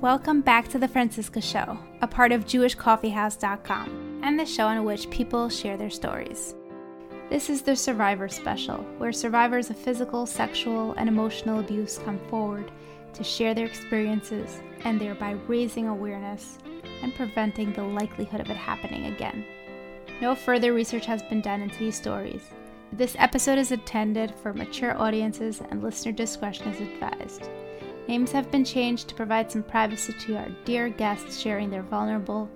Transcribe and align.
Welcome 0.00 0.42
back 0.42 0.68
to 0.68 0.78
The 0.78 0.86
Franciska 0.86 1.42
Show, 1.42 1.76
a 2.02 2.06
part 2.06 2.30
of 2.30 2.44
JewishCoffeehouse.com, 2.44 4.20
and 4.22 4.38
the 4.38 4.46
show 4.46 4.68
in 4.68 4.84
which 4.84 5.10
people 5.10 5.48
share 5.48 5.76
their 5.76 5.90
stories. 5.90 6.54
This 7.30 7.50
is 7.50 7.62
the 7.62 7.74
Survivor 7.74 8.28
Special, 8.28 8.76
where 8.98 9.12
survivors 9.12 9.70
of 9.70 9.76
physical, 9.76 10.24
sexual, 10.24 10.92
and 10.92 11.08
emotional 11.08 11.58
abuse 11.58 11.98
come 12.04 12.20
forward 12.30 12.70
to 13.12 13.24
share 13.24 13.54
their 13.54 13.66
experiences 13.66 14.60
and 14.84 15.00
thereby 15.00 15.32
raising 15.48 15.88
awareness 15.88 16.58
and 17.02 17.12
preventing 17.16 17.72
the 17.72 17.82
likelihood 17.82 18.40
of 18.40 18.50
it 18.50 18.56
happening 18.56 19.06
again. 19.06 19.44
No 20.20 20.36
further 20.36 20.72
research 20.72 21.06
has 21.06 21.24
been 21.24 21.40
done 21.40 21.60
into 21.60 21.78
these 21.80 21.96
stories. 21.96 22.42
This 22.92 23.16
episode 23.18 23.58
is 23.58 23.72
intended 23.72 24.32
for 24.36 24.54
mature 24.54 24.96
audiences 24.96 25.60
and 25.72 25.82
listener 25.82 26.12
discretion 26.12 26.68
is 26.68 26.80
advised. 26.80 27.50
Names 28.08 28.32
have 28.32 28.50
been 28.50 28.64
changed 28.64 29.06
to 29.08 29.14
provide 29.14 29.52
some 29.52 29.62
privacy 29.62 30.14
to 30.14 30.38
our 30.38 30.48
dear 30.64 30.88
guests 30.88 31.38
sharing 31.38 31.68
their 31.68 31.82
vulnerable 31.82 32.48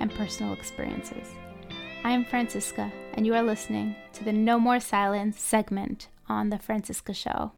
and 0.00 0.14
personal 0.14 0.52
experiences. 0.52 1.26
I 2.04 2.10
am 2.10 2.26
Franciska, 2.26 2.92
and 3.14 3.26
you 3.26 3.34
are 3.34 3.42
listening 3.42 3.96
to 4.12 4.22
the 4.22 4.34
No 4.34 4.60
More 4.60 4.80
Silence 4.80 5.40
segment 5.40 6.08
on 6.28 6.50
The 6.50 6.58
Franciska 6.58 7.14
Show. 7.14 7.52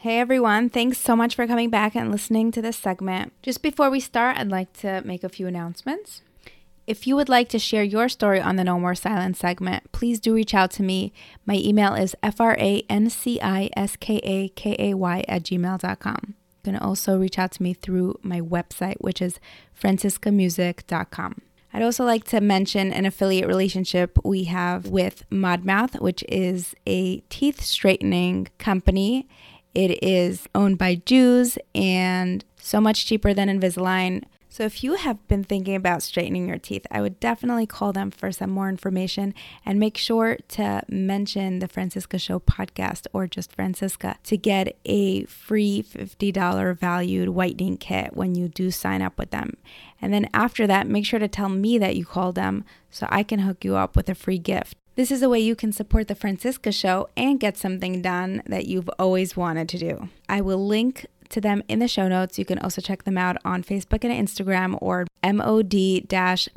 Hey 0.00 0.20
everyone, 0.20 0.68
thanks 0.68 0.98
so 0.98 1.16
much 1.16 1.34
for 1.34 1.46
coming 1.46 1.70
back 1.70 1.96
and 1.96 2.12
listening 2.12 2.52
to 2.52 2.60
this 2.60 2.76
segment. 2.76 3.32
Just 3.42 3.62
before 3.62 3.88
we 3.88 3.98
start, 3.98 4.36
I'd 4.36 4.48
like 4.48 4.74
to 4.74 5.00
make 5.06 5.24
a 5.24 5.30
few 5.30 5.46
announcements. 5.46 6.20
If 6.88 7.06
you 7.06 7.16
would 7.16 7.28
like 7.28 7.50
to 7.50 7.58
share 7.58 7.82
your 7.82 8.08
story 8.08 8.40
on 8.40 8.56
the 8.56 8.64
No 8.64 8.80
More 8.80 8.94
Silence 8.94 9.38
segment, 9.40 9.92
please 9.92 10.18
do 10.18 10.32
reach 10.32 10.54
out 10.54 10.70
to 10.70 10.82
me. 10.82 11.12
My 11.44 11.56
email 11.56 11.92
is 11.92 12.16
franciskakay 12.22 12.84
at 15.28 15.42
gmail.com. 15.42 16.20
You 16.24 16.34
can 16.64 16.76
also 16.76 17.18
reach 17.18 17.38
out 17.38 17.52
to 17.52 17.62
me 17.62 17.74
through 17.74 18.18
my 18.22 18.40
website, 18.40 18.96
which 19.02 19.20
is 19.20 19.38
franciskamusic.com. 19.78 21.42
I'd 21.74 21.82
also 21.82 22.06
like 22.06 22.24
to 22.24 22.40
mention 22.40 22.90
an 22.90 23.04
affiliate 23.04 23.48
relationship 23.48 24.16
we 24.24 24.44
have 24.44 24.86
with 24.86 25.28
Modmouth, 25.28 26.00
which 26.00 26.24
is 26.26 26.74
a 26.86 27.18
teeth 27.28 27.60
straightening 27.60 28.48
company. 28.56 29.28
It 29.74 30.02
is 30.02 30.48
owned 30.54 30.78
by 30.78 30.94
Jews 30.94 31.58
and 31.74 32.46
so 32.56 32.80
much 32.80 33.04
cheaper 33.04 33.34
than 33.34 33.48
Invisalign. 33.50 34.24
So, 34.58 34.64
if 34.64 34.82
you 34.82 34.94
have 34.94 35.24
been 35.28 35.44
thinking 35.44 35.76
about 35.76 36.02
straightening 36.02 36.48
your 36.48 36.58
teeth, 36.58 36.84
I 36.90 37.00
would 37.00 37.20
definitely 37.20 37.64
call 37.64 37.92
them 37.92 38.10
for 38.10 38.32
some 38.32 38.50
more 38.50 38.68
information 38.68 39.32
and 39.64 39.78
make 39.78 39.96
sure 39.96 40.36
to 40.48 40.82
mention 40.88 41.60
the 41.60 41.68
Franciska 41.68 42.18
Show 42.18 42.40
podcast 42.40 43.06
or 43.12 43.28
just 43.28 43.56
Franciska 43.56 44.16
to 44.24 44.36
get 44.36 44.76
a 44.84 45.26
free 45.26 45.84
$50 45.84 46.76
valued 46.76 47.28
whitening 47.28 47.76
kit 47.76 48.16
when 48.16 48.34
you 48.34 48.48
do 48.48 48.72
sign 48.72 49.00
up 49.00 49.16
with 49.16 49.30
them. 49.30 49.56
And 50.02 50.12
then 50.12 50.28
after 50.34 50.66
that, 50.66 50.88
make 50.88 51.06
sure 51.06 51.20
to 51.20 51.28
tell 51.28 51.48
me 51.48 51.78
that 51.78 51.94
you 51.94 52.04
called 52.04 52.34
them 52.34 52.64
so 52.90 53.06
I 53.10 53.22
can 53.22 53.38
hook 53.38 53.64
you 53.64 53.76
up 53.76 53.94
with 53.94 54.08
a 54.08 54.14
free 54.16 54.38
gift. 54.38 54.76
This 54.96 55.12
is 55.12 55.22
a 55.22 55.28
way 55.28 55.38
you 55.38 55.54
can 55.54 55.70
support 55.70 56.08
the 56.08 56.16
Franciska 56.16 56.72
Show 56.72 57.08
and 57.16 57.38
get 57.38 57.56
something 57.56 58.02
done 58.02 58.42
that 58.46 58.66
you've 58.66 58.90
always 58.98 59.36
wanted 59.36 59.68
to 59.68 59.78
do. 59.78 60.08
I 60.28 60.40
will 60.40 60.66
link 60.66 61.06
to 61.30 61.40
them 61.40 61.62
in 61.68 61.78
the 61.78 61.88
show 61.88 62.08
notes. 62.08 62.38
You 62.38 62.44
can 62.44 62.58
also 62.58 62.80
check 62.80 63.04
them 63.04 63.18
out 63.18 63.36
on 63.44 63.62
Facebook 63.62 64.04
and 64.04 64.28
Instagram 64.28 64.78
or 64.80 65.06
mod-mouth.com. 65.24 66.50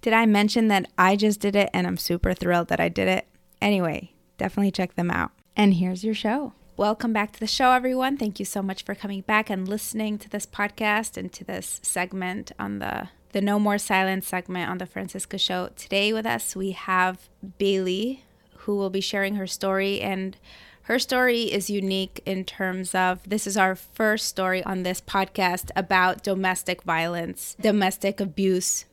Did 0.00 0.12
I 0.12 0.26
mention 0.26 0.68
that 0.68 0.90
I 0.96 1.16
just 1.16 1.40
did 1.40 1.56
it 1.56 1.70
and 1.72 1.86
I'm 1.86 1.96
super 1.96 2.34
thrilled 2.34 2.68
that 2.68 2.80
I 2.80 2.88
did 2.88 3.08
it? 3.08 3.26
Anyway, 3.60 4.12
definitely 4.38 4.70
check 4.70 4.94
them 4.94 5.10
out. 5.10 5.32
And 5.56 5.74
here's 5.74 6.04
your 6.04 6.14
show. 6.14 6.52
Welcome 6.76 7.14
back 7.14 7.32
to 7.32 7.40
the 7.40 7.46
show, 7.46 7.72
everyone. 7.72 8.18
Thank 8.18 8.38
you 8.38 8.44
so 8.44 8.60
much 8.60 8.84
for 8.84 8.94
coming 8.94 9.22
back 9.22 9.48
and 9.48 9.66
listening 9.66 10.18
to 10.18 10.28
this 10.28 10.44
podcast 10.44 11.16
and 11.16 11.32
to 11.32 11.42
this 11.42 11.80
segment 11.82 12.52
on 12.58 12.80
the 12.80 13.08
the 13.32 13.40
No 13.42 13.58
More 13.58 13.76
Silence 13.76 14.26
segment 14.26 14.70
on 14.70 14.78
the 14.78 14.86
Franciska 14.86 15.38
Show. 15.38 15.70
Today 15.76 16.12
with 16.12 16.24
us 16.24 16.54
we 16.56 16.70
have 16.72 17.28
Bailey, 17.58 18.24
who 18.60 18.76
will 18.76 18.90
be 18.90 19.00
sharing 19.00 19.36
her 19.36 19.46
story 19.46 20.00
and 20.00 20.36
her 20.86 21.00
story 21.00 21.52
is 21.52 21.68
unique 21.68 22.22
in 22.24 22.44
terms 22.44 22.94
of 22.94 23.28
this 23.28 23.48
is 23.48 23.56
our 23.56 23.74
first 23.74 24.28
story 24.28 24.62
on 24.62 24.84
this 24.84 25.00
podcast 25.00 25.70
about 25.74 26.22
domestic 26.22 26.84
violence, 26.84 27.56
domestic 27.60 28.20
abuse. 28.20 28.84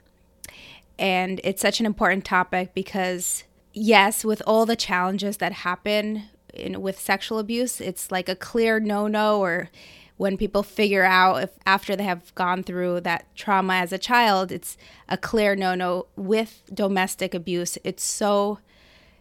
And 0.97 1.39
it's 1.43 1.61
such 1.61 1.79
an 1.79 1.85
important 1.85 2.25
topic 2.25 2.73
because, 2.73 3.43
yes, 3.73 4.25
with 4.25 4.41
all 4.47 4.65
the 4.65 4.75
challenges 4.75 5.37
that 5.37 5.51
happen 5.51 6.23
in, 6.51 6.81
with 6.81 6.99
sexual 6.99 7.37
abuse, 7.37 7.79
it's 7.79 8.09
like 8.09 8.27
a 8.27 8.35
clear 8.35 8.79
no 8.79 9.05
no, 9.05 9.39
or 9.39 9.69
when 10.17 10.35
people 10.35 10.63
figure 10.63 11.03
out 11.03 11.43
if 11.43 11.51
after 11.63 11.95
they 11.95 12.05
have 12.05 12.33
gone 12.33 12.63
through 12.63 13.01
that 13.01 13.27
trauma 13.35 13.75
as 13.75 13.93
a 13.93 13.99
child, 13.99 14.51
it's 14.51 14.77
a 15.07 15.17
clear 15.17 15.55
no 15.55 15.75
no. 15.75 16.07
With 16.15 16.63
domestic 16.73 17.35
abuse, 17.35 17.77
it's 17.83 18.03
so 18.03 18.57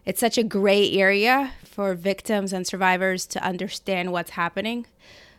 it's 0.05 0.19
such 0.19 0.37
a 0.37 0.43
gray 0.43 0.91
area 0.91 1.53
for 1.63 1.93
victims 1.95 2.53
and 2.53 2.67
survivors 2.67 3.25
to 3.27 3.43
understand 3.43 4.11
what's 4.11 4.31
happening. 4.31 4.85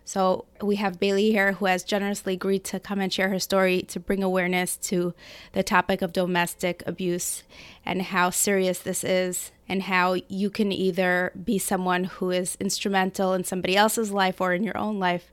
So 0.07 0.45
we 0.61 0.77
have 0.77 1.01
Bailey 1.01 1.31
here 1.31 1.53
who 1.53 1.65
has 1.65 1.83
generously 1.83 2.35
agreed 2.35 2.65
to 2.65 2.79
come 2.79 3.01
and 3.01 3.13
share 3.13 3.31
her 3.31 3.39
story 3.39 3.81
to 3.83 3.99
bring 3.99 4.23
awareness 4.23 4.77
to 4.77 5.15
the 5.53 5.63
topic 5.63 6.03
of 6.03 6.13
domestic 6.13 6.83
abuse 6.87 7.43
and 7.87 8.03
how 8.03 8.29
serious 8.29 8.79
this 8.79 9.03
is 9.03 9.51
and 9.67 9.85
how 9.85 10.17
you 10.29 10.51
can 10.51 10.73
either 10.73 11.33
be 11.43 11.59
someone 11.59 12.05
who 12.05 12.31
is 12.31 12.59
instrumental 12.61 13.33
in 13.33 13.45
somebody 13.45 13.77
else's 13.77 14.13
life 14.13 14.43
or 14.43 14.53
in 14.53 14.63
your 14.63 14.77
own 14.77 14.99
life. 14.99 15.33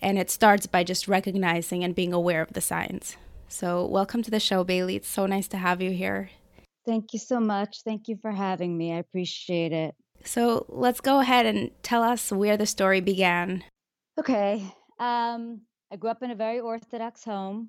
And 0.00 0.16
it 0.16 0.30
starts 0.30 0.66
by 0.68 0.84
just 0.84 1.08
recognizing 1.08 1.82
and 1.82 1.92
being 1.92 2.12
aware 2.12 2.42
of 2.42 2.52
the 2.52 2.60
signs. 2.60 3.16
So, 3.48 3.84
welcome 3.84 4.22
to 4.22 4.30
the 4.30 4.38
show, 4.38 4.62
Bailey. 4.62 4.94
It's 4.94 5.08
so 5.08 5.26
nice 5.26 5.48
to 5.48 5.56
have 5.56 5.82
you 5.82 5.90
here. 5.90 6.30
Thank 6.88 7.12
you 7.12 7.18
so 7.18 7.38
much. 7.38 7.82
Thank 7.84 8.08
you 8.08 8.16
for 8.16 8.32
having 8.32 8.74
me. 8.74 8.94
I 8.94 8.96
appreciate 8.96 9.74
it. 9.74 9.94
So 10.24 10.64
let's 10.70 11.02
go 11.02 11.20
ahead 11.20 11.44
and 11.44 11.70
tell 11.82 12.02
us 12.02 12.32
where 12.32 12.56
the 12.56 12.64
story 12.64 13.02
began. 13.02 13.62
Okay. 14.18 14.64
Um, 14.98 15.60
I 15.92 15.96
grew 15.96 16.08
up 16.08 16.22
in 16.22 16.30
a 16.30 16.34
very 16.34 16.60
Orthodox 16.60 17.24
home. 17.24 17.68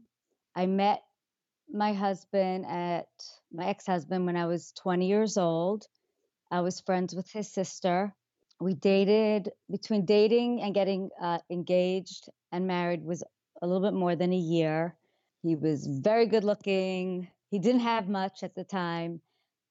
I 0.56 0.68
met 0.68 1.02
my 1.70 1.92
husband 1.92 2.66
at 2.66 3.10
my 3.52 3.68
ex 3.68 3.86
husband 3.86 4.26
when 4.26 4.38
I 4.38 4.46
was 4.46 4.72
20 4.82 5.06
years 5.06 5.38
old. 5.38 5.86
I 6.50 6.62
was 6.62 6.80
friends 6.80 7.14
with 7.14 7.30
his 7.30 7.52
sister. 7.52 8.16
We 8.62 8.74
dated 8.74 9.50
between 9.70 10.06
dating 10.06 10.62
and 10.62 10.74
getting 10.74 11.10
uh, 11.22 11.40
engaged 11.52 12.30
and 12.54 12.68
married 12.68 13.04
was 13.04 13.22
a 13.62 13.68
little 13.68 13.86
bit 13.86 13.98
more 13.98 14.16
than 14.16 14.32
a 14.32 14.38
year. 14.38 14.96
He 15.44 15.58
was 15.58 15.86
very 15.88 16.26
good 16.26 16.46
looking, 16.46 17.28
he 17.50 17.60
didn't 17.60 17.82
have 17.82 18.08
much 18.08 18.44
at 18.44 18.56
the 18.56 18.64
time. 18.64 19.22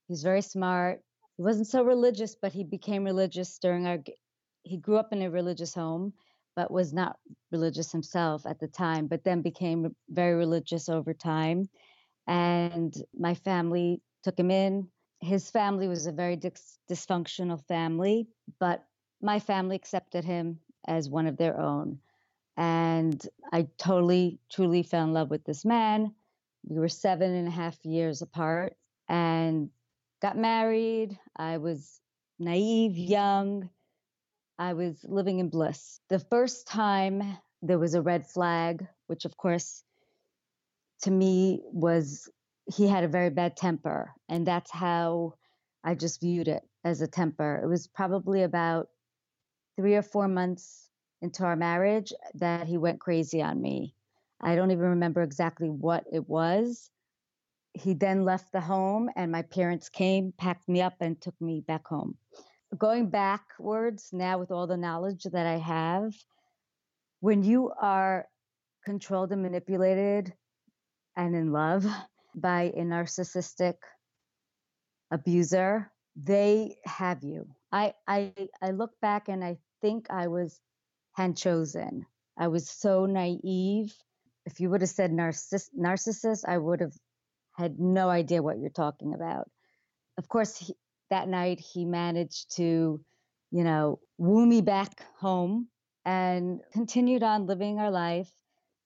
He's 0.08 0.22
very 0.22 0.42
smart. 0.42 1.02
He 1.36 1.42
wasn't 1.42 1.68
so 1.68 1.82
religious, 1.82 2.34
but 2.34 2.52
he 2.52 2.64
became 2.64 3.04
religious 3.04 3.58
during 3.58 3.86
our. 3.86 3.98
He 4.64 4.76
grew 4.76 4.96
up 4.96 5.12
in 5.12 5.22
a 5.22 5.30
religious 5.30 5.74
home, 5.74 6.12
but 6.56 6.70
was 6.70 6.92
not 6.92 7.18
religious 7.52 7.92
himself 7.92 8.46
at 8.46 8.58
the 8.58 8.66
time. 8.66 9.06
But 9.06 9.22
then 9.22 9.42
became 9.42 9.94
very 10.08 10.34
religious 10.34 10.88
over 10.88 11.14
time, 11.14 11.68
and 12.26 12.94
my 13.16 13.34
family 13.34 14.02
took 14.24 14.38
him 14.38 14.50
in. 14.50 14.88
His 15.20 15.50
family 15.50 15.88
was 15.88 16.06
a 16.06 16.12
very 16.12 16.36
dis- 16.36 16.78
dysfunctional 16.90 17.64
family, 17.66 18.28
but 18.58 18.84
my 19.20 19.38
family 19.38 19.76
accepted 19.76 20.24
him 20.24 20.60
as 20.86 21.10
one 21.10 21.26
of 21.26 21.36
their 21.36 21.60
own. 21.60 21.98
And 22.56 23.24
I 23.52 23.68
totally, 23.78 24.40
truly 24.50 24.82
fell 24.82 25.04
in 25.04 25.12
love 25.12 25.30
with 25.30 25.44
this 25.44 25.64
man 25.64 26.14
we 26.64 26.78
were 26.78 26.88
seven 26.88 27.34
and 27.34 27.48
a 27.48 27.52
half 27.52 27.76
years 27.84 28.22
apart 28.22 28.74
and 29.08 29.70
got 30.20 30.36
married. 30.36 31.18
I 31.36 31.58
was 31.58 32.00
naive, 32.38 32.96
young. 32.96 33.70
I 34.58 34.72
was 34.74 35.04
living 35.04 35.38
in 35.38 35.48
bliss. 35.48 36.00
The 36.08 36.18
first 36.18 36.66
time 36.66 37.38
there 37.62 37.78
was 37.78 37.94
a 37.94 38.02
red 38.02 38.26
flag, 38.26 38.86
which 39.06 39.24
of 39.24 39.36
course 39.36 39.82
to 41.02 41.10
me 41.10 41.62
was 41.64 42.28
he 42.66 42.86
had 42.86 43.04
a 43.04 43.08
very 43.08 43.30
bad 43.30 43.56
temper. 43.56 44.12
And 44.28 44.46
that's 44.46 44.70
how 44.70 45.34
I 45.84 45.94
just 45.94 46.20
viewed 46.20 46.48
it 46.48 46.62
as 46.84 47.00
a 47.00 47.06
temper. 47.06 47.60
It 47.62 47.66
was 47.66 47.86
probably 47.86 48.42
about 48.42 48.88
three 49.76 49.94
or 49.94 50.02
four 50.02 50.28
months 50.28 50.90
into 51.22 51.44
our 51.44 51.56
marriage 51.56 52.12
that 52.34 52.66
he 52.66 52.76
went 52.76 53.00
crazy 53.00 53.42
on 53.42 53.60
me. 53.60 53.94
I 54.40 54.54
don't 54.54 54.70
even 54.70 54.84
remember 54.84 55.22
exactly 55.22 55.68
what 55.68 56.04
it 56.12 56.28
was. 56.28 56.90
He 57.74 57.94
then 57.94 58.24
left 58.24 58.52
the 58.52 58.60
home, 58.60 59.10
and 59.16 59.30
my 59.30 59.42
parents 59.42 59.88
came, 59.88 60.32
packed 60.36 60.68
me 60.68 60.80
up, 60.80 60.94
and 61.00 61.20
took 61.20 61.38
me 61.40 61.60
back 61.60 61.86
home. 61.86 62.16
Going 62.76 63.10
backwards 63.10 64.10
now, 64.12 64.38
with 64.38 64.50
all 64.50 64.66
the 64.66 64.76
knowledge 64.76 65.24
that 65.24 65.46
I 65.46 65.58
have, 65.58 66.14
when 67.20 67.42
you 67.42 67.72
are 67.80 68.26
controlled 68.84 69.32
and 69.32 69.42
manipulated 69.42 70.32
and 71.16 71.34
in 71.34 71.52
love 71.52 71.86
by 72.34 72.72
a 72.76 72.80
narcissistic 72.80 73.74
abuser, 75.10 75.90
they 76.14 76.76
have 76.84 77.22
you. 77.22 77.48
I 77.72 77.94
I 78.06 78.32
I 78.62 78.70
look 78.70 78.92
back 79.00 79.28
and 79.28 79.42
I 79.42 79.58
think 79.80 80.06
I 80.10 80.28
was 80.28 80.60
hand 81.14 81.36
chosen 81.36 82.06
I 82.38 82.48
was 82.48 82.70
so 82.70 83.04
naive. 83.04 83.92
If 84.48 84.60
you 84.60 84.70
would 84.70 84.80
have 84.80 84.88
said 84.88 85.12
narciss- 85.12 85.74
narcissist, 85.78 86.44
I 86.48 86.56
would 86.56 86.80
have 86.80 86.96
had 87.52 87.78
no 87.78 88.08
idea 88.08 88.42
what 88.42 88.58
you're 88.58 88.70
talking 88.70 89.12
about. 89.12 89.50
Of 90.16 90.26
course, 90.30 90.56
he, 90.56 90.74
that 91.10 91.28
night 91.28 91.60
he 91.60 91.84
managed 91.84 92.56
to, 92.56 92.98
you 93.50 93.64
know, 93.64 94.00
woo 94.16 94.46
me 94.46 94.62
back 94.62 95.04
home 95.18 95.68
and 96.06 96.60
continued 96.72 97.22
on 97.22 97.46
living 97.46 97.78
our 97.78 97.90
life. 97.90 98.30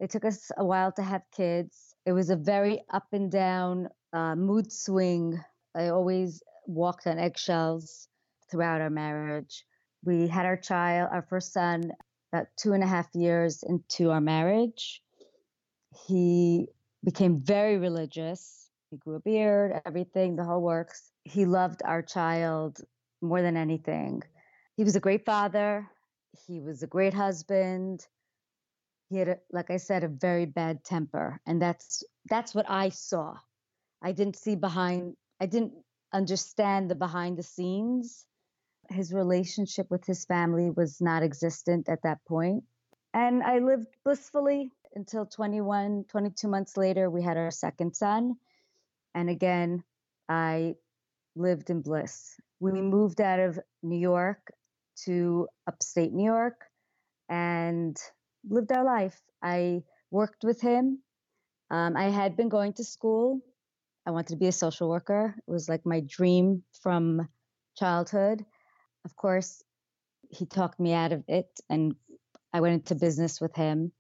It 0.01 0.11
took 0.11 0.25
us 0.25 0.51
a 0.57 0.65
while 0.65 0.91
to 0.93 1.03
have 1.03 1.23
kids. 1.31 1.95
It 2.05 2.13
was 2.13 2.31
a 2.31 2.37
very 2.37 2.83
up 2.93 3.07
and 3.13 3.31
down 3.31 3.89
uh, 4.13 4.35
mood 4.35 4.73
swing. 4.73 5.41
I 5.77 5.91
always 5.91 6.43
walked 6.67 7.07
on 7.07 7.21
eggshells 7.21 8.09
throughout 8.51 8.81
our 8.81 8.91
marriage. 8.91 9.65
We 10.05 10.27
had 10.27 10.45
our 10.45 10.57
child, 10.57 11.11
our 11.13 11.23
first 11.23 11.53
son, 11.53 11.93
about 12.33 12.49
two 12.57 12.73
and 12.73 12.83
a 12.83 12.89
half 12.89 13.15
years 13.15 13.63
into 13.63 14.11
our 14.11 14.21
marriage. 14.21 15.01
He 16.07 16.69
became 17.05 17.41
very 17.41 17.77
religious. 17.77 18.69
He 18.91 18.97
grew 18.97 19.17
a 19.17 19.21
beard, 19.21 19.81
everything, 19.85 20.37
the 20.37 20.45
whole 20.45 20.63
works. 20.63 21.11
He 21.25 21.47
loved 21.47 21.83
our 21.85 22.03
child 22.03 22.81
more 23.21 23.43
than 23.43 23.57
anything. 23.57 24.23
He 24.77 24.85
was 24.85 24.97
a 24.97 25.01
great 25.01 25.25
father. 25.25 25.89
He 26.47 26.61
was 26.61 26.83
a 26.83 26.87
great 26.87 27.15
husband. 27.15 28.07
He 29.09 29.19
had, 29.19 29.29
a, 29.29 29.39
like 29.51 29.71
I 29.71 29.77
said, 29.77 30.05
a 30.05 30.09
very 30.09 30.47
bad 30.47 30.85
temper, 30.85 31.41
and 31.47 31.61
that's 31.61 32.03
that's 32.31 32.55
what 32.55 32.69
I 32.69 32.89
saw. 32.89 33.35
I 34.03 34.13
didn't 34.13 34.37
see 34.37 34.57
behind. 34.57 35.17
I 35.41 35.47
didn't 35.47 35.75
understand 36.13 36.91
the 36.91 36.95
behind 36.95 37.37
the 37.37 37.43
scenes. 37.43 38.27
His 38.89 39.13
relationship 39.13 39.91
with 39.91 40.05
his 40.07 40.25
family 40.25 40.71
was 40.71 41.01
not 41.01 41.23
existent 41.23 41.89
at 41.89 42.03
that 42.03 42.25
point. 42.27 42.65
And 43.15 43.43
I 43.43 43.59
lived 43.59 43.89
blissfully 44.05 44.73
until 44.95 45.27
21, 45.27 46.05
22 46.09 46.49
months 46.49 46.77
later, 46.77 47.11
we 47.11 47.23
had 47.23 47.37
our 47.37 47.51
second 47.51 47.95
son. 47.95 48.37
And 49.15 49.31
again, 49.31 49.85
I 50.29 50.75
lived 51.37 51.71
in 51.71 51.83
bliss. 51.83 52.37
We 52.61 52.73
moved 52.73 53.21
out 53.21 53.41
of 53.41 53.59
New 53.83 53.99
York 53.99 54.53
to 55.05 55.49
upstate 55.67 56.13
New 56.13 56.25
York 56.25 56.65
and 57.29 57.97
lived 58.49 58.73
our 58.73 58.85
life. 58.85 59.21
I 59.43 59.83
worked 60.11 60.45
with 60.45 60.61
him. 60.61 60.99
Um, 61.71 61.97
I 61.97 62.11
had 62.11 62.37
been 62.37 62.49
going 62.49 62.75
to 62.75 62.85
school 62.85 63.41
I 64.07 64.11
wanted 64.11 64.29
to 64.29 64.37
be 64.37 64.49
a 64.49 64.53
social 64.53 64.89
worker. 64.89 65.35
It 65.37 65.51
was 65.51 65.69
like 65.69 65.87
my 65.87 66.01
dream 66.01 66.65
from 66.81 67.29
childhood. 67.77 68.45
Of 69.05 69.15
course, 69.17 69.63
he 70.29 70.47
talked 70.47 70.81
me 70.81 70.93
out 70.93 71.13
of 71.13 71.25
it 71.29 71.49
and 71.71 71.95
I 72.53 72.61
went 72.61 72.75
into 72.75 72.95
business 72.95 73.41
with 73.41 73.55
him. 73.55 73.93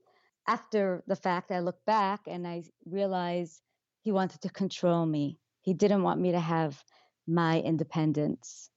After 0.46 1.02
the 1.06 1.16
fact, 1.16 1.50
I 1.50 1.60
look 1.60 1.84
back 1.84 2.22
and 2.26 2.46
I 2.46 2.64
realized 2.84 3.62
he 4.02 4.12
wanted 4.12 4.40
to 4.42 4.48
control 4.48 5.06
me. 5.06 5.38
He 5.60 5.74
didn't 5.74 6.02
want 6.02 6.20
me 6.20 6.32
to 6.32 6.40
have 6.40 6.82
my 7.26 7.60
independence. 7.60 8.70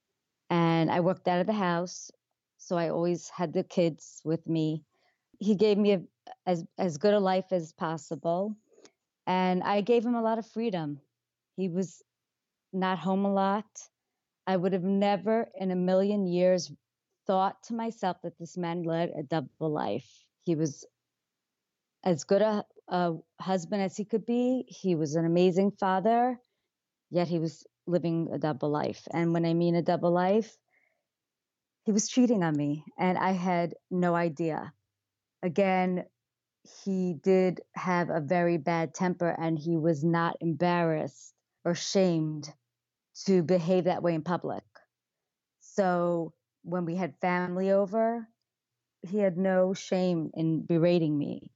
And 0.50 0.92
I 0.92 1.00
worked 1.00 1.28
out 1.28 1.42
of 1.42 1.48
the 1.48 1.54
house, 1.54 2.12
so 2.58 2.78
I 2.78 2.90
always 2.90 3.30
had 3.30 3.54
the 3.54 3.64
kids 3.64 4.22
with 4.24 4.46
me. 4.48 4.84
He 5.40 5.56
gave 5.56 5.78
me 5.78 5.94
a, 5.94 6.02
as 6.46 6.66
as 6.78 6.98
good 6.98 7.14
a 7.14 7.20
life 7.20 7.52
as 7.52 7.74
possible, 7.74 8.56
and 9.26 9.64
I 9.64 9.82
gave 9.82 10.06
him 10.06 10.16
a 10.16 10.22
lot 10.22 10.38
of 10.38 10.46
freedom. 10.46 11.02
He 11.58 11.68
was 11.70 12.04
not 12.72 13.00
home 13.00 13.26
a 13.26 13.34
lot. 13.34 13.66
I 14.46 14.56
would 14.56 14.74
have 14.74 14.84
never 14.84 15.50
in 15.60 15.72
a 15.72 15.76
million 15.76 16.28
years 16.28 16.72
thought 17.26 17.64
to 17.64 17.74
myself 17.74 18.18
that 18.22 18.38
this 18.38 18.56
man 18.56 18.84
led 18.84 19.12
a 19.18 19.24
double 19.24 19.72
life. 19.72 20.24
He 20.44 20.56
was 20.56 20.86
as 22.06 22.24
good 22.24 22.42
a, 22.42 22.64
a 22.88 23.14
husband 23.42 23.82
as 23.82 23.98
he 23.98 24.06
could 24.06 24.26
be. 24.26 24.66
He 24.68 24.96
was 24.96 25.16
an 25.16 25.26
amazing 25.26 25.72
father, 25.80 26.40
yet 27.12 27.28
he 27.28 27.40
was 27.40 27.66
living 27.88 28.30
a 28.34 28.38
double 28.38 28.70
life. 28.70 29.08
And 29.12 29.34
when 29.34 29.46
I 29.46 29.54
mean 29.54 29.76
a 29.76 29.82
double 29.82 30.12
life, 30.12 30.56
he 31.86 31.92
was 31.92 32.08
cheating 32.10 32.44
on 32.44 32.56
me, 32.56 32.84
and 32.98 33.18
I 33.18 33.32
had 33.32 33.76
no 33.92 34.16
idea. 34.16 34.74
Again, 35.44 36.06
he 36.84 37.16
did 37.24 37.62
have 37.76 38.10
a 38.10 38.22
very 38.22 38.58
bad 38.58 38.94
temper, 38.96 39.30
and 39.30 39.58
he 39.58 39.78
was 39.78 40.04
not 40.04 40.38
embarrassed 40.42 41.34
or 41.64 41.76
shamed 41.76 42.52
to 43.26 43.44
behave 43.44 43.86
that 43.86 44.04
way 44.04 44.16
in 44.16 44.24
public. 44.24 44.64
So 45.62 46.34
when 46.64 46.86
we 46.86 46.96
had 46.96 47.16
family 47.22 47.72
over, 47.72 48.28
he 49.04 49.20
had 49.20 49.38
no 49.38 49.74
shame 49.74 50.32
in 50.34 50.66
berating 50.66 51.18
me. 51.18 51.52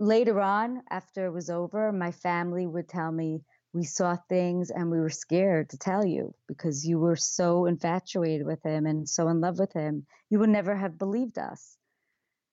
Later 0.00 0.40
on, 0.40 0.82
after 0.90 1.26
it 1.26 1.32
was 1.32 1.50
over, 1.50 1.92
my 1.92 2.10
family 2.10 2.66
would 2.66 2.88
tell 2.88 3.12
me, 3.12 3.42
We 3.74 3.84
saw 3.84 4.16
things 4.30 4.70
and 4.70 4.90
we 4.90 4.98
were 4.98 5.10
scared 5.10 5.70
to 5.70 5.78
tell 5.78 6.06
you 6.06 6.34
because 6.48 6.86
you 6.86 6.98
were 6.98 7.16
so 7.16 7.66
infatuated 7.66 8.46
with 8.46 8.62
him 8.64 8.86
and 8.86 9.08
so 9.08 9.28
in 9.28 9.40
love 9.42 9.58
with 9.58 9.74
him. 9.74 10.06
You 10.30 10.40
would 10.40 10.48
never 10.48 10.74
have 10.74 10.98
believed 10.98 11.38
us. 11.38 11.76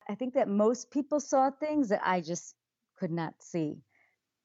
I 0.10 0.16
think 0.16 0.36
that 0.36 0.50
most 0.50 0.92
people 0.92 1.22
saw 1.22 1.50
things 1.52 1.90
that 1.90 2.02
I 2.06 2.22
just 2.22 2.54
could 3.00 3.12
not 3.12 3.34
see. 3.42 3.78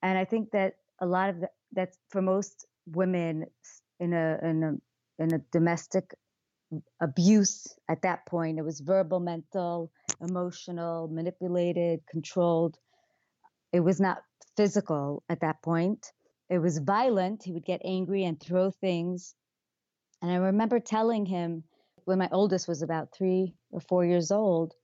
And 0.02 0.16
I 0.16 0.24
think 0.24 0.52
that 0.52 0.74
a 1.00 1.06
lot 1.06 1.30
of 1.30 1.44
that's 1.72 1.98
for 2.10 2.22
most 2.22 2.66
women 2.86 3.46
in 4.00 4.12
a 4.14 4.38
in 4.42 4.62
a 4.62 5.22
in 5.22 5.34
a 5.34 5.38
domestic 5.50 6.14
abuse 7.00 7.76
at 7.88 8.02
that 8.02 8.24
point 8.26 8.58
it 8.58 8.62
was 8.64 8.80
verbal 8.80 9.20
mental 9.20 9.92
emotional 10.22 11.08
manipulated 11.08 12.00
controlled 12.10 12.78
it 13.72 13.80
was 13.80 14.00
not 14.00 14.22
physical 14.56 15.22
at 15.28 15.40
that 15.40 15.62
point 15.62 16.12
it 16.50 16.58
was 16.58 16.78
violent 16.78 17.42
he 17.44 17.52
would 17.52 17.64
get 17.64 17.80
angry 17.84 18.24
and 18.24 18.40
throw 18.40 18.70
things 18.70 19.34
and 20.22 20.30
i 20.30 20.36
remember 20.36 20.80
telling 20.80 21.26
him 21.26 21.64
when 22.04 22.18
my 22.18 22.28
oldest 22.32 22.68
was 22.68 22.82
about 22.82 23.14
3 23.16 23.54
or 23.70 23.80
4 23.80 24.04
years 24.04 24.30
old 24.30 24.74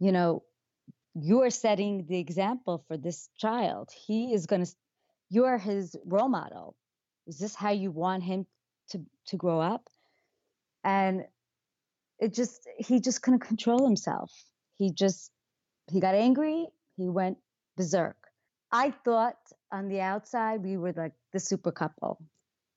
you 0.00 0.12
know 0.12 0.42
you 1.14 1.42
are 1.42 1.50
setting 1.50 2.06
the 2.08 2.18
example 2.18 2.84
for 2.88 2.96
this 2.96 3.28
child 3.38 3.90
he 4.06 4.34
is 4.34 4.46
going 4.46 4.64
to 4.64 4.72
you're 5.30 5.58
his 5.58 5.96
role 6.04 6.28
model. 6.28 6.76
Is 7.26 7.38
this 7.38 7.54
how 7.54 7.70
you 7.70 7.90
want 7.90 8.22
him 8.22 8.46
to 8.90 9.00
to 9.28 9.36
grow 9.36 9.60
up? 9.60 9.88
And 10.84 11.24
it 12.18 12.34
just 12.34 12.68
he 12.78 13.00
just 13.00 13.22
couldn't 13.22 13.40
control 13.40 13.84
himself. 13.84 14.30
He 14.76 14.92
just 14.92 15.30
he 15.90 16.00
got 16.00 16.14
angry, 16.14 16.66
he 16.96 17.08
went 17.08 17.38
berserk. 17.76 18.16
I 18.70 18.90
thought 18.90 19.38
on 19.70 19.88
the 19.88 20.00
outside 20.00 20.62
we 20.62 20.76
were 20.76 20.92
like 20.92 21.12
the 21.32 21.40
super 21.40 21.72
couple. 21.72 22.18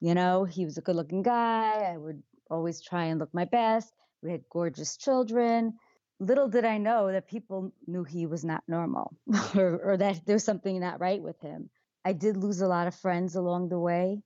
You 0.01 0.13
know, 0.13 0.43
he 0.43 0.65
was 0.65 0.77
a 0.77 0.81
good 0.81 0.95
looking 0.95 1.23
guy. 1.23 1.91
I 1.93 1.97
would 1.97 2.21
always 2.49 2.81
try 2.81 3.05
and 3.05 3.19
look 3.19 3.33
my 3.33 3.45
best. 3.45 3.93
We 4.21 4.31
had 4.31 4.43
gorgeous 4.49 4.97
children. 4.97 5.75
Little 6.19 6.47
did 6.47 6.65
I 6.65 6.77
know 6.77 7.11
that 7.11 7.27
people 7.27 7.73
knew 7.87 8.03
he 8.03 8.25
was 8.25 8.43
not 8.45 8.63
normal 8.67 9.17
or, 9.55 9.79
or 9.83 9.97
that 9.97 10.25
there 10.25 10.35
was 10.35 10.43
something 10.43 10.79
not 10.79 10.99
right 10.99 11.21
with 11.21 11.39
him. 11.41 11.69
I 12.05 12.13
did 12.13 12.37
lose 12.37 12.61
a 12.61 12.67
lot 12.67 12.87
of 12.87 12.95
friends 12.95 13.35
along 13.35 13.69
the 13.69 13.79
way. 13.79 14.21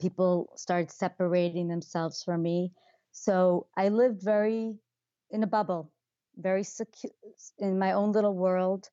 People 0.00 0.52
started 0.56 0.90
separating 0.90 1.68
themselves 1.68 2.22
from 2.22 2.42
me. 2.42 2.72
So 3.12 3.66
I 3.76 3.88
lived 3.88 4.22
very 4.22 4.76
in 5.30 5.42
a 5.42 5.46
bubble, 5.46 5.92
very 6.36 6.64
secure 6.64 7.12
in 7.58 7.78
my 7.78 7.92
own 7.92 8.12
little 8.12 8.34
world, 8.34 8.88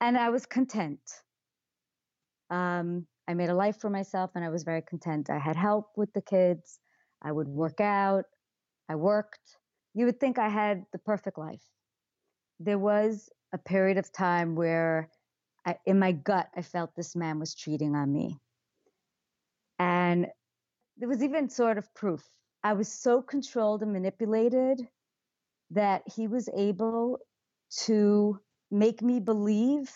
and 0.00 0.16
I 0.18 0.30
was 0.30 0.46
content. 0.46 1.00
Um, 2.50 3.06
I 3.26 3.34
made 3.34 3.48
a 3.48 3.54
life 3.54 3.80
for 3.80 3.90
myself 3.90 4.30
and 4.34 4.44
I 4.44 4.50
was 4.50 4.64
very 4.64 4.82
content. 4.82 5.30
I 5.30 5.38
had 5.38 5.56
help 5.56 5.92
with 5.96 6.12
the 6.12 6.20
kids. 6.20 6.78
I 7.22 7.32
would 7.32 7.48
work 7.48 7.80
out. 7.80 8.24
I 8.88 8.96
worked. 8.96 9.56
You 9.94 10.06
would 10.06 10.20
think 10.20 10.38
I 10.38 10.48
had 10.48 10.84
the 10.92 10.98
perfect 10.98 11.38
life. 11.38 11.62
There 12.60 12.78
was 12.78 13.30
a 13.52 13.58
period 13.58 13.96
of 13.96 14.12
time 14.12 14.54
where 14.56 15.10
I, 15.66 15.76
in 15.86 15.98
my 15.98 16.12
gut, 16.12 16.48
I 16.54 16.62
felt 16.62 16.94
this 16.94 17.16
man 17.16 17.38
was 17.38 17.54
cheating 17.54 17.94
on 17.96 18.12
me. 18.12 18.38
And 19.78 20.26
there 20.98 21.08
was 21.08 21.22
even 21.22 21.48
sort 21.48 21.78
of 21.78 21.92
proof. 21.94 22.22
I 22.62 22.74
was 22.74 22.88
so 22.88 23.22
controlled 23.22 23.82
and 23.82 23.92
manipulated 23.92 24.86
that 25.70 26.02
he 26.06 26.28
was 26.28 26.48
able 26.54 27.18
to 27.84 28.38
make 28.70 29.02
me 29.02 29.20
believe 29.20 29.90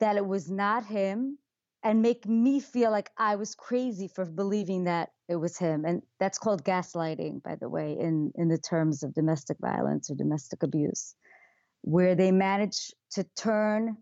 that 0.00 0.16
it 0.16 0.26
was 0.26 0.50
not 0.50 0.84
him 0.84 1.38
and 1.82 2.02
make 2.02 2.26
me 2.26 2.60
feel 2.60 2.90
like 2.90 3.10
I 3.16 3.36
was 3.36 3.54
crazy 3.54 4.08
for 4.08 4.24
believing 4.24 4.84
that 4.84 5.10
it 5.28 5.36
was 5.36 5.56
him. 5.56 5.84
And 5.84 6.02
that's 6.18 6.38
called 6.38 6.64
gaslighting, 6.64 7.42
by 7.42 7.56
the 7.56 7.68
way, 7.68 7.96
in, 7.98 8.32
in 8.34 8.48
the 8.48 8.58
terms 8.58 9.02
of 9.02 9.14
domestic 9.14 9.58
violence 9.60 10.10
or 10.10 10.16
domestic 10.16 10.62
abuse, 10.62 11.14
where 11.82 12.14
they 12.14 12.32
manage 12.32 12.92
to 13.12 13.24
turn 13.36 13.96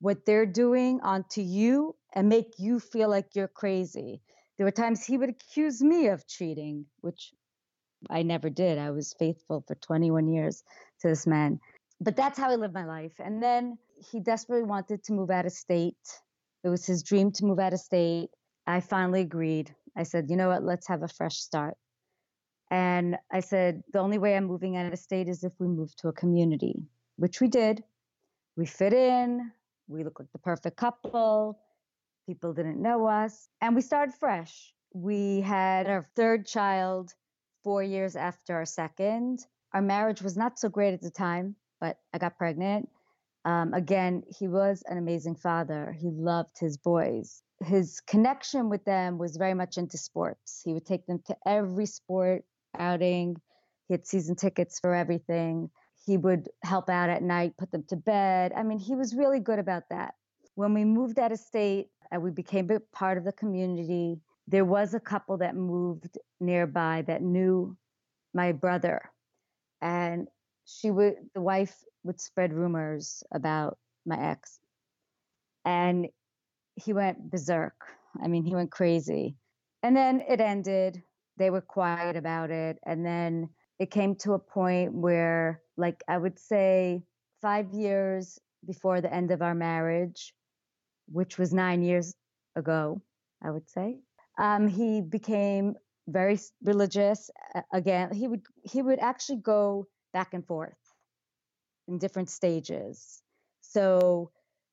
what 0.00 0.24
they're 0.24 0.46
doing 0.46 1.00
onto 1.02 1.40
you 1.40 1.96
and 2.14 2.28
make 2.28 2.54
you 2.58 2.78
feel 2.78 3.08
like 3.08 3.34
you're 3.34 3.48
crazy. 3.48 4.22
There 4.56 4.64
were 4.64 4.70
times 4.70 5.04
he 5.04 5.18
would 5.18 5.30
accuse 5.30 5.82
me 5.82 6.08
of 6.08 6.26
cheating, 6.26 6.86
which 7.00 7.32
I 8.08 8.22
never 8.22 8.48
did. 8.48 8.78
I 8.78 8.90
was 8.90 9.14
faithful 9.18 9.64
for 9.66 9.74
21 9.74 10.28
years 10.28 10.62
to 11.00 11.08
this 11.08 11.26
man. 11.26 11.58
But 12.00 12.16
that's 12.16 12.38
how 12.38 12.50
I 12.50 12.56
lived 12.56 12.74
my 12.74 12.84
life. 12.84 13.12
And 13.18 13.42
then 13.42 13.78
he 14.10 14.20
desperately 14.20 14.64
wanted 14.64 15.02
to 15.04 15.12
move 15.12 15.30
out 15.30 15.46
of 15.46 15.52
state. 15.52 15.96
It 16.64 16.68
was 16.68 16.86
his 16.86 17.02
dream 17.02 17.32
to 17.32 17.44
move 17.44 17.58
out 17.58 17.72
of 17.72 17.80
state. 17.80 18.30
I 18.66 18.80
finally 18.80 19.22
agreed. 19.22 19.74
I 19.96 20.02
said, 20.02 20.30
you 20.30 20.36
know 20.36 20.48
what, 20.48 20.62
let's 20.62 20.86
have 20.88 21.02
a 21.02 21.08
fresh 21.08 21.36
start. 21.36 21.74
And 22.70 23.16
I 23.32 23.40
said, 23.40 23.82
the 23.92 23.98
only 23.98 24.18
way 24.18 24.36
I'm 24.36 24.44
moving 24.44 24.76
out 24.76 24.92
of 24.92 24.98
state 24.98 25.28
is 25.28 25.42
if 25.42 25.52
we 25.58 25.66
move 25.66 25.94
to 25.96 26.08
a 26.08 26.12
community, 26.12 26.82
which 27.16 27.40
we 27.40 27.48
did. 27.48 27.82
We 28.56 28.66
fit 28.66 28.92
in, 28.92 29.50
we 29.88 30.04
looked 30.04 30.20
like 30.20 30.32
the 30.32 30.38
perfect 30.38 30.76
couple. 30.76 31.58
People 32.26 32.52
didn't 32.52 32.82
know 32.82 33.06
us, 33.06 33.48
and 33.62 33.74
we 33.74 33.80
started 33.80 34.14
fresh. 34.14 34.74
We 34.92 35.40
had 35.40 35.88
our 35.88 36.06
third 36.14 36.46
child 36.46 37.14
four 37.64 37.82
years 37.82 38.16
after 38.16 38.54
our 38.54 38.66
second. 38.66 39.46
Our 39.72 39.80
marriage 39.80 40.20
was 40.20 40.36
not 40.36 40.58
so 40.58 40.68
great 40.68 40.92
at 40.92 41.00
the 41.00 41.10
time, 41.10 41.56
but 41.80 41.98
I 42.12 42.18
got 42.18 42.36
pregnant. 42.36 42.88
Um, 43.44 43.72
again, 43.72 44.24
he 44.38 44.48
was 44.48 44.82
an 44.86 44.98
amazing 44.98 45.36
father. 45.36 45.94
He 45.98 46.10
loved 46.10 46.58
his 46.58 46.76
boys. 46.76 47.42
His 47.64 48.00
connection 48.00 48.68
with 48.68 48.84
them 48.84 49.18
was 49.18 49.36
very 49.36 49.54
much 49.54 49.78
into 49.78 49.96
sports. 49.98 50.60
He 50.64 50.72
would 50.74 50.86
take 50.86 51.06
them 51.06 51.20
to 51.26 51.36
every 51.46 51.86
sport 51.86 52.44
outing. 52.78 53.36
He 53.86 53.94
had 53.94 54.06
season 54.06 54.36
tickets 54.36 54.78
for 54.80 54.94
everything. 54.94 55.70
He 56.04 56.16
would 56.16 56.48
help 56.62 56.88
out 56.88 57.10
at 57.10 57.22
night, 57.22 57.56
put 57.58 57.70
them 57.70 57.84
to 57.88 57.96
bed. 57.96 58.52
I 58.56 58.62
mean, 58.62 58.78
he 58.78 58.94
was 58.94 59.14
really 59.14 59.40
good 59.40 59.58
about 59.58 59.84
that. 59.90 60.14
When 60.54 60.74
we 60.74 60.84
moved 60.84 61.18
out 61.18 61.32
of 61.32 61.38
state 61.38 61.88
and 62.10 62.22
we 62.22 62.30
became 62.30 62.70
a 62.70 62.80
part 62.80 63.18
of 63.18 63.24
the 63.24 63.32
community, 63.32 64.20
there 64.46 64.64
was 64.64 64.94
a 64.94 65.00
couple 65.00 65.38
that 65.38 65.54
moved 65.54 66.18
nearby 66.40 67.02
that 67.06 67.22
knew 67.22 67.76
my 68.34 68.52
brother. 68.52 69.10
And 69.80 70.28
she 70.68 70.90
would, 70.90 71.14
the 71.34 71.40
wife 71.40 71.82
would 72.04 72.20
spread 72.20 72.52
rumors 72.52 73.22
about 73.32 73.78
my 74.04 74.18
ex. 74.20 74.60
And 75.64 76.08
he 76.76 76.92
went 76.92 77.30
berserk. 77.30 77.74
I 78.22 78.28
mean, 78.28 78.44
he 78.44 78.54
went 78.54 78.70
crazy. 78.70 79.36
And 79.82 79.96
then 79.96 80.22
it 80.28 80.40
ended. 80.40 81.02
They 81.38 81.50
were 81.50 81.62
quiet 81.62 82.16
about 82.16 82.50
it. 82.50 82.78
And 82.84 83.04
then 83.04 83.48
it 83.78 83.90
came 83.90 84.14
to 84.16 84.34
a 84.34 84.38
point 84.38 84.92
where, 84.92 85.62
like, 85.76 86.02
I 86.06 86.18
would 86.18 86.38
say 86.38 87.02
five 87.40 87.72
years 87.72 88.38
before 88.66 89.00
the 89.00 89.12
end 89.12 89.30
of 89.30 89.40
our 89.40 89.54
marriage, 89.54 90.34
which 91.10 91.38
was 91.38 91.54
nine 91.54 91.82
years 91.82 92.14
ago, 92.56 93.00
I 93.42 93.50
would 93.50 93.68
say, 93.70 94.00
um, 94.38 94.68
he 94.68 95.00
became 95.00 95.76
very 96.08 96.38
religious. 96.62 97.30
Again, 97.72 98.12
he 98.12 98.28
would 98.28 98.42
he 98.62 98.82
would 98.82 98.98
actually 98.98 99.38
go 99.38 99.86
back 100.12 100.34
and 100.34 100.46
forth 100.46 100.78
in 101.86 101.98
different 101.98 102.30
stages. 102.30 103.22
So 103.60 104.30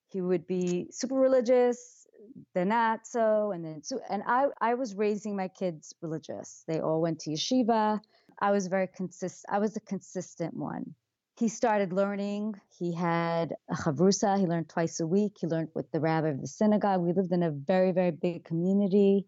he 0.08 0.22
would 0.22 0.48
be 0.48 0.88
super 0.92 1.16
religious, 1.16 2.08
then 2.54 2.70
not 2.70 3.06
so, 3.06 3.52
and 3.52 3.64
then 3.66 3.84
so. 3.84 4.00
And 4.10 4.24
I 4.26 4.48
I 4.62 4.76
was 4.76 4.96
raising 4.96 5.36
my 5.36 5.48
kids 5.48 5.94
religious. 6.02 6.64
They 6.68 6.80
all 6.80 7.02
went 7.02 7.20
to 7.22 7.32
yeshiva. 7.32 8.00
I 8.40 8.52
was 8.52 8.68
very 8.68 8.88
consistent. 8.88 9.54
I 9.54 9.60
was 9.60 9.76
a 9.76 9.82
consistent 9.82 10.56
one. 10.56 10.96
He 11.38 11.50
started 11.50 11.92
learning. 11.92 12.56
He 12.80 12.94
had 12.94 13.56
a 13.70 13.76
chavrusa. 13.76 14.40
He 14.40 14.46
learned 14.48 14.70
twice 14.70 15.02
a 15.02 15.08
week. 15.08 15.34
He 15.40 15.48
learned 15.48 15.70
with 15.76 15.92
the 15.92 16.00
rabbi 16.00 16.30
of 16.30 16.42
the 16.42 16.48
synagogue. 16.48 17.02
We 17.02 17.12
lived 17.12 17.34
in 17.34 17.44
a 17.44 17.52
very, 17.52 17.92
very 17.92 18.12
big 18.12 18.46
community. 18.46 19.26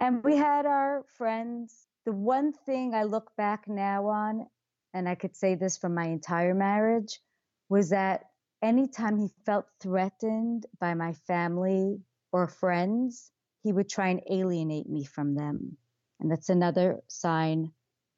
And 0.00 0.22
we 0.22 0.36
had 0.36 0.64
our 0.64 1.04
friends. 1.18 1.86
The 2.04 2.12
one 2.12 2.52
thing 2.52 2.94
I 2.94 3.02
look 3.04 3.32
back 3.36 3.66
now 3.66 4.06
on, 4.06 4.46
and 4.94 5.08
I 5.08 5.16
could 5.16 5.36
say 5.36 5.56
this 5.56 5.76
from 5.76 5.94
my 5.94 6.06
entire 6.06 6.54
marriage, 6.54 7.20
was 7.68 7.90
that 7.90 8.30
anytime 8.62 9.18
he 9.18 9.28
felt 9.44 9.66
threatened 9.80 10.66
by 10.80 10.94
my 10.94 11.12
family 11.26 12.00
or 12.32 12.46
friends, 12.46 13.30
he 13.62 13.72
would 13.72 13.88
try 13.88 14.08
and 14.08 14.22
alienate 14.30 14.88
me 14.88 15.04
from 15.04 15.34
them. 15.34 15.76
And 16.20 16.30
that's 16.30 16.48
another 16.48 17.00
sign 17.08 17.72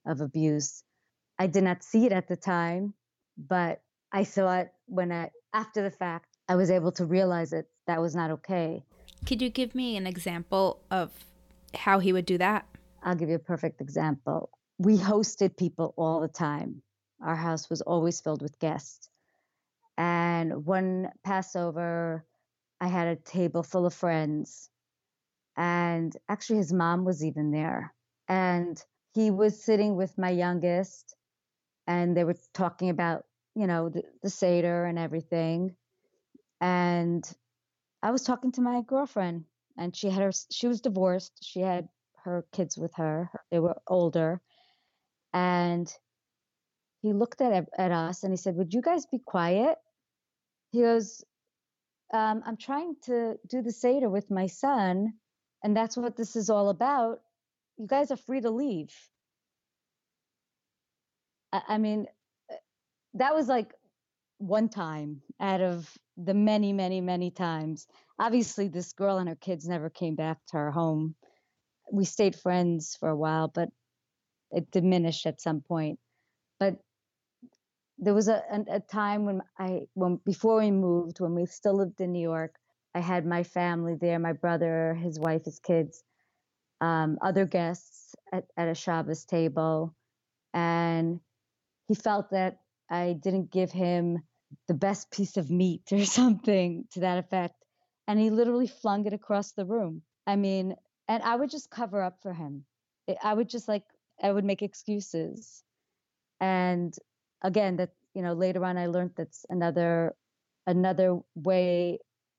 of 0.06 0.20
abuse. 0.20 0.84
I 1.38 1.46
did 1.46 1.64
not 1.64 1.82
see 1.82 2.06
it 2.06 2.12
at 2.12 2.28
the 2.28 2.36
time, 2.36 2.94
but 3.36 3.80
I 4.12 4.24
saw 4.24 4.58
it 4.58 4.72
when 4.86 5.10
I, 5.10 5.30
after 5.52 5.82
the 5.82 5.90
fact, 5.90 6.36
I 6.48 6.56
was 6.56 6.70
able 6.70 6.92
to 6.92 7.04
realize 7.04 7.50
that 7.50 7.66
that 7.86 8.00
was 8.00 8.14
not 8.14 8.30
okay. 8.30 8.84
Could 9.24 9.42
you 9.42 9.50
give 9.50 9.74
me 9.74 9.96
an 9.96 10.06
example 10.06 10.82
of 10.90 11.10
how 11.74 11.98
he 11.98 12.12
would 12.12 12.26
do 12.26 12.38
that? 12.38 12.66
I'll 13.02 13.14
give 13.14 13.28
you 13.28 13.36
a 13.36 13.40
perfect 13.40 13.80
example. 13.80 14.50
We 14.78 14.98
hosted 14.98 15.56
people 15.56 15.94
all 15.96 16.20
the 16.20 16.28
time. 16.28 16.82
Our 17.20 17.36
house 17.36 17.70
was 17.70 17.82
always 17.82 18.20
filled 18.20 18.42
with 18.42 18.58
guests. 18.58 19.08
And 19.96 20.66
one 20.66 21.10
Passover, 21.24 22.26
I 22.80 22.88
had 22.88 23.08
a 23.08 23.16
table 23.16 23.62
full 23.62 23.86
of 23.86 23.94
friends. 23.94 24.68
And 25.56 26.14
actually, 26.28 26.58
his 26.58 26.72
mom 26.72 27.04
was 27.04 27.24
even 27.24 27.50
there. 27.50 27.94
And 28.28 28.82
he 29.14 29.30
was 29.30 29.62
sitting 29.62 29.96
with 29.96 30.18
my 30.18 30.30
youngest 30.30 31.16
and 31.86 32.16
they 32.16 32.24
were 32.24 32.36
talking 32.52 32.90
about 32.90 33.24
you 33.54 33.66
know 33.66 33.88
the, 33.88 34.02
the 34.22 34.30
seder 34.30 34.84
and 34.84 34.98
everything 34.98 35.74
and 36.60 37.24
i 38.02 38.10
was 38.10 38.22
talking 38.22 38.52
to 38.52 38.60
my 38.60 38.82
girlfriend 38.86 39.44
and 39.78 39.96
she 39.96 40.10
had 40.10 40.22
her 40.22 40.32
she 40.50 40.68
was 40.68 40.80
divorced 40.80 41.38
she 41.42 41.60
had 41.60 41.88
her 42.24 42.44
kids 42.52 42.76
with 42.76 42.92
her 42.94 43.30
they 43.50 43.58
were 43.58 43.76
older 43.86 44.40
and 45.36 45.92
he 47.02 47.12
looked 47.12 47.40
at 47.40 47.68
at 47.78 47.92
us 47.92 48.22
and 48.22 48.32
he 48.32 48.36
said 48.36 48.56
would 48.56 48.72
you 48.72 48.80
guys 48.80 49.06
be 49.06 49.18
quiet 49.18 49.76
he 50.72 50.80
goes 50.80 51.24
um, 52.12 52.42
i'm 52.46 52.56
trying 52.56 52.94
to 53.02 53.36
do 53.46 53.62
the 53.62 53.72
seder 53.72 54.08
with 54.08 54.30
my 54.30 54.46
son 54.46 55.12
and 55.62 55.76
that's 55.76 55.96
what 55.96 56.16
this 56.16 56.36
is 56.36 56.48
all 56.48 56.70
about 56.70 57.20
you 57.76 57.86
guys 57.86 58.10
are 58.10 58.16
free 58.16 58.40
to 58.40 58.50
leave 58.50 58.94
I 61.68 61.78
mean, 61.78 62.06
uh, 62.50 62.56
that 63.14 63.34
was 63.34 63.48
like 63.48 63.72
one 64.38 64.68
time 64.68 65.22
out 65.40 65.60
of 65.60 65.90
the 66.16 66.34
many, 66.34 66.72
many, 66.72 67.00
many 67.00 67.30
times. 67.30 67.86
Obviously, 68.18 68.68
this 68.68 68.92
girl 68.92 69.18
and 69.18 69.28
her 69.28 69.36
kids 69.36 69.68
never 69.68 69.90
came 69.90 70.14
back 70.14 70.38
to 70.48 70.56
our 70.56 70.70
home. 70.70 71.14
We 71.92 72.04
stayed 72.04 72.36
friends 72.36 72.96
for 72.98 73.08
a 73.08 73.16
while, 73.16 73.48
but 73.48 73.68
it 74.56 74.70
diminished 74.70 75.26
at 75.26 75.40
some 75.40 75.60
point. 75.60 76.00
But 76.58 76.78
there 77.98 78.14
was 78.14 78.28
a, 78.28 78.42
a, 78.68 78.80
time 78.80 79.26
when 79.26 79.42
I, 79.58 79.82
when 79.94 80.18
before 80.24 80.58
we 80.58 80.70
moved, 80.70 81.20
when 81.20 81.34
we 81.34 81.46
still 81.46 81.76
lived 81.76 82.00
in 82.00 82.12
New 82.12 82.22
York, 82.22 82.54
I 82.94 83.00
had 83.00 83.26
my 83.26 83.42
family 83.42 83.94
there, 84.00 84.18
my 84.18 84.32
brother, 84.32 84.94
his 84.94 85.20
wife, 85.20 85.44
his 85.44 85.58
kids, 85.58 86.02
um, 86.80 87.18
other 87.22 87.44
guests 87.44 88.14
at, 88.32 88.44
at 88.56 88.68
a 88.68 88.74
Shabbos 88.74 89.26
table. 89.26 89.94
And 90.54 91.20
he 91.88 91.94
felt 91.94 92.30
that 92.30 92.60
I 92.90 93.14
didn't 93.20 93.50
give 93.50 93.70
him 93.70 94.22
the 94.68 94.74
best 94.74 95.10
piece 95.10 95.36
of 95.36 95.50
meat 95.50 95.82
or 95.92 96.04
something 96.06 96.86
to 96.92 97.00
that 97.00 97.18
effect. 97.18 97.54
And 98.08 98.18
he 98.18 98.30
literally 98.30 98.68
flung 98.68 99.06
it 99.06 99.12
across 99.12 99.52
the 99.52 99.66
room. 99.66 100.02
I 100.26 100.36
mean, 100.36 100.76
and 101.08 101.22
I 101.22 101.36
would 101.36 101.50
just 101.50 101.70
cover 101.70 102.02
up 102.02 102.18
for 102.22 102.32
him. 102.32 102.64
I 103.22 103.34
would 103.34 103.48
just 103.48 103.68
like, 103.68 103.84
I 104.22 104.32
would 104.32 104.44
make 104.44 104.62
excuses. 104.62 105.62
And 106.40 106.94
again, 107.42 107.76
that, 107.76 107.90
you 108.14 108.22
know, 108.22 108.32
later 108.32 108.64
on 108.64 108.78
I 108.78 108.86
learned 108.86 109.12
that's 109.16 109.44
another, 109.48 110.14
another 110.66 111.18
way 111.34 111.98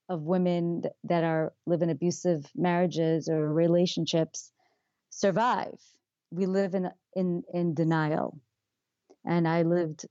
of 0.09 0.21
women 0.21 0.83
that 1.03 1.23
are 1.23 1.53
live 1.65 1.81
in 1.81 1.89
abusive 1.89 2.45
marriages 2.55 3.27
or 3.29 3.51
relationships 3.53 4.51
survive. 5.09 5.79
We 6.31 6.45
live 6.45 6.75
in, 6.75 6.89
in, 7.15 7.43
in 7.53 7.73
denial 7.73 8.39
and 9.25 9.47
I 9.47 9.63
lived 9.63 10.05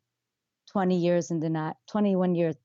20 0.71 0.99
years 0.99 1.31
in 1.31 1.41
denial, 1.41 1.75
21 1.89 2.35
years 2.35 2.57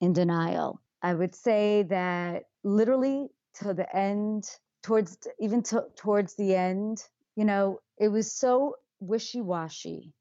in 0.00 0.12
denial. 0.12 0.80
I 1.02 1.14
would 1.14 1.34
say 1.34 1.84
that 1.84 2.44
literally 2.64 3.28
to 3.54 3.74
the 3.74 3.94
end, 3.94 4.48
towards 4.82 5.18
even 5.38 5.62
to, 5.64 5.84
towards 5.96 6.34
the 6.34 6.54
end, 6.54 7.04
you 7.36 7.44
know, 7.44 7.80
it 8.02 8.08
was 8.08 8.32
so 8.32 8.76
wishy-washy. 9.00 10.12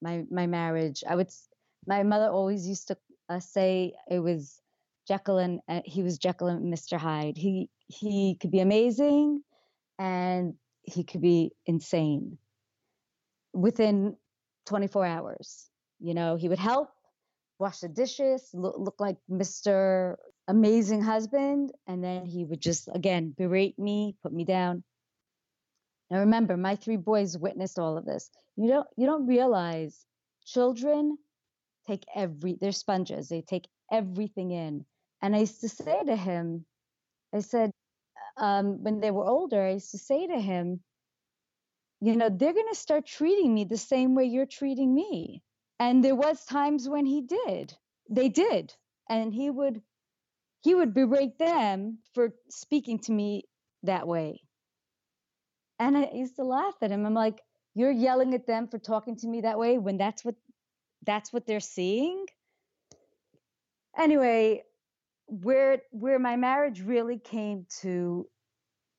My 0.00 0.24
my 0.30 0.46
marriage. 0.46 1.02
I 1.08 1.16
would. 1.16 1.30
My 1.86 2.02
mother 2.04 2.28
always 2.28 2.66
used 2.68 2.88
to 2.88 2.96
uh, 3.28 3.40
say 3.40 3.94
it 4.08 4.20
was 4.20 4.60
Jekyll 5.08 5.38
and 5.38 5.60
uh, 5.68 5.80
he 5.84 6.02
was 6.02 6.18
Jekyll 6.18 6.46
and 6.46 6.72
Mr. 6.72 6.96
Hyde. 6.96 7.36
He 7.36 7.68
he 7.88 8.36
could 8.40 8.52
be 8.52 8.60
amazing, 8.60 9.42
and 9.98 10.54
he 10.82 11.02
could 11.02 11.20
be 11.20 11.50
insane. 11.66 12.38
Within 13.52 14.16
24 14.66 15.04
hours. 15.04 15.68
You 16.00 16.14
know, 16.14 16.36
he 16.36 16.48
would 16.48 16.58
help, 16.58 16.90
wash 17.58 17.78
the 17.80 17.88
dishes, 17.88 18.50
look, 18.52 18.76
look 18.78 18.96
like 18.98 19.16
Mr. 19.30 20.16
Amazing 20.48 21.02
husband, 21.02 21.72
and 21.86 22.04
then 22.04 22.26
he 22.26 22.44
would 22.44 22.60
just 22.60 22.88
again 22.94 23.34
berate 23.36 23.78
me, 23.78 24.16
put 24.22 24.32
me 24.32 24.44
down. 24.44 24.84
Now 26.14 26.20
remember, 26.20 26.56
my 26.56 26.76
three 26.76 26.96
boys 26.96 27.36
witnessed 27.36 27.76
all 27.76 27.98
of 27.98 28.04
this. 28.04 28.30
You 28.54 28.68
don't 28.68 28.86
you 28.96 29.04
don't 29.04 29.26
realize 29.26 30.06
children 30.46 31.18
take 31.88 32.04
every, 32.14 32.56
they're 32.60 32.70
sponges, 32.70 33.28
they 33.28 33.42
take 33.42 33.66
everything 33.90 34.52
in. 34.52 34.86
And 35.22 35.34
I 35.34 35.40
used 35.40 35.60
to 35.62 35.68
say 35.68 36.04
to 36.04 36.14
him, 36.14 36.66
I 37.32 37.40
said, 37.40 37.72
um, 38.36 38.84
when 38.84 39.00
they 39.00 39.10
were 39.10 39.24
older, 39.24 39.60
I 39.60 39.72
used 39.72 39.90
to 39.90 39.98
say 39.98 40.28
to 40.28 40.40
him, 40.40 40.84
you 42.00 42.14
know, 42.14 42.28
they're 42.28 42.52
going 42.52 42.72
to 42.72 42.78
start 42.78 43.06
treating 43.06 43.52
me 43.52 43.64
the 43.64 43.76
same 43.76 44.14
way 44.14 44.26
you're 44.26 44.46
treating 44.46 44.94
me. 44.94 45.42
And 45.80 46.04
there 46.04 46.14
was 46.14 46.44
times 46.44 46.88
when 46.88 47.06
he 47.06 47.22
did. 47.22 47.74
They 48.08 48.28
did. 48.28 48.72
And 49.10 49.34
he 49.34 49.50
would 49.50 49.82
he 50.60 50.76
would 50.76 50.94
berate 50.94 51.38
them 51.38 51.98
for 52.14 52.34
speaking 52.50 53.00
to 53.00 53.10
me 53.10 53.46
that 53.82 54.06
way. 54.06 54.43
And 55.78 55.96
I 55.96 56.10
used 56.12 56.36
to 56.36 56.44
laugh 56.44 56.74
at 56.82 56.90
him. 56.90 57.04
I'm 57.04 57.14
like, 57.14 57.42
you're 57.74 57.90
yelling 57.90 58.34
at 58.34 58.46
them 58.46 58.68
for 58.68 58.78
talking 58.78 59.16
to 59.16 59.26
me 59.26 59.40
that 59.42 59.58
way 59.58 59.78
when 59.78 59.96
that's 59.96 60.24
what 60.24 60.36
that's 61.04 61.32
what 61.32 61.46
they're 61.46 61.60
seeing. 61.60 62.26
Anyway, 63.96 64.62
where 65.26 65.82
where 65.90 66.18
my 66.18 66.36
marriage 66.36 66.80
really 66.82 67.18
came 67.18 67.66
to 67.80 68.26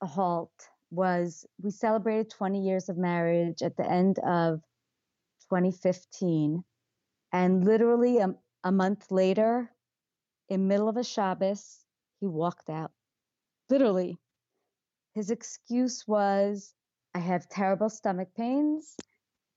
a 0.01 0.05
halt 0.05 0.51
was 0.91 1.46
we 1.62 1.72
celebrated 1.72 2.29
20 2.29 2.62
years 2.62 2.89
of 2.89 2.98
marriage 2.98 3.62
at 3.62 3.75
the 3.77 3.89
end 3.89 4.20
of 4.20 4.62
2015 5.50 6.63
and 7.34 7.65
literally 7.65 8.20
a, 8.20 8.34
a 8.63 8.72
month 8.72 9.12
later 9.12 9.70
in 10.50 10.67
middle 10.67 10.88
of 10.88 10.98
a 10.98 11.03
Shabbos 11.03 11.79
he 12.20 12.27
walked 12.27 12.70
out 12.70 12.91
literally 13.70 14.17
his 15.15 15.31
excuse 15.31 16.07
was 16.07 16.74
I 17.15 17.19
have 17.19 17.50
terrible 17.50 17.89
stomach 17.89 18.29
pains 18.38 18.95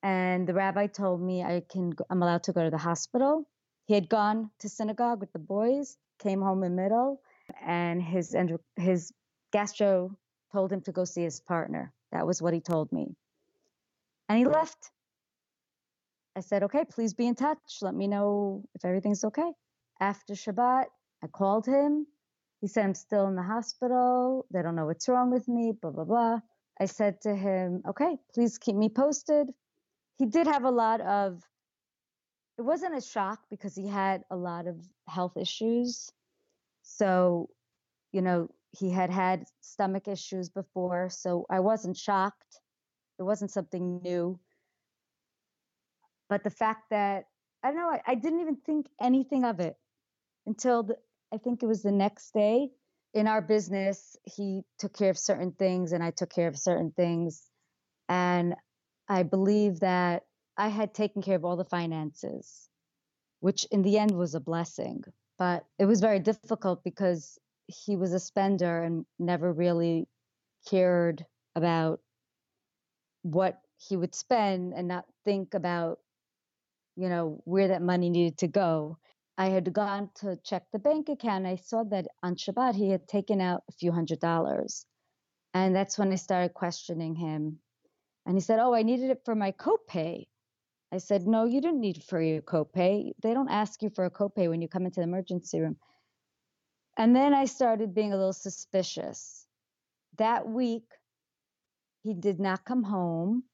and 0.03 0.47
the 0.49 0.55
rabbi 0.55 0.87
told 0.87 1.21
me 1.21 1.43
I 1.43 1.63
can 1.69 1.93
I'm 2.09 2.23
allowed 2.23 2.45
to 2.45 2.53
go 2.53 2.65
to 2.65 2.71
the 2.71 2.79
hospital 2.79 3.47
he 3.89 3.95
had 3.95 4.09
gone 4.09 4.51
to 4.61 4.69
synagogue 4.69 5.21
with 5.21 5.33
the 5.33 5.39
boys 5.39 5.97
came 6.19 6.43
home 6.43 6.63
in 6.63 6.77
middle, 6.77 7.23
and 7.65 8.03
his 8.03 8.37
his 8.77 9.13
gastro 9.51 10.17
told 10.53 10.73
him 10.73 10.83
to 10.83 10.93
go 10.93 11.05
see 11.05 11.23
his 11.23 11.41
partner. 11.41 11.93
That 12.13 12.27
was 12.27 12.43
what 12.43 12.53
he 12.55 12.61
told 12.61 12.93
me. 12.93 13.17
And 14.29 14.39
he 14.39 14.45
left. 14.45 14.91
I 16.37 16.41
said, 16.41 16.63
okay, 16.65 16.85
please 16.85 17.15
be 17.15 17.27
in 17.27 17.35
touch. 17.35 17.79
Let 17.83 17.95
me 17.95 18.07
know 18.07 18.65
if 18.75 18.85
everything's 18.85 19.25
okay. 19.25 19.51
After 20.01 20.35
Shabbat, 20.35 20.85
I 21.23 21.27
called 21.27 21.67
him. 21.67 22.07
He 22.61 22.67
said, 22.67 22.85
I'm 22.85 22.95
still 22.95 23.27
in 23.29 23.37
the 23.37 23.43
hospital. 23.43 24.47
They 24.53 24.63
don't 24.63 24.75
know 24.75 24.87
what's 24.87 25.09
wrong 25.09 25.31
with 25.31 25.47
me, 25.49 25.73
blah, 25.81 25.91
blah, 25.91 26.05
blah. 26.05 26.41
I 26.81 26.87
said 26.87 27.21
to 27.23 27.35
him, 27.35 27.83
okay, 27.89 28.17
please 28.35 28.59
keep 28.59 28.77
me 28.77 28.89
posted. 28.89 29.49
He 30.17 30.27
did 30.27 30.47
have 30.47 30.65
a 30.65 30.71
lot 30.71 31.01
of 31.01 31.43
it 32.59 32.63
wasn't 32.63 32.97
a 32.97 33.01
shock 33.01 33.39
because 33.51 33.77
he 33.77 33.87
had 33.87 34.25
a 34.31 34.37
lot 34.37 34.67
of 34.67 34.77
health 35.07 35.37
issues. 35.37 36.11
So, 36.83 37.51
you 38.13 38.21
know, 38.21 38.49
he 38.77 38.91
had 38.91 39.11
had 39.11 39.45
stomach 39.61 40.09
issues 40.09 40.49
before. 40.49 41.09
So 41.09 41.47
I 41.49 41.61
wasn't 41.61 41.97
shocked. 41.97 42.61
It 43.21 43.23
wasn't 43.23 43.53
something 43.53 44.01
new. 44.03 44.41
But 46.29 46.43
the 46.43 46.51
fact 46.51 46.91
that, 46.91 47.27
I 47.63 47.69
don't 47.69 47.77
know, 47.77 47.91
I, 47.91 48.03
I 48.09 48.15
didn't 48.17 48.41
even 48.41 48.57
think 48.57 48.89
anything 49.01 49.45
of 49.45 49.61
it 49.61 49.77
until 50.45 50.83
the, 50.83 50.97
I 51.33 51.39
think 51.39 51.63
it 51.63 51.67
was 51.67 51.83
the 51.83 51.93
next 51.93 52.33
day. 52.33 52.71
In 53.15 53.27
our 53.27 53.41
business, 53.43 54.17
he 54.25 54.63
took 54.79 54.97
care 54.97 55.11
of 55.11 55.19
certain 55.19 55.53
things 55.53 55.93
and 55.93 56.03
I 56.03 56.11
took 56.11 56.31
care 56.31 56.49
of 56.49 56.59
certain 56.59 56.93
things. 56.93 57.49
And 58.09 58.55
I 59.09 59.23
believe 59.23 59.81
that 59.81 60.25
I 60.57 60.69
had 60.69 60.95
taken 60.95 61.23
care 61.23 61.37
of 61.37 61.45
all 61.45 61.57
the 61.57 61.65
finances, 61.65 62.69
which 63.41 63.65
in 63.71 63.83
the 63.83 63.99
end 63.99 64.13
was 64.13 64.35
a 64.35 64.41
blessing. 64.41 65.05
But 65.39 65.65
it 65.79 65.87
was 65.87 66.01
very 66.01 66.19
difficult 66.19 66.83
because 66.85 67.39
he 67.67 67.97
was 67.97 68.13
a 68.13 68.21
spender 68.21 68.83
and 68.83 69.07
never 69.19 69.53
really 69.53 70.09
cared 70.69 71.25
about 71.55 72.01
what 73.23 73.61
he 73.77 73.97
would 73.97 74.15
spend 74.15 74.73
and 74.75 74.89
not 74.89 75.05
think 75.25 75.55
about, 75.55 75.99
you 76.97 77.09
know, 77.09 77.41
where 77.45 77.69
that 77.69 77.83
money 77.83 78.11
needed 78.11 78.39
to 78.39 78.49
go. 78.49 78.99
I 79.39 79.51
had 79.51 79.73
gone 79.73 80.11
to 80.17 80.37
check 80.43 80.65
the 80.73 80.81
bank 80.81 81.09
account. 81.09 81.47
I 81.47 81.55
saw 81.57 81.85
that 81.85 82.09
on 82.25 82.35
Shabbat 82.35 82.75
he 82.75 82.91
had 82.91 83.07
taken 83.07 83.41
out 83.41 83.63
a 83.69 83.73
few 83.73 83.93
hundred 83.93 84.19
dollars. 84.19 84.85
And 85.55 85.77
that's 85.77 85.97
when 85.97 86.13
I 86.13 86.17
started 86.17 86.55
questioning 86.55 87.15
him. 87.15 87.61
And 88.27 88.37
he 88.37 88.41
said, 88.41 88.59
Oh, 88.59 88.75
I 88.75 88.83
needed 88.83 89.11
it 89.11 89.23
for 89.25 89.37
my 89.37 89.53
copay. 89.53 90.27
I 90.93 90.99
said, 90.99 91.29
No, 91.29 91.45
you 91.45 91.61
didn't 91.61 91.81
need 91.81 91.99
it 91.99 92.03
for 92.03 92.21
your 92.21 92.43
copay. 92.43 93.13
They 93.23 93.33
don't 93.33 93.49
ask 93.49 93.81
you 93.81 93.91
for 93.91 94.05
a 94.05 94.11
copay 94.11 94.49
when 94.49 94.61
you 94.61 94.69
come 94.69 94.87
into 94.87 95.01
the 95.01 95.05
emergency 95.05 95.61
room. 95.61 95.77
And 96.97 97.15
then 97.15 97.33
I 97.33 97.45
started 97.45 97.95
being 97.95 98.13
a 98.13 98.17
little 98.17 98.33
suspicious. 98.33 99.47
That 100.17 100.49
week, 100.49 100.85
he 102.03 102.13
did 102.13 102.41
not 102.41 102.65
come 102.65 102.83
home. 102.83 103.45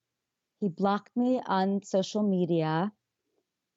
He 0.61 0.69
blocked 0.69 1.15
me 1.15 1.43
on 1.45 1.83
social 1.83 2.23
media. 2.23 2.91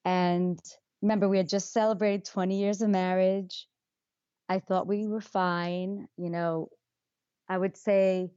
And 0.06 0.58
remember, 1.02 1.30
we 1.30 1.38
had 1.38 1.50
just 1.50 1.74
celebrated 1.74 2.26
20 2.26 2.60
years 2.60 2.82
of 2.82 2.90
marriage. 2.90 3.68
I 4.50 4.60
thought 4.60 4.88
we 4.88 5.08
were 5.08 5.22
fine. 5.22 6.08
You 6.18 6.30
know, 6.30 6.70
I 7.50 7.58
would 7.58 7.78
say 7.78 8.32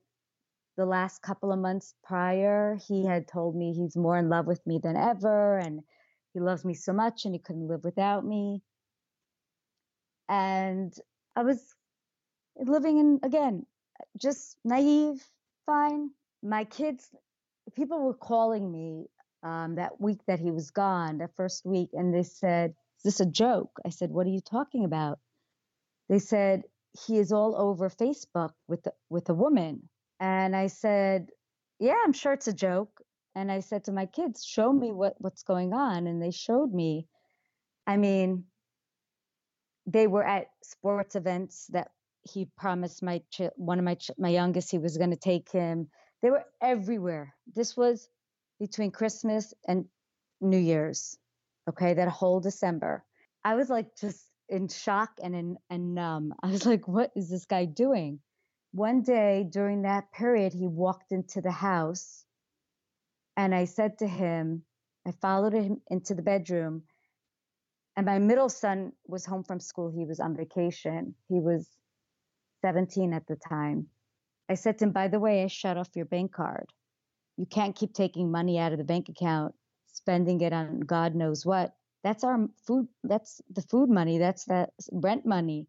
the 0.77 0.87
last 0.87 1.23
couple 1.23 1.53
of 1.53 1.59
months 1.59 1.95
prior, 2.05 2.79
he 2.89 3.05
had 3.05 3.29
told 3.29 3.57
me 3.57 3.73
he's 3.73 3.97
more 3.97 4.17
in 4.17 4.29
love 4.29 4.47
with 4.47 4.67
me 4.67 4.81
than 4.83 4.97
ever 4.97 5.59
and 5.59 5.81
he 6.33 6.41
loves 6.41 6.65
me 6.65 6.75
so 6.75 6.93
much 6.93 7.25
and 7.25 7.35
he 7.35 7.41
couldn't 7.41 7.69
live 7.69 7.85
without 7.85 8.25
me. 8.25 8.63
And 10.29 10.95
I 11.37 11.43
was 11.43 11.61
living 12.57 12.99
in, 12.99 13.21
again, 13.23 13.67
just 14.17 14.57
naive, 14.65 15.23
fine. 15.67 16.11
My 16.43 16.65
kids, 16.65 17.11
people 17.75 18.01
were 18.01 18.15
calling 18.15 18.71
me 18.71 19.07
um, 19.43 19.77
that 19.77 20.01
week 20.01 20.21
that 20.27 20.41
he 20.41 20.51
was 20.51 20.71
gone, 20.71 21.19
that 21.19 21.35
first 21.37 21.65
week, 21.65 21.91
and 21.93 22.15
they 22.15 22.23
said, 22.23 22.75
Is 22.99 23.03
this 23.05 23.21
a 23.21 23.27
joke? 23.27 23.73
I 23.85 23.91
said, 23.91 24.11
What 24.11 24.27
are 24.27 24.31
you 24.31 24.41
talking 24.41 24.85
about? 24.85 25.19
They 26.09 26.19
said, 26.19 26.63
He 27.07 27.19
is 27.19 27.33
all 27.33 27.57
over 27.57 27.89
Facebook 27.89 28.53
with, 28.69 28.83
the, 28.83 28.93
with 29.09 29.29
a 29.29 29.35
woman. 29.35 29.89
And 30.19 30.55
I 30.55 30.69
said, 30.69 31.29
Yeah, 31.79 31.97
I'm 32.05 32.13
sure 32.13 32.33
it's 32.33 32.49
a 32.49 32.53
joke. 32.53 33.01
And 33.35 33.51
I 33.51 33.61
said 33.61 33.85
to 33.85 33.93
my 33.93 34.07
kids, 34.07 34.45
Show 34.45 34.73
me 34.73 34.93
what, 34.93 35.15
what's 35.19 35.43
going 35.43 35.73
on. 35.73 36.07
And 36.07 36.23
they 36.23 36.31
showed 36.33 36.73
me. 36.73 37.07
I 37.87 37.97
mean, 37.97 38.45
they 39.87 40.07
were 40.07 40.25
at 40.25 40.49
sports 40.63 41.17
events 41.17 41.67
that 41.73 41.89
he 42.23 42.47
promised 42.57 43.03
my 43.03 43.23
ch- 43.31 43.51
one 43.57 43.79
of 43.79 43.85
my 43.85 43.95
ch- 43.95 44.11
my 44.19 44.29
youngest 44.29 44.71
he 44.71 44.79
was 44.79 44.99
going 44.99 45.11
to 45.11 45.17
take 45.17 45.51
him. 45.51 45.89
They 46.23 46.31
were 46.31 46.45
everywhere. 46.61 47.35
This 47.55 47.77
was 47.77 48.09
between 48.61 48.93
Christmas 48.93 49.53
and 49.67 49.87
New 50.41 50.59
Year's. 50.59 51.19
Okay, 51.69 51.95
that 51.95 52.09
whole 52.09 52.39
December. 52.39 53.05
I 53.45 53.57
was 53.57 53.69
like 53.69 53.97
just 53.97 54.25
in 54.49 54.69
shock 54.69 55.11
and 55.23 55.35
in 55.35 55.57
and 55.69 55.95
numb. 55.95 56.35
I 56.43 56.49
was 56.49 56.65
like, 56.65 56.87
what 56.87 57.11
is 57.17 57.29
this 57.29 57.47
guy 57.47 57.65
doing? 57.65 58.21
one 58.73 59.03
day 59.03 59.47
during 59.51 59.83
that 59.83 60.13
period, 60.13 60.53
he 60.53 60.67
walked 60.67 61.13
into 61.13 61.41
the 61.41 61.51
house 61.51 62.25
and 63.37 63.55
I 63.55 63.65
said 63.65 63.99
to 63.99 64.07
him, 64.07 64.63
I 65.07 65.13
followed 65.13 65.55
him 65.55 65.81
into 65.89 66.15
the 66.15 66.23
bedroom. 66.23 66.83
And 67.97 68.07
my 68.07 68.19
middle 68.19 68.49
son 68.49 68.93
was 69.07 69.27
home 69.27 69.45
from 69.45 69.61
school. 69.61 69.91
He 69.91 70.05
was 70.05 70.21
on 70.21 70.37
vacation. 70.37 71.15
He 71.29 71.41
was 71.41 71.69
17 72.63 73.13
at 73.13 73.27
the 73.27 73.37
time. 73.37 73.89
I 74.49 74.55
said 74.55 74.79
to 74.79 74.85
him, 74.87 74.93
By 74.93 75.09
the 75.09 75.19
way, 75.19 75.43
I 75.43 75.49
shut 75.49 75.77
off 75.77 75.89
your 75.95 76.05
bank 76.05 76.33
card. 76.33 76.67
You 77.41 77.47
can't 77.47 77.75
keep 77.75 77.95
taking 77.95 78.31
money 78.31 78.59
out 78.59 78.73
of 78.73 78.77
the 78.77 78.85
bank 78.85 79.09
account, 79.09 79.55
spending 79.87 80.43
it 80.43 80.53
on 80.53 80.81
God 80.81 81.15
knows 81.15 81.47
what. 81.47 81.75
That's 82.05 82.23
our 82.23 82.47
food. 82.67 82.87
That's 83.03 83.41
the 83.49 83.63
food 83.63 83.89
money. 83.89 84.19
That's 84.19 84.45
that 84.45 84.75
rent 84.93 85.25
money. 85.25 85.67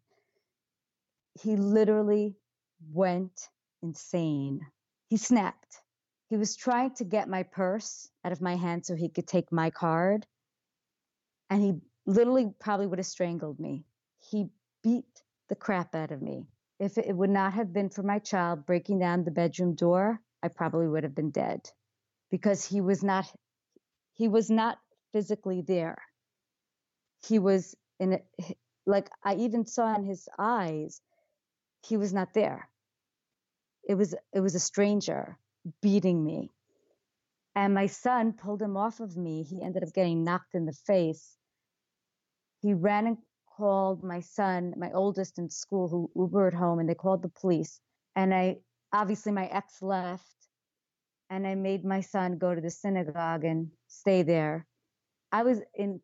He 1.40 1.56
literally 1.56 2.36
went 2.92 3.48
insane. 3.82 4.60
He 5.08 5.16
snapped. 5.16 5.78
He 6.28 6.36
was 6.36 6.56
trying 6.56 6.94
to 6.96 7.04
get 7.04 7.30
my 7.30 7.42
purse 7.42 8.06
out 8.22 8.32
of 8.32 8.42
my 8.42 8.56
hand 8.56 8.84
so 8.84 8.94
he 8.94 9.08
could 9.08 9.26
take 9.26 9.50
my 9.50 9.70
card. 9.70 10.26
And 11.48 11.62
he 11.62 11.72
literally 12.04 12.52
probably 12.60 12.86
would 12.86 12.98
have 12.98 13.06
strangled 13.06 13.58
me. 13.58 13.86
He 14.18 14.50
beat 14.82 15.22
the 15.48 15.56
crap 15.56 15.94
out 15.94 16.10
of 16.10 16.20
me. 16.20 16.48
If 16.78 16.98
it 16.98 17.16
would 17.16 17.30
not 17.30 17.54
have 17.54 17.72
been 17.72 17.88
for 17.88 18.02
my 18.02 18.18
child 18.18 18.66
breaking 18.66 18.98
down 18.98 19.24
the 19.24 19.30
bedroom 19.30 19.74
door, 19.74 20.20
I 20.42 20.48
probably 20.48 20.88
would 20.88 21.04
have 21.04 21.14
been 21.14 21.30
dead 21.30 21.70
because 22.30 22.64
he 22.66 22.80
was 22.80 23.02
not 23.02 23.30
he 24.14 24.28
was 24.28 24.50
not 24.50 24.78
physically 25.12 25.62
there. 25.62 25.98
He 27.26 27.38
was 27.38 27.74
in 27.98 28.14
a, 28.14 28.20
like 28.86 29.10
I 29.24 29.34
even 29.36 29.66
saw 29.66 29.94
in 29.94 30.04
his 30.04 30.28
eyes 30.38 31.00
he 31.86 31.96
was 31.96 32.12
not 32.12 32.34
there 32.34 32.68
it 33.88 33.94
was 33.94 34.14
it 34.32 34.40
was 34.40 34.54
a 34.54 34.60
stranger 34.60 35.38
beating 35.80 36.24
me 36.24 36.50
and 37.54 37.74
my 37.74 37.86
son 37.86 38.32
pulled 38.32 38.62
him 38.62 38.76
off 38.76 39.00
of 39.00 39.16
me 39.16 39.42
he 39.42 39.62
ended 39.62 39.82
up 39.82 39.92
getting 39.92 40.24
knocked 40.24 40.54
in 40.54 40.66
the 40.66 40.72
face 40.72 41.36
he 42.62 42.74
ran 42.74 43.06
and 43.06 43.18
called 43.56 44.02
my 44.02 44.20
son, 44.20 44.74
my 44.76 44.90
oldest 44.92 45.38
in 45.38 45.50
school, 45.50 45.88
who 45.88 46.10
Ubered 46.16 46.54
home, 46.54 46.78
and 46.78 46.88
they 46.88 46.94
called 46.94 47.22
the 47.22 47.28
police. 47.28 47.80
And 48.16 48.32
I 48.34 48.58
obviously 48.92 49.32
my 49.32 49.46
ex 49.46 49.82
left, 49.82 50.24
and 51.30 51.46
I 51.46 51.54
made 51.54 51.84
my 51.84 52.00
son 52.00 52.38
go 52.38 52.54
to 52.54 52.60
the 52.60 52.70
synagogue 52.70 53.44
and 53.44 53.70
stay 53.88 54.22
there. 54.22 54.66
I 55.30 55.42
was 55.44 55.60
in 55.74 56.00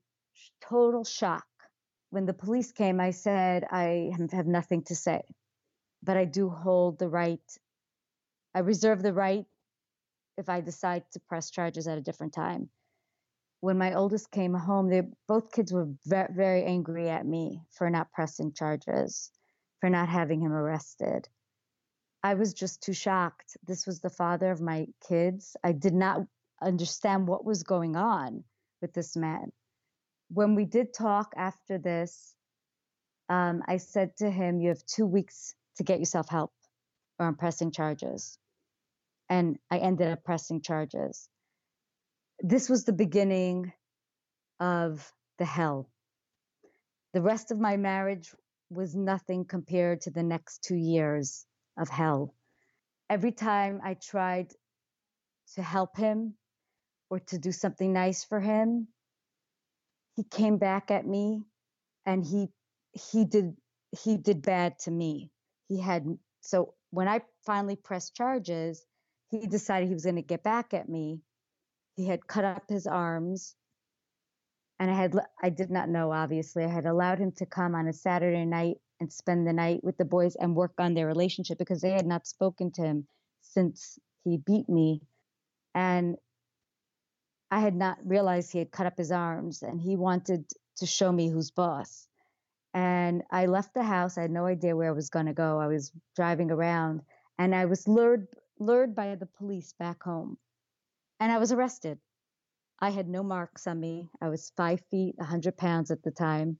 total 0.62 1.04
shock. 1.04 1.44
When 2.10 2.24
the 2.24 2.32
police 2.32 2.72
came, 2.72 3.00
I 3.00 3.10
said, 3.10 3.64
I 3.70 4.10
have 4.32 4.46
nothing 4.46 4.82
to 4.84 4.96
say, 4.96 5.22
but 6.02 6.16
I 6.16 6.24
do 6.24 6.48
hold 6.48 6.98
the 6.98 7.08
right, 7.08 7.42
I 8.54 8.60
reserve 8.60 9.02
the 9.02 9.12
right 9.12 9.44
if 10.38 10.48
I 10.48 10.62
decide 10.62 11.02
to 11.12 11.20
press 11.28 11.50
charges 11.50 11.86
at 11.86 11.98
a 11.98 12.02
different 12.02 12.32
time. 12.32 12.70
When 13.60 13.76
my 13.76 13.94
oldest 13.94 14.30
came 14.30 14.54
home, 14.54 14.88
they 14.88 15.02
both 15.26 15.52
kids 15.52 15.72
were 15.72 15.88
very, 16.06 16.32
very 16.32 16.64
angry 16.64 17.10
at 17.10 17.26
me 17.26 17.60
for 17.72 17.90
not 17.90 18.12
pressing 18.12 18.52
charges, 18.52 19.30
for 19.80 19.90
not 19.90 20.08
having 20.08 20.40
him 20.40 20.52
arrested. 20.52 21.28
I 22.22 22.34
was 22.34 22.52
just 22.52 22.82
too 22.82 22.92
shocked. 22.92 23.56
This 23.66 23.86
was 23.86 24.00
the 24.00 24.10
father 24.10 24.50
of 24.50 24.60
my 24.60 24.86
kids. 25.08 25.56
I 25.62 25.72
did 25.72 25.94
not 25.94 26.26
understand 26.60 27.28
what 27.28 27.44
was 27.44 27.62
going 27.62 27.96
on 27.96 28.44
with 28.82 28.92
this 28.92 29.16
man. 29.16 29.52
When 30.30 30.54
we 30.54 30.64
did 30.64 30.92
talk 30.92 31.32
after 31.36 31.78
this, 31.78 32.34
um, 33.28 33.62
I 33.66 33.76
said 33.76 34.16
to 34.16 34.30
him, 34.30 34.60
You 34.60 34.70
have 34.70 34.84
two 34.84 35.06
weeks 35.06 35.54
to 35.76 35.84
get 35.84 36.00
yourself 36.00 36.28
help 36.28 36.52
or 37.18 37.26
I'm 37.26 37.36
pressing 37.36 37.70
charges 37.70 38.38
and 39.28 39.58
I 39.70 39.78
ended 39.78 40.08
up 40.08 40.24
pressing 40.24 40.60
charges. 40.62 41.28
This 42.40 42.68
was 42.68 42.84
the 42.84 42.92
beginning 42.92 43.72
of 44.60 45.12
the 45.38 45.44
hell. 45.44 45.88
The 47.12 47.22
rest 47.22 47.50
of 47.50 47.58
my 47.58 47.76
marriage 47.76 48.34
was 48.70 48.94
nothing 48.94 49.44
compared 49.44 50.02
to 50.02 50.10
the 50.10 50.22
next 50.22 50.62
two 50.62 50.76
years 50.76 51.46
of 51.78 51.88
hell. 51.88 52.34
Every 53.08 53.32
time 53.32 53.80
I 53.82 53.94
tried 53.94 54.52
to 55.54 55.62
help 55.62 55.96
him 55.96 56.34
or 57.10 57.20
to 57.20 57.38
do 57.38 57.52
something 57.52 57.92
nice 57.92 58.24
for 58.24 58.40
him, 58.40 58.88
he 60.16 60.24
came 60.24 60.58
back 60.58 60.90
at 60.90 61.06
me 61.06 61.44
and 62.04 62.24
he 62.24 62.48
he 62.92 63.24
did 63.24 63.56
he 64.02 64.16
did 64.16 64.42
bad 64.42 64.78
to 64.80 64.90
me. 64.90 65.30
He 65.68 65.80
had 65.80 66.04
so 66.40 66.74
when 66.90 67.08
I 67.08 67.22
finally 67.46 67.76
pressed 67.76 68.14
charges, 68.14 68.84
he 69.30 69.46
decided 69.46 69.88
he 69.88 69.94
was 69.94 70.04
going 70.04 70.16
to 70.16 70.22
get 70.22 70.42
back 70.42 70.74
at 70.74 70.88
me. 70.88 71.20
He 71.96 72.06
had 72.06 72.26
cut 72.26 72.44
up 72.44 72.64
his 72.68 72.86
arms, 72.86 73.54
and 74.78 74.90
I 74.90 74.94
had 74.94 75.14
I 75.42 75.50
did 75.50 75.70
not 75.70 75.88
know. 75.88 76.12
Obviously, 76.12 76.64
I 76.64 76.68
had 76.68 76.86
allowed 76.86 77.18
him 77.18 77.32
to 77.32 77.46
come 77.46 77.74
on 77.74 77.88
a 77.88 77.92
Saturday 77.92 78.44
night 78.44 78.78
and 79.00 79.12
spend 79.12 79.46
the 79.46 79.52
night 79.52 79.82
with 79.84 79.96
the 79.96 80.04
boys 80.04 80.34
and 80.36 80.56
work 80.56 80.74
on 80.78 80.94
their 80.94 81.06
relationship 81.06 81.58
because 81.58 81.80
they 81.80 81.92
had 81.92 82.06
not 82.06 82.26
spoken 82.26 82.70
to 82.72 82.82
him 82.82 83.06
since 83.40 83.98
he 84.24 84.38
beat 84.38 84.68
me, 84.68 85.02
and 85.74 86.16
I 87.50 87.60
had 87.60 87.74
not 87.74 87.98
realized 88.04 88.52
he 88.52 88.58
had 88.58 88.70
cut 88.70 88.86
up 88.86 88.98
his 88.98 89.12
arms, 89.12 89.62
and 89.62 89.80
he 89.80 89.96
wanted 89.96 90.44
to 90.76 90.86
show 90.86 91.10
me 91.10 91.28
who's 91.28 91.50
boss. 91.50 92.06
And 92.74 93.22
I 93.30 93.46
left 93.46 93.74
the 93.74 93.82
house. 93.82 94.18
I 94.18 94.22
had 94.22 94.30
no 94.30 94.44
idea 94.44 94.76
where 94.76 94.88
I 94.88 94.92
was 94.92 95.08
going 95.10 95.26
to 95.26 95.32
go. 95.32 95.58
I 95.58 95.66
was 95.66 95.90
driving 96.14 96.50
around, 96.50 97.02
and 97.38 97.54
I 97.54 97.64
was 97.64 97.88
lured 97.88 98.28
lured 98.60 98.94
by 98.94 99.14
the 99.14 99.26
police 99.26 99.72
back 99.78 100.02
home, 100.02 100.36
and 101.20 101.32
I 101.32 101.38
was 101.38 101.52
arrested. 101.52 101.98
I 102.80 102.90
had 102.90 103.08
no 103.08 103.22
marks 103.22 103.66
on 103.66 103.80
me. 103.80 104.08
I 104.20 104.28
was 104.28 104.52
five 104.56 104.80
feet, 104.90 105.16
100 105.18 105.56
pounds 105.56 105.90
at 105.90 106.02
the 106.02 106.10
time. 106.10 106.58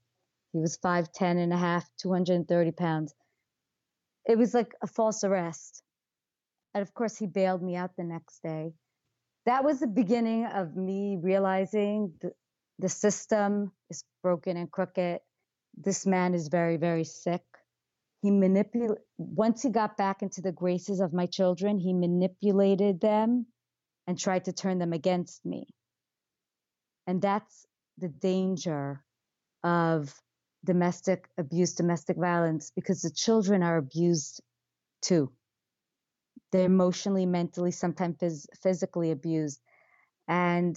He 0.53 0.59
was 0.59 0.79
5'10 0.79 1.43
and 1.43 1.53
a 1.53 1.57
half, 1.57 1.89
230 1.99 2.73
pounds. 2.73 3.15
It 4.27 4.39
was 4.39 4.55
like 4.55 4.75
a 4.83 4.87
false 4.87 5.25
arrest. 5.25 5.83
And 6.75 6.83
of 6.83 6.93
course, 6.95 7.17
he 7.17 7.27
bailed 7.27 7.63
me 7.63 7.77
out 7.77 7.97
the 7.97 8.05
next 8.05 8.43
day. 8.43 8.73
That 9.47 9.65
was 9.65 9.81
the 9.81 9.87
beginning 9.87 10.47
of 10.47 10.77
me 10.77 11.19
realizing 11.21 12.13
the, 12.21 12.33
the 12.79 12.89
system 12.89 13.73
is 13.91 14.05
broken 14.23 14.57
and 14.57 14.71
crooked. 14.71 15.21
This 15.77 16.07
man 16.07 16.35
is 16.35 16.49
very, 16.49 16.77
very 16.77 17.05
sick 17.05 17.43
he 18.23 18.31
manipulated 18.31 18.99
once 19.17 19.63
he 19.63 19.71
got 19.71 19.97
back 19.97 20.23
into 20.23 20.41
the 20.41 20.53
graces 20.53 21.01
of 21.01 21.13
my 21.13 21.27
children 21.27 21.79
he 21.79 21.93
manipulated 21.93 23.01
them 23.01 23.47
and 24.07 24.19
tried 24.19 24.45
to 24.45 24.53
turn 24.53 24.79
them 24.79 24.93
against 24.93 25.45
me 25.45 25.67
and 27.07 27.23
that's 27.23 27.67
the 27.99 28.09
danger 28.09 29.03
of 29.63 30.15
domestic 30.64 31.29
abuse 31.38 31.75
domestic 31.75 32.16
violence 32.16 32.73
because 32.75 33.03
the 33.03 33.11
children 33.11 33.62
are 33.62 33.77
abused 33.77 34.42
too. 35.03 35.33
They're 36.53 36.66
emotionally 36.66 37.27
mentally 37.27 37.71
sometimes 37.71 38.16
phys- 38.18 38.47
physically 38.62 39.11
abused. 39.11 39.61
And 40.27 40.77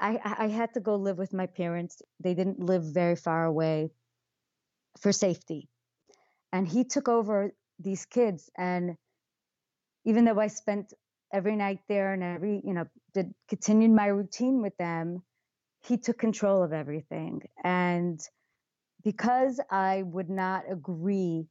I, 0.00 0.20
I 0.24 0.48
had 0.48 0.74
to 0.74 0.80
go 0.80 0.96
live 0.96 1.18
with 1.18 1.32
my 1.32 1.46
parents. 1.46 2.02
They 2.20 2.34
didn't 2.34 2.60
live 2.60 2.84
very 2.84 3.16
far 3.16 3.44
away 3.44 3.90
for 5.00 5.12
safety. 5.12 5.68
And 6.52 6.66
he 6.66 6.84
took 6.84 7.08
over 7.08 7.52
these 7.78 8.06
kids 8.06 8.50
and 8.58 8.96
even 10.04 10.24
though 10.24 10.40
i 10.40 10.48
spent 10.48 10.92
every 11.32 11.54
night 11.54 11.78
there 11.88 12.12
and 12.12 12.24
every 12.24 12.60
you 12.64 12.74
know 12.74 12.84
did 13.14 13.32
continued 13.48 13.92
my 13.92 14.06
routine 14.06 14.62
with 14.62 14.76
them 14.78 15.22
he 15.82 15.96
took 15.96 16.18
control 16.18 16.62
of 16.62 16.72
everything. 16.72 17.42
And 17.62 18.20
because 19.04 19.60
i 19.70 20.02
would 20.02 20.30
not 20.30 20.64
agree 20.70 21.46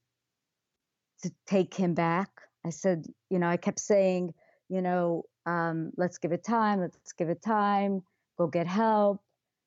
to 1.22 1.32
take 1.48 1.74
him 1.74 1.94
back 1.94 2.30
i 2.66 2.70
said 2.70 3.06
you 3.30 3.40
know 3.40 3.48
i 3.48 3.58
kept 3.58 3.80
saying 3.80 4.34
you 4.70 4.82
know 4.82 5.24
um, 5.46 5.92
let's 5.98 6.18
give 6.18 6.34
it 6.34 6.44
time 6.44 6.82
let's 6.82 7.14
give 7.14 7.30
it 7.30 7.42
time 7.42 8.04
go 8.38 8.48
get 8.48 8.68
help 8.68 9.22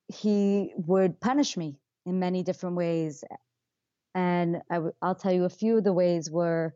he 0.07 0.73
would 0.75 1.19
punish 1.19 1.57
me 1.57 1.75
in 2.05 2.19
many 2.19 2.43
different 2.43 2.75
ways 2.75 3.23
and 4.15 4.57
i 4.69 4.75
w- 4.75 4.93
I'll 5.01 5.15
tell 5.15 5.31
you 5.33 5.45
a 5.45 5.49
few 5.49 5.77
of 5.77 5.83
the 5.83 5.93
ways 5.93 6.29
were, 6.29 6.73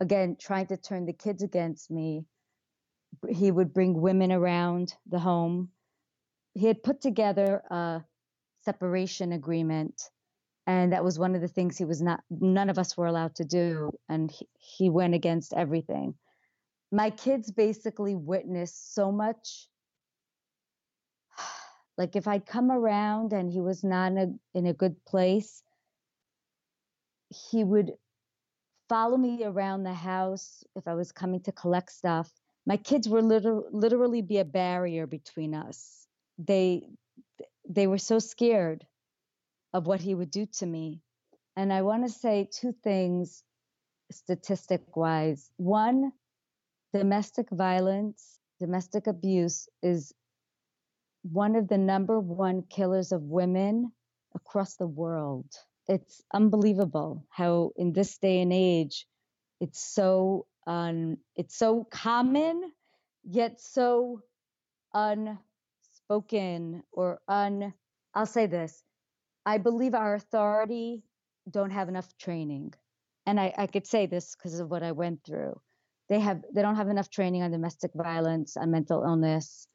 again, 0.00 0.36
trying 0.40 0.66
to 0.68 0.76
turn 0.76 1.06
the 1.06 1.12
kids 1.12 1.42
against 1.42 1.90
me. 1.90 2.24
He 3.28 3.50
would 3.50 3.72
bring 3.72 4.00
women 4.00 4.30
around 4.32 4.94
the 5.08 5.18
home. 5.18 5.70
He 6.54 6.66
had 6.66 6.82
put 6.82 7.00
together 7.00 7.62
a 7.70 8.04
separation 8.64 9.32
agreement, 9.32 10.10
and 10.66 10.92
that 10.92 11.04
was 11.04 11.18
one 11.18 11.34
of 11.34 11.40
the 11.40 11.48
things 11.48 11.78
he 11.78 11.84
was 11.84 12.02
not, 12.02 12.22
none 12.30 12.70
of 12.70 12.78
us 12.78 12.96
were 12.96 13.06
allowed 13.06 13.36
to 13.36 13.44
do. 13.44 13.92
And 14.08 14.30
he, 14.30 14.48
he 14.58 14.90
went 14.90 15.14
against 15.14 15.52
everything. 15.54 16.14
My 16.90 17.10
kids 17.10 17.50
basically 17.50 18.16
witnessed 18.16 18.94
so 18.94 19.12
much 19.12 19.68
like 21.98 22.16
if 22.16 22.26
I'd 22.26 22.46
come 22.46 22.70
around 22.70 23.32
and 23.32 23.50
he 23.50 23.60
was 23.60 23.84
not 23.84 24.12
in 24.12 24.18
a, 24.18 24.58
in 24.58 24.66
a 24.66 24.72
good 24.72 24.96
place, 25.04 25.62
he 27.28 27.62
would 27.62 27.92
follow 28.88 29.16
me 29.16 29.44
around 29.44 29.82
the 29.82 29.94
house 29.94 30.64
if 30.74 30.86
I 30.88 30.94
was 30.94 31.12
coming 31.12 31.40
to 31.42 31.52
collect 31.52 31.92
stuff. 31.92 32.30
My 32.66 32.76
kids 32.76 33.08
were 33.08 33.22
liter- 33.22 33.62
literally 33.70 34.22
be 34.22 34.38
a 34.38 34.44
barrier 34.44 35.06
between 35.06 35.54
us. 35.54 36.06
They 36.38 36.88
they 37.68 37.86
were 37.88 37.98
so 37.98 38.20
scared 38.20 38.86
of 39.76 39.86
what 39.86 40.00
he 40.00 40.14
would 40.14 40.30
do 40.30 40.46
to 40.58 40.66
me. 40.66 41.00
And 41.56 41.72
I 41.72 41.82
want 41.82 42.06
to 42.06 42.12
say 42.12 42.48
two 42.50 42.74
things 42.84 43.44
statistic 44.10 44.96
wise. 44.96 45.50
One, 45.58 46.12
domestic 46.94 47.48
violence, 47.50 48.38
domestic 48.60 49.06
abuse 49.06 49.68
is 49.82 50.14
one 51.22 51.56
of 51.56 51.68
the 51.68 51.78
number 51.78 52.20
one 52.20 52.62
killers 52.62 53.12
of 53.12 53.22
women 53.22 53.92
across 54.34 54.76
the 54.76 54.86
world 54.86 55.46
it's 55.88 56.22
unbelievable 56.34 57.24
how 57.30 57.72
in 57.76 57.92
this 57.92 58.18
day 58.18 58.40
and 58.40 58.52
age 58.52 59.06
it's 59.60 59.84
so 59.84 60.46
un 60.66 61.16
it's 61.36 61.56
so 61.56 61.84
common 61.90 62.72
yet 63.24 63.60
so 63.60 64.20
unspoken 64.94 66.82
or 66.92 67.20
un 67.28 67.74
I'll 68.14 68.26
say 68.26 68.46
this 68.46 68.82
I 69.46 69.58
believe 69.58 69.94
our 69.94 70.14
authority 70.14 71.02
don't 71.50 71.70
have 71.70 71.88
enough 71.88 72.16
training. 72.18 72.74
And 73.24 73.40
I, 73.40 73.54
I 73.56 73.66
could 73.66 73.86
say 73.86 74.06
this 74.06 74.36
because 74.36 74.60
of 74.60 74.70
what 74.70 74.82
I 74.82 74.92
went 74.92 75.24
through. 75.24 75.58
They 76.08 76.20
have 76.20 76.42
they 76.54 76.62
don't 76.62 76.76
have 76.76 76.88
enough 76.88 77.10
training 77.10 77.42
on 77.42 77.50
domestic 77.50 77.92
violence 77.94 78.56
on 78.56 78.70
mental 78.70 79.02
illness. 79.02 79.66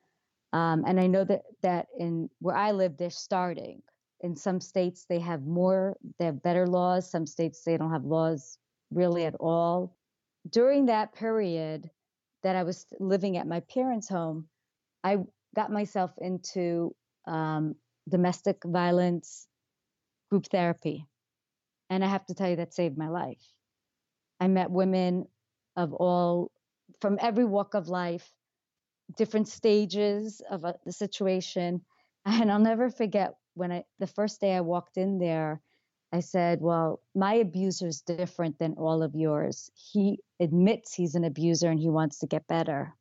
Um, 0.54 0.84
and 0.86 1.00
I 1.00 1.08
know 1.08 1.24
that 1.24 1.42
that 1.64 1.88
in 1.98 2.30
where 2.40 2.56
I 2.56 2.72
live 2.72 2.98
they're 2.98 3.10
starting. 3.10 3.82
In 4.22 4.36
some 4.36 4.60
states 4.62 5.06
they 5.10 5.20
have 5.20 5.44
more 5.44 5.98
they 6.20 6.26
have 6.26 6.44
better 6.44 6.68
laws. 6.68 7.10
Some 7.10 7.26
states 7.26 7.64
they 7.64 7.78
don't 7.78 7.92
have 7.92 8.06
laws 8.06 8.58
really 8.92 9.26
at 9.26 9.36
all. 9.40 9.98
During 10.50 10.86
that 10.86 11.14
period 11.14 11.90
that 12.44 12.56
i 12.56 12.64
was 12.64 12.86
living 13.00 13.38
at 13.38 13.48
my 13.48 13.60
parents 13.62 14.10
home 14.10 14.48
i 15.04 15.18
got 15.56 15.72
myself 15.72 16.12
into 16.20 16.96
um, 17.28 17.76
domestic 18.10 18.58
violence 18.66 19.48
group 20.32 20.48
therapy. 20.48 21.06
And 21.90 22.04
I 22.04 22.08
have 22.08 22.26
to 22.28 22.34
tell 22.34 22.50
you, 22.50 22.56
that 22.56 22.74
saved 22.74 22.98
my 22.98 23.10
life. 23.10 23.44
I 24.40 24.48
met 24.48 24.72
women 24.72 25.28
of 25.76 25.94
all, 25.94 26.52
from 27.02 27.20
every 27.22 27.46
walk 27.46 27.74
of 27.74 27.90
life, 27.90 28.28
different 29.18 29.50
stages 29.50 30.42
of 30.50 30.64
a, 30.64 30.76
the 30.86 30.94
situation. 30.94 31.82
And 32.24 32.52
I'll 32.52 32.60
never 32.60 32.92
forget 32.92 33.34
when 33.56 33.72
I, 33.72 33.84
the 33.98 34.06
first 34.06 34.42
day 34.42 34.56
I 34.56 34.62
walked 34.62 34.98
in 34.98 35.18
there, 35.18 35.60
I 36.14 36.20
said, 36.20 36.62
Well, 36.62 37.02
my 37.16 37.34
abuser 37.34 37.88
is 37.88 38.02
different 38.02 38.60
than 38.60 38.76
all 38.78 39.02
of 39.02 39.16
yours. 39.16 39.72
He 39.74 40.20
admits 40.40 40.94
he's 40.94 41.16
an 41.16 41.24
abuser 41.24 41.70
and 41.72 41.80
he 41.80 41.90
wants 41.90 42.20
to 42.20 42.28
get 42.28 42.46
better. 42.46 42.96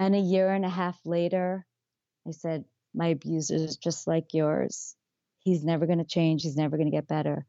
And 0.00 0.16
a 0.16 0.18
year 0.18 0.52
and 0.52 0.64
a 0.64 0.68
half 0.68 0.98
later, 1.04 1.64
I 2.26 2.32
said, 2.32 2.64
My 2.92 3.08
abuser 3.08 3.54
is 3.54 3.76
just 3.76 4.08
like 4.08 4.34
yours. 4.34 4.96
He's 5.44 5.64
never 5.64 5.86
going 5.86 5.98
to 5.98 6.04
change. 6.04 6.42
He's 6.42 6.56
never 6.56 6.76
going 6.76 6.90
to 6.90 6.96
get 6.96 7.08
better. 7.08 7.46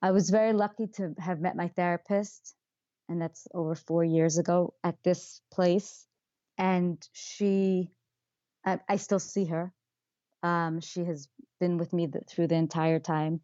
I 0.00 0.12
was 0.12 0.30
very 0.30 0.52
lucky 0.52 0.86
to 0.94 1.14
have 1.18 1.40
met 1.40 1.56
my 1.56 1.68
therapist, 1.68 2.54
and 3.08 3.20
that's 3.20 3.46
over 3.54 3.74
four 3.74 4.04
years 4.04 4.38
ago 4.38 4.74
at 4.84 4.96
this 5.02 5.40
place. 5.52 6.06
And 6.58 7.02
she, 7.12 7.90
I, 8.64 8.78
I 8.88 8.96
still 8.96 9.18
see 9.18 9.46
her. 9.46 9.72
Um, 10.42 10.80
she 10.80 11.04
has 11.04 11.28
been 11.60 11.78
with 11.78 11.92
me 11.92 12.08
through 12.28 12.48
the 12.48 12.56
entire 12.56 13.00
time 13.00 13.40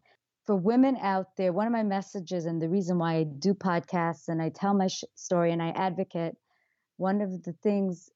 for 0.49 0.55
women 0.55 0.97
out 0.99 1.27
there, 1.37 1.53
one 1.53 1.67
of 1.67 1.73
my 1.73 1.83
messages 1.83 2.47
and 2.47 2.59
the 2.59 2.69
reason 2.69 2.97
why 2.97 3.17
I 3.17 3.23
do 3.23 3.53
podcasts 3.53 4.29
and 4.29 4.41
I 4.41 4.49
tell 4.49 4.73
my 4.73 4.87
sh- 4.87 5.03
story 5.13 5.51
and 5.51 5.61
I 5.61 5.69
advocate, 5.69 6.33
one 6.97 7.21
of 7.21 7.43
the 7.43 7.53
things 7.61 8.09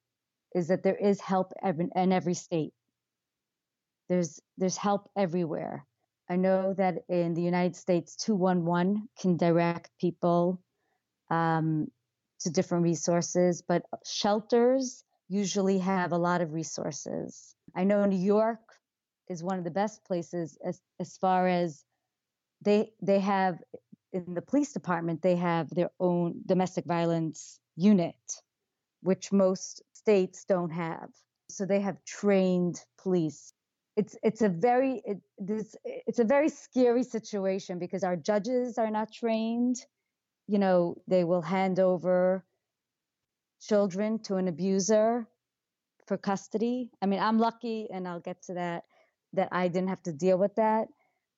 is 0.55 0.69
that 0.69 0.81
there 0.81 0.95
is 0.95 1.21
help 1.21 1.53
in 1.63 2.11
every 2.11 2.33
state. 2.33 2.73
There's 4.09 4.39
there's 4.57 4.77
help 4.77 5.09
everywhere. 5.15 5.85
I 6.29 6.35
know 6.35 6.73
that 6.75 7.03
in 7.09 7.33
the 7.33 7.41
United 7.41 7.75
States, 7.75 8.15
211 8.15 9.09
can 9.19 9.37
direct 9.37 9.91
people 9.99 10.61
um, 11.29 11.87
to 12.39 12.49
different 12.49 12.83
resources, 12.83 13.61
but 13.61 13.83
shelters 14.05 15.03
usually 15.29 15.79
have 15.79 16.11
a 16.11 16.17
lot 16.17 16.41
of 16.41 16.53
resources. 16.53 17.55
I 17.75 17.83
know 17.83 18.05
New 18.05 18.17
York 18.17 18.59
is 19.29 19.43
one 19.43 19.57
of 19.57 19.63
the 19.63 19.71
best 19.71 20.03
places 20.05 20.57
as, 20.63 20.79
as 20.99 21.17
far 21.17 21.47
as 21.47 21.83
they 22.61 22.91
they 23.01 23.19
have 23.19 23.59
in 24.11 24.33
the 24.33 24.41
police 24.41 24.73
department 24.73 25.21
they 25.21 25.35
have 25.35 25.69
their 25.69 25.89
own 25.99 26.41
domestic 26.45 26.85
violence 26.85 27.59
unit 27.75 28.15
which 29.01 29.31
most 29.31 29.81
states 29.93 30.45
don't 30.45 30.69
have 30.69 31.09
so 31.49 31.65
they 31.65 31.81
have 31.81 32.03
trained 32.05 32.79
police 32.97 33.53
it's 33.95 34.17
it's 34.23 34.41
a 34.41 34.49
very 34.49 35.01
it, 35.05 35.19
this 35.37 35.75
it's 35.85 36.19
a 36.19 36.23
very 36.23 36.49
scary 36.49 37.03
situation 37.03 37.79
because 37.79 38.03
our 38.03 38.15
judges 38.15 38.77
are 38.77 38.91
not 38.91 39.11
trained. 39.11 39.77
You 40.47 40.59
know 40.59 40.95
they 41.07 41.23
will 41.23 41.41
hand 41.41 41.79
over 41.79 42.45
children 43.61 44.19
to 44.23 44.35
an 44.35 44.47
abuser 44.47 45.27
for 46.07 46.17
custody. 46.17 46.91
I 47.01 47.05
mean 47.05 47.19
i'm 47.19 47.39
lucky 47.39 47.87
and 47.93 48.07
i'll 48.07 48.19
get 48.19 48.41
to 48.43 48.55
that 48.55 48.83
that 49.33 49.49
i 49.51 49.67
didn't 49.67 49.89
have 49.89 50.03
to 50.03 50.13
deal 50.13 50.37
with 50.37 50.55
that. 50.55 50.87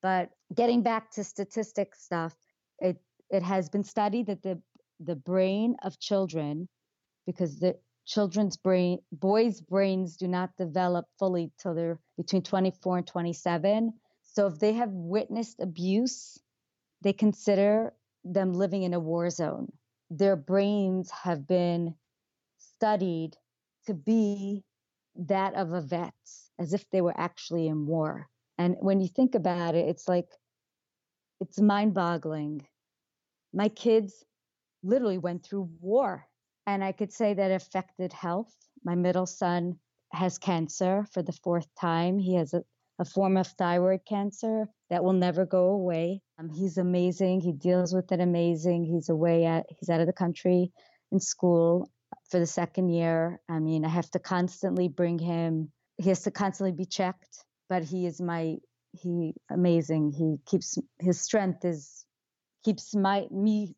But 0.02 0.32
getting 0.54 0.84
back 0.84 1.12
to 1.12 1.24
statistic 1.24 1.96
stuff, 1.96 2.36
it 2.80 2.98
it 3.30 3.44
has 3.44 3.70
been 3.70 3.84
studied 3.84 4.28
that 4.28 4.44
the 4.44 4.62
the 5.00 5.16
brain 5.16 5.76
of 5.84 6.00
children, 6.00 6.70
because 7.26 7.60
the 7.60 7.78
children's 8.06 8.58
brain 8.58 9.00
boys' 9.12 9.62
brains 9.62 10.18
do 10.18 10.28
not 10.28 10.56
develop 10.58 11.08
fully 11.18 11.52
till 11.58 11.74
they're 11.74 12.00
between 12.18 12.44
24 12.44 13.00
and 13.00 13.08
27. 13.08 13.94
So 14.24 14.48
if 14.48 14.60
they 14.60 14.74
have 14.74 14.92
witnessed 14.92 15.60
abuse, 15.60 16.40
they 17.02 17.14
consider 17.14 17.94
them 18.24 18.54
living 18.54 18.84
in 18.84 18.94
a 18.94 19.00
war 19.00 19.30
zone. 19.30 19.72
Their 20.10 20.36
brains 20.36 21.10
have 21.12 21.48
been 21.48 21.96
studied 22.58 23.38
to 23.88 23.94
be 23.94 24.64
that 25.16 25.56
of 25.56 25.72
a 25.72 25.82
vet, 25.82 26.14
as 26.60 26.74
if 26.74 26.90
they 26.90 27.02
were 27.02 27.18
actually 27.18 27.68
in 27.68 27.86
war. 27.86 28.28
And 28.58 28.76
when 28.80 29.00
you 29.00 29.08
think 29.08 29.36
about 29.36 29.76
it, 29.76 29.88
it's 29.88 30.08
like, 30.08 30.28
it's 31.40 31.60
mind 31.60 31.94
boggling. 31.94 32.66
My 33.54 33.70
kids 33.70 34.24
literally 34.84 35.18
went 35.18 35.44
through 35.46 35.70
war. 35.80 36.28
And 36.68 36.84
I 36.84 36.92
could 36.92 37.14
say 37.14 37.34
that 37.34 37.52
affected 37.52 38.14
health. 38.14 38.54
My 38.84 38.96
middle 38.96 39.26
son 39.26 39.80
has 40.12 40.38
cancer 40.38 41.06
for 41.14 41.22
the 41.22 41.32
fourth 41.32 41.68
time. 41.80 42.20
He 42.20 42.36
has 42.36 42.54
a, 42.54 42.64
a 43.00 43.06
form 43.06 43.38
of 43.38 43.48
thyroid 43.48 44.02
cancer 44.08 44.68
that 44.90 45.04
will 45.04 45.14
never 45.14 45.46
go 45.46 45.70
away. 45.70 46.22
Um, 46.40 46.50
he's 46.50 46.78
amazing. 46.78 47.42
He 47.42 47.52
deals 47.54 47.94
with 47.94 48.12
it 48.12 48.20
amazing. 48.20 48.86
He's 48.86 49.10
away 49.10 49.46
at 49.46 49.66
he's 49.80 49.90
out 49.90 50.02
of 50.02 50.08
the 50.08 50.14
country 50.14 50.72
in 51.12 51.20
school 51.20 51.90
for 52.30 52.40
the 52.40 52.46
second 52.46 52.90
year. 52.90 53.40
I 53.50 53.60
mean, 53.60 53.86
I 53.86 53.90
have 53.90 54.10
to 54.12 54.20
constantly 54.20 54.88
bring 54.88 55.20
him. 55.20 55.72
He 55.98 56.10
has 56.10 56.24
to 56.24 56.32
constantly 56.32 56.72
be 56.72 56.86
checked 56.86 57.46
but 57.70 57.84
he 57.84 58.06
is 58.06 58.22
my 58.22 58.58
he 58.92 59.34
amazing. 59.50 60.12
He 60.12 60.38
keeps 60.46 60.78
his 61.00 61.20
strength 61.20 61.66
is 61.66 62.06
keeps 62.64 62.96
my 62.96 63.28
me 63.32 63.76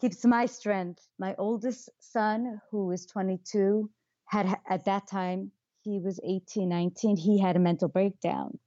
keeps 0.00 0.24
my 0.24 0.46
strength. 0.46 1.06
My 1.18 1.34
oldest 1.38 1.90
son, 1.98 2.60
who 2.70 2.90
is 2.90 3.06
22, 3.06 3.90
had 4.26 4.58
at 4.68 4.84
that 4.86 5.08
time 5.08 5.52
he 5.82 5.98
was 5.98 6.20
18, 6.24 6.68
19. 6.68 7.16
He 7.16 7.38
had 7.38 7.56
a 7.56 7.60
mental 7.60 7.88
breakdown, 7.88 8.58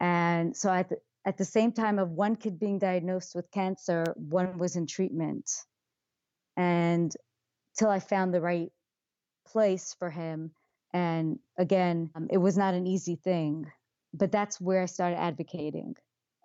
and 0.00 0.56
so 0.56 0.72
at 0.72 0.88
the, 0.88 0.96
at 1.24 1.36
the 1.36 1.44
same 1.44 1.72
time 1.72 1.98
of 1.98 2.10
one 2.10 2.36
kid 2.36 2.58
being 2.58 2.78
diagnosed 2.78 3.34
with 3.34 3.50
cancer, 3.50 4.04
one 4.16 4.58
was 4.58 4.76
in 4.76 4.86
treatment, 4.86 5.50
and 6.56 7.12
till 7.78 7.90
I 7.90 8.00
found 8.00 8.32
the 8.32 8.40
right 8.40 8.70
place 9.46 9.94
for 9.98 10.10
him 10.10 10.52
and 10.92 11.38
again, 11.56 12.10
um, 12.14 12.28
it 12.30 12.38
was 12.38 12.58
not 12.58 12.74
an 12.74 12.86
easy 12.86 13.16
thing, 13.16 13.70
but 14.12 14.32
that's 14.32 14.60
where 14.60 14.82
I 14.82 14.86
started 14.86 15.18
advocating 15.18 15.94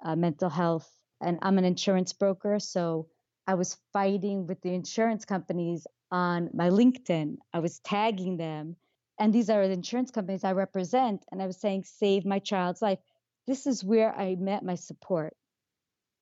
uh, 0.04 0.16
mental 0.16 0.50
health. 0.50 0.90
And 1.22 1.40
I'm 1.42 1.58
an 1.58 1.66
insurance 1.66 2.14
broker. 2.14 2.60
So 2.60 3.08
I 3.48 3.56
was 3.56 3.78
fighting 3.94 4.48
with 4.48 4.62
the 4.62 4.74
insurance 4.74 5.26
companies 5.26 5.86
on 6.12 6.50
my 6.54 6.70
LinkedIn. 6.70 7.38
I 7.54 7.60
was 7.60 7.80
tagging 7.80 8.38
them. 8.38 8.76
And 9.20 9.34
these 9.34 9.50
are 9.50 9.68
the 9.68 9.74
insurance 9.74 10.12
companies 10.12 10.44
I 10.44 10.52
represent. 10.54 11.26
And 11.32 11.42
I 11.42 11.48
was 11.48 11.58
saying, 11.58 11.84
save 11.84 12.26
my 12.26 12.40
child's 12.40 12.82
life. 12.82 13.00
This 13.48 13.68
is 13.68 13.84
where 13.84 14.14
I 14.14 14.36
met 14.36 14.64
my 14.64 14.76
support 14.76 15.36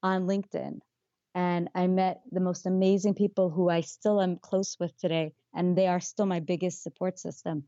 on 0.02 0.28
LinkedIn. 0.28 0.80
And 1.36 1.70
I 1.74 1.88
met 1.88 2.22
the 2.32 2.40
most 2.40 2.66
amazing 2.66 3.16
people 3.16 3.50
who 3.50 3.70
I 3.70 3.82
still 3.82 4.22
am 4.22 4.38
close 4.38 4.78
with 4.80 4.96
today. 4.98 5.34
And 5.56 5.78
they 5.78 5.88
are 5.88 6.00
still 6.00 6.26
my 6.26 6.40
biggest 6.40 6.84
support 6.84 7.18
system. 7.18 7.64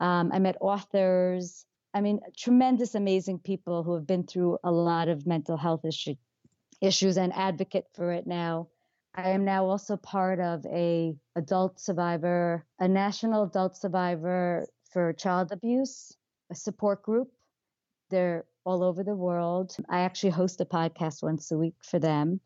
Um, 0.00 0.30
I 0.32 0.38
met 0.38 0.56
authors. 0.60 1.66
I 1.92 2.00
mean, 2.00 2.20
tremendous, 2.36 2.94
amazing 2.94 3.40
people 3.40 3.82
who 3.82 3.94
have 3.94 4.06
been 4.06 4.24
through 4.24 4.58
a 4.64 4.72
lot 4.72 5.08
of 5.08 5.26
mental 5.26 5.56
health 5.56 5.84
issue, 5.84 6.14
issues 6.80 7.18
and 7.18 7.32
advocate 7.34 7.86
for 7.94 8.12
it 8.12 8.26
now. 8.26 8.68
I 9.14 9.30
am 9.30 9.44
now 9.44 9.66
also 9.66 9.96
part 9.96 10.40
of 10.40 10.66
a 10.66 11.16
adult 11.36 11.80
survivor, 11.80 12.66
a 12.78 12.88
national 12.88 13.44
adult 13.44 13.76
survivor 13.76 14.66
for 14.90 15.12
child 15.12 15.52
abuse, 15.52 16.16
a 16.50 16.54
support 16.54 17.02
group. 17.02 17.28
They're 18.10 18.44
all 18.64 18.82
over 18.82 19.04
the 19.04 19.14
world. 19.14 19.76
I 19.88 20.00
actually 20.00 20.30
host 20.30 20.60
a 20.60 20.64
podcast 20.64 21.22
once 21.22 21.50
a 21.52 21.58
week 21.58 21.76
for 21.82 21.98
them. 21.98 22.40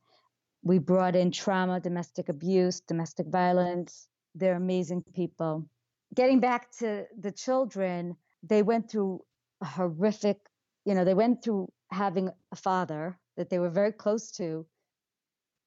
We 0.63 0.79
brought 0.79 1.17
in 1.17 1.31
trauma, 1.31 1.81
domestic 1.81 2.29
abuse, 2.29 2.81
domestic 2.81 3.29
violence. 3.29 4.09
They're 4.35 4.57
amazing 4.57 5.05
people 5.15 5.69
getting 6.15 6.41
back 6.41 6.71
to 6.79 7.07
the 7.19 7.33
children, 7.33 8.17
they 8.43 8.63
went 8.63 8.91
through 8.91 9.23
a 9.61 9.67
horrific, 9.67 10.39
you 10.85 10.95
know, 10.95 11.05
they 11.05 11.15
went 11.15 11.43
through 11.43 11.69
having 11.91 12.31
a 12.53 12.57
father 12.57 13.19
that 13.37 13.51
they 13.51 13.59
were 13.59 13.71
very 13.71 13.93
close 13.93 14.31
to, 14.33 14.67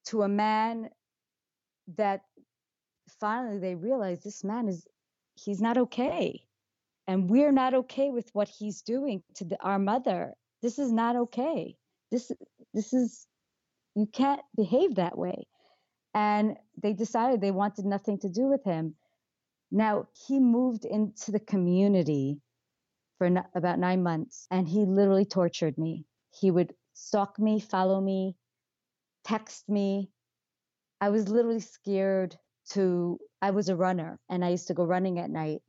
to 0.05 0.23
a 0.23 0.27
man 0.27 0.89
that 1.95 2.21
finally 3.19 3.59
they 3.59 3.75
realized 3.75 4.23
this 4.23 4.43
man 4.43 4.67
is, 4.67 4.85
he's 5.35 5.61
not 5.61 5.77
okay. 5.77 6.41
And 7.07 7.29
we're 7.29 7.51
not 7.51 7.73
okay 7.73 8.09
with 8.09 8.29
what 8.33 8.47
he's 8.47 8.81
doing 8.81 9.23
to 9.35 9.45
the, 9.45 9.57
our 9.61 9.79
mother. 9.79 10.33
This 10.61 10.79
is 10.79 10.91
not 10.91 11.15
okay. 11.15 11.75
This, 12.11 12.31
this 12.73 12.93
is, 12.93 13.27
you 13.95 14.05
can't 14.05 14.41
behave 14.55 14.95
that 14.95 15.17
way. 15.17 15.47
And 16.13 16.57
they 16.81 16.93
decided 16.93 17.41
they 17.41 17.51
wanted 17.51 17.85
nothing 17.85 18.19
to 18.19 18.29
do 18.29 18.43
with 18.43 18.63
him. 18.63 18.95
Now, 19.71 20.07
he 20.27 20.39
moved 20.39 20.85
into 20.85 21.31
the 21.31 21.39
community 21.39 22.41
for 23.17 23.29
about 23.55 23.79
nine 23.79 24.03
months 24.03 24.47
and 24.51 24.67
he 24.67 24.79
literally 24.79 25.25
tortured 25.25 25.77
me. 25.77 26.05
He 26.31 26.51
would 26.51 26.73
stalk 26.93 27.39
me, 27.39 27.59
follow 27.59 28.01
me, 28.01 28.35
text 29.23 29.67
me. 29.69 30.09
I 30.99 31.09
was 31.09 31.29
literally 31.29 31.59
scared 31.59 32.37
to, 32.71 33.19
I 33.41 33.51
was 33.51 33.69
a 33.69 33.75
runner 33.75 34.19
and 34.29 34.45
I 34.45 34.49
used 34.49 34.67
to 34.67 34.73
go 34.73 34.83
running 34.83 35.19
at 35.19 35.29
night 35.29 35.61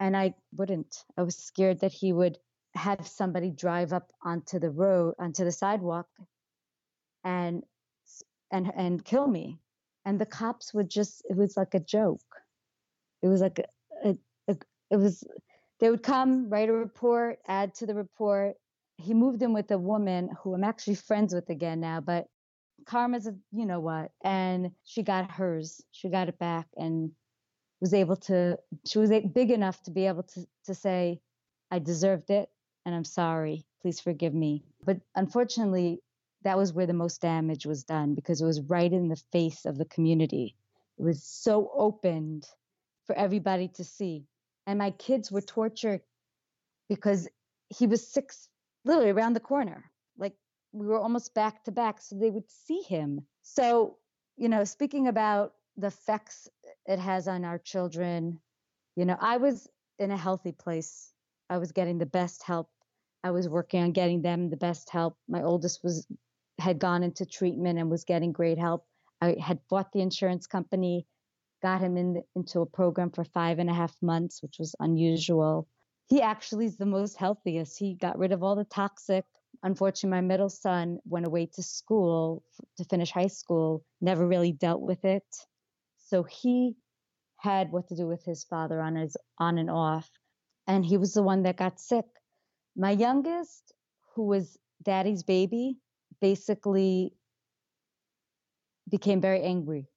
and 0.00 0.16
I 0.16 0.34
wouldn't. 0.52 1.04
I 1.16 1.22
was 1.22 1.36
scared 1.36 1.80
that 1.80 1.92
he 1.92 2.12
would 2.12 2.38
have 2.74 3.06
somebody 3.06 3.50
drive 3.50 3.92
up 3.92 4.10
onto 4.22 4.58
the 4.58 4.70
road, 4.70 5.14
onto 5.18 5.44
the 5.44 5.52
sidewalk, 5.52 6.06
and 7.22 7.62
and 8.50 8.70
and 8.76 9.04
kill 9.04 9.26
me. 9.26 9.60
And 10.04 10.20
the 10.20 10.26
cops 10.26 10.74
would 10.74 10.90
just 10.90 11.22
it 11.28 11.36
was 11.36 11.56
like 11.56 11.74
a 11.74 11.80
joke. 11.80 12.20
It 13.22 13.28
was 13.28 13.40
like 13.40 13.60
a, 14.04 14.08
a, 14.10 14.18
a 14.48 14.56
it 14.90 14.96
was 14.96 15.24
they 15.80 15.90
would 15.90 16.02
come, 16.02 16.48
write 16.50 16.68
a 16.68 16.72
report, 16.72 17.38
add 17.46 17.74
to 17.76 17.86
the 17.86 17.94
report. 17.94 18.54
He 18.96 19.14
moved 19.14 19.42
in 19.42 19.52
with 19.52 19.70
a 19.70 19.78
woman 19.78 20.30
who 20.42 20.54
I'm 20.54 20.64
actually 20.64 20.94
friends 20.94 21.34
with 21.34 21.48
again 21.50 21.80
now, 21.80 22.00
but 22.00 22.26
karma's 22.86 23.26
a 23.26 23.34
you 23.52 23.66
know 23.66 23.80
what. 23.80 24.12
And 24.22 24.72
she 24.84 25.02
got 25.02 25.30
hers. 25.30 25.82
She 25.92 26.08
got 26.08 26.28
it 26.28 26.38
back 26.38 26.66
and 26.76 27.10
was 27.80 27.94
able 27.94 28.16
to 28.16 28.58
she 28.86 28.98
was 28.98 29.10
big 29.10 29.50
enough 29.50 29.82
to 29.82 29.90
be 29.90 30.06
able 30.06 30.22
to 30.22 30.46
to 30.66 30.74
say 30.74 31.20
I 31.70 31.78
deserved 31.78 32.30
it 32.30 32.48
and 32.86 32.94
I'm 32.94 33.04
sorry. 33.04 33.66
Please 33.82 34.00
forgive 34.00 34.34
me. 34.34 34.64
But 34.84 35.00
unfortunately, 35.14 36.00
that 36.42 36.56
was 36.56 36.72
where 36.72 36.86
the 36.86 36.92
most 36.92 37.20
damage 37.20 37.66
was 37.66 37.84
done 37.84 38.14
because 38.14 38.40
it 38.40 38.46
was 38.46 38.60
right 38.60 38.92
in 38.92 39.08
the 39.08 39.22
face 39.32 39.64
of 39.64 39.76
the 39.78 39.84
community. 39.86 40.56
It 40.98 41.02
was 41.02 41.22
so 41.22 41.70
opened 41.74 42.46
for 43.06 43.16
everybody 43.16 43.68
to 43.68 43.84
see. 43.84 44.24
And 44.66 44.78
my 44.78 44.90
kids 44.92 45.32
were 45.32 45.40
tortured 45.40 46.02
because 46.88 47.28
he 47.68 47.86
was 47.86 48.06
six, 48.06 48.48
literally 48.84 49.10
around 49.10 49.32
the 49.34 49.40
corner. 49.40 49.90
Like 50.16 50.34
we 50.74 50.86
were 50.86 50.98
almost 50.98 51.34
back 51.34 51.62
to 51.64 51.72
back, 51.72 52.00
so 52.00 52.16
they 52.16 52.30
would 52.30 52.50
see 52.50 52.82
him. 52.82 53.20
So, 53.42 53.96
you 54.36 54.48
know, 54.48 54.64
speaking 54.64 55.06
about 55.06 55.54
the 55.76 55.86
effects 55.86 56.48
it 56.86 56.98
has 56.98 57.28
on 57.28 57.44
our 57.44 57.58
children, 57.58 58.40
you 58.96 59.04
know, 59.04 59.16
I 59.20 59.36
was 59.36 59.68
in 60.00 60.10
a 60.10 60.16
healthy 60.16 60.52
place. 60.52 61.12
I 61.48 61.58
was 61.58 61.70
getting 61.70 61.98
the 61.98 62.06
best 62.06 62.42
help. 62.42 62.68
I 63.22 63.30
was 63.30 63.48
working 63.48 63.84
on 63.84 63.92
getting 63.92 64.20
them 64.20 64.50
the 64.50 64.56
best 64.56 64.90
help. 64.90 65.16
My 65.28 65.42
oldest 65.42 65.84
was 65.84 66.06
had 66.58 66.78
gone 66.78 67.02
into 67.02 67.24
treatment 67.24 67.78
and 67.78 67.90
was 67.90 68.04
getting 68.04 68.32
great 68.32 68.58
help. 68.58 68.84
I 69.20 69.36
had 69.40 69.60
bought 69.68 69.92
the 69.92 70.00
insurance 70.00 70.46
company, 70.46 71.06
got 71.62 71.80
him 71.80 71.96
in, 71.96 72.22
into 72.34 72.60
a 72.60 72.66
program 72.66 73.10
for 73.10 73.24
five 73.24 73.58
and 73.60 73.70
a 73.70 73.74
half 73.74 73.96
months, 74.02 74.42
which 74.42 74.58
was 74.58 74.74
unusual. 74.80 75.68
He 76.08 76.20
actually 76.20 76.66
is 76.66 76.76
the 76.76 76.86
most 76.86 77.16
healthiest. 77.16 77.78
He 77.78 77.94
got 77.94 78.18
rid 78.18 78.32
of 78.32 78.42
all 78.42 78.56
the 78.56 78.64
toxic. 78.64 79.24
Unfortunately, 79.62 80.10
my 80.16 80.20
middle 80.20 80.48
son 80.48 80.98
went 81.04 81.26
away 81.26 81.46
to 81.54 81.62
school 81.62 82.42
to 82.76 82.84
finish 82.84 83.10
high 83.10 83.28
school, 83.28 83.84
never 84.00 84.26
really 84.26 84.52
dealt 84.52 84.80
with 84.80 85.04
it. 85.04 85.24
So 85.98 86.22
he 86.22 86.76
had 87.38 87.70
what 87.70 87.88
to 87.88 87.96
do 87.96 88.06
with 88.06 88.24
his 88.24 88.44
father 88.44 88.80
on 88.80 88.96
his 88.96 89.16
on 89.38 89.58
and 89.58 89.70
off. 89.70 90.10
And 90.66 90.84
he 90.84 90.96
was 90.96 91.12
the 91.12 91.22
one 91.22 91.42
that 91.42 91.56
got 91.56 91.78
sick. 91.78 92.06
My 92.76 92.90
youngest, 92.90 93.72
who 94.14 94.26
was 94.26 94.58
daddy's 94.82 95.22
baby, 95.22 95.78
basically 96.20 97.12
became 98.90 99.20
very 99.20 99.42
angry, 99.42 99.88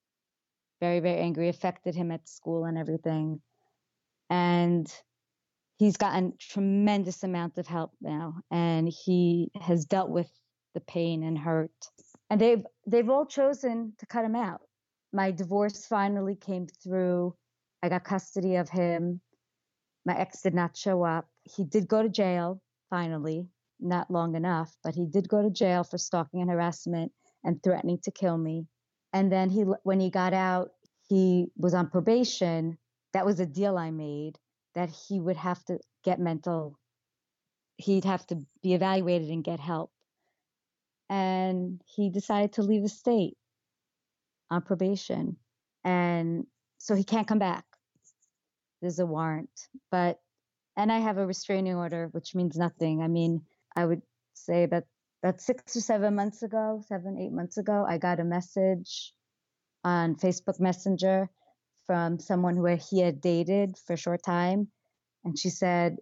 very, 0.79 0.99
very 0.99 1.19
angry, 1.19 1.49
affected 1.49 1.95
him 1.95 2.11
at 2.11 2.27
school 2.27 2.65
and 2.65 2.77
everything. 2.77 3.41
And 4.29 4.91
he's 5.77 5.97
gotten 5.97 6.33
tremendous 6.39 7.23
amount 7.23 7.57
of 7.57 7.67
help 7.67 7.91
now 8.01 8.35
and 8.51 8.89
he 8.89 9.51
has 9.61 9.85
dealt 9.85 10.09
with 10.09 10.29
the 10.73 10.81
pain 10.81 11.23
and 11.23 11.37
hurt. 11.37 11.71
And 12.29 12.41
they've 12.41 12.63
they've 12.85 13.09
all 13.09 13.25
chosen 13.25 13.93
to 13.99 14.05
cut 14.05 14.25
him 14.25 14.35
out. 14.35 14.61
My 15.13 15.31
divorce 15.31 15.85
finally 15.85 16.35
came 16.35 16.67
through. 16.83 17.35
I 17.81 17.89
got 17.89 18.03
custody 18.03 18.55
of 18.55 18.69
him. 18.69 19.21
My 20.05 20.17
ex 20.17 20.41
did 20.41 20.53
not 20.53 20.75
show 20.75 21.03
up. 21.03 21.27
He 21.43 21.63
did 21.63 21.87
go 21.87 22.01
to 22.01 22.09
jail 22.09 22.61
finally 22.89 23.47
not 23.79 24.09
long 24.09 24.35
enough, 24.35 24.75
but 24.83 24.95
he 24.95 25.05
did 25.05 25.29
go 25.29 25.43
to 25.43 25.51
jail 25.51 25.83
for 25.83 25.97
stalking 25.97 26.41
and 26.41 26.49
harassment 26.49 27.11
and 27.43 27.61
threatening 27.61 27.99
to 28.03 28.11
kill 28.11 28.37
me. 28.37 28.65
And 29.13 29.31
then 29.31 29.49
he, 29.49 29.61
when 29.61 29.99
he 29.99 30.09
got 30.09 30.33
out, 30.33 30.69
he 31.07 31.47
was 31.55 31.75
on 31.75 31.89
probation. 31.89 32.77
That 33.13 33.25
was 33.25 33.39
a 33.39 33.45
deal 33.45 33.77
I 33.77 33.91
made 33.91 34.39
that 34.77 34.91
he 34.91 35.19
would 35.19 35.37
have 35.37 35.63
to 35.65 35.79
get 36.05 36.19
mental, 36.19 36.77
he'd 37.77 38.05
have 38.05 38.25
to 38.27 38.35
be 38.61 38.75
evaluated 38.75 39.29
and 39.29 39.43
get 39.43 39.59
help. 39.59 39.89
And 41.09 41.81
he 41.87 42.11
decided 42.11 42.53
to 42.53 42.61
leave 42.61 42.83
the 42.83 42.89
state 42.89 43.35
on 44.51 44.61
probation. 44.61 45.37
And 45.83 46.45
so 46.77 46.93
he 46.93 47.03
can't 47.03 47.27
come 47.27 47.39
back. 47.39 47.65
There's 48.79 48.99
a 48.99 49.05
warrant, 49.07 49.49
but, 49.89 50.19
and 50.75 50.91
I 50.91 50.99
have 50.99 51.17
a 51.17 51.25
restraining 51.25 51.73
order, 51.73 52.09
which 52.11 52.35
means 52.35 52.55
nothing. 52.55 53.01
I 53.01 53.07
mean, 53.07 53.41
I 53.75 53.83
would 53.83 54.03
say 54.35 54.67
that 54.67 54.83
that 55.23 55.41
six 55.41 55.75
or 55.75 55.81
seven 55.81 56.13
months 56.13 56.43
ago, 56.43 56.83
seven, 56.87 57.17
eight 57.17 57.31
months 57.31 57.57
ago, 57.57 57.83
I 57.89 57.97
got 57.97 58.19
a 58.19 58.23
message 58.23 59.11
on 59.83 60.17
Facebook 60.17 60.59
Messenger 60.59 61.31
from 61.87 62.19
someone 62.19 62.55
who 62.55 62.65
he 62.67 62.99
had 62.99 63.21
dated 63.21 63.77
for 63.77 63.93
a 63.93 63.97
short 63.97 64.21
time. 64.21 64.67
And 65.23 65.37
she 65.39 65.49
said, 65.49 65.97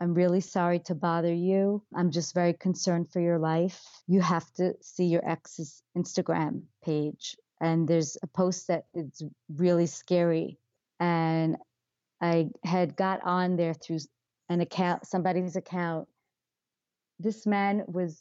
I'm 0.00 0.14
really 0.14 0.40
sorry 0.40 0.80
to 0.80 0.94
bother 0.94 1.32
you. 1.32 1.82
I'm 1.94 2.10
just 2.10 2.34
very 2.34 2.54
concerned 2.54 3.10
for 3.12 3.20
your 3.20 3.38
life. 3.38 3.82
You 4.06 4.20
have 4.20 4.50
to 4.54 4.74
see 4.80 5.06
your 5.06 5.28
ex's 5.28 5.82
Instagram 5.96 6.62
page. 6.82 7.36
And 7.60 7.86
there's 7.86 8.16
a 8.22 8.26
post 8.26 8.68
that 8.68 8.84
is 8.94 9.22
really 9.54 9.86
scary. 9.86 10.58
And 10.98 11.56
I 12.20 12.48
had 12.64 12.96
got 12.96 13.20
on 13.24 13.56
there 13.56 13.74
through 13.74 13.98
an 14.48 14.60
account, 14.60 15.06
somebody's 15.06 15.56
account, 15.56 16.08
this 17.18 17.46
man 17.46 17.84
was 17.86 18.20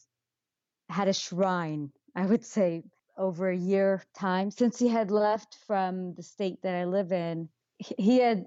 had 0.90 1.08
a 1.08 1.14
shrine, 1.14 1.92
I 2.16 2.26
would 2.26 2.46
say, 2.46 2.84
over 3.18 3.50
a 3.50 3.58
year 3.58 4.04
time 4.16 4.52
since 4.52 4.80
he 4.80 4.88
had 4.88 5.12
left 5.12 5.58
from 5.68 6.14
the 6.16 6.24
state 6.24 6.62
that 6.64 6.76
I 6.76 6.86
live 6.86 7.12
in. 7.12 7.50
He 7.78 8.20
had 8.20 8.46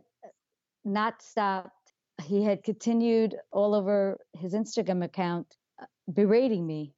not 0.85 1.23
stopped. 1.23 1.93
He 2.23 2.43
had 2.43 2.65
continued 2.65 3.37
all 3.53 3.75
over 3.75 4.19
his 4.33 4.55
Instagram 4.55 5.05
account 5.05 5.55
uh, 5.81 5.87
berating 6.13 6.67
me. 6.67 6.95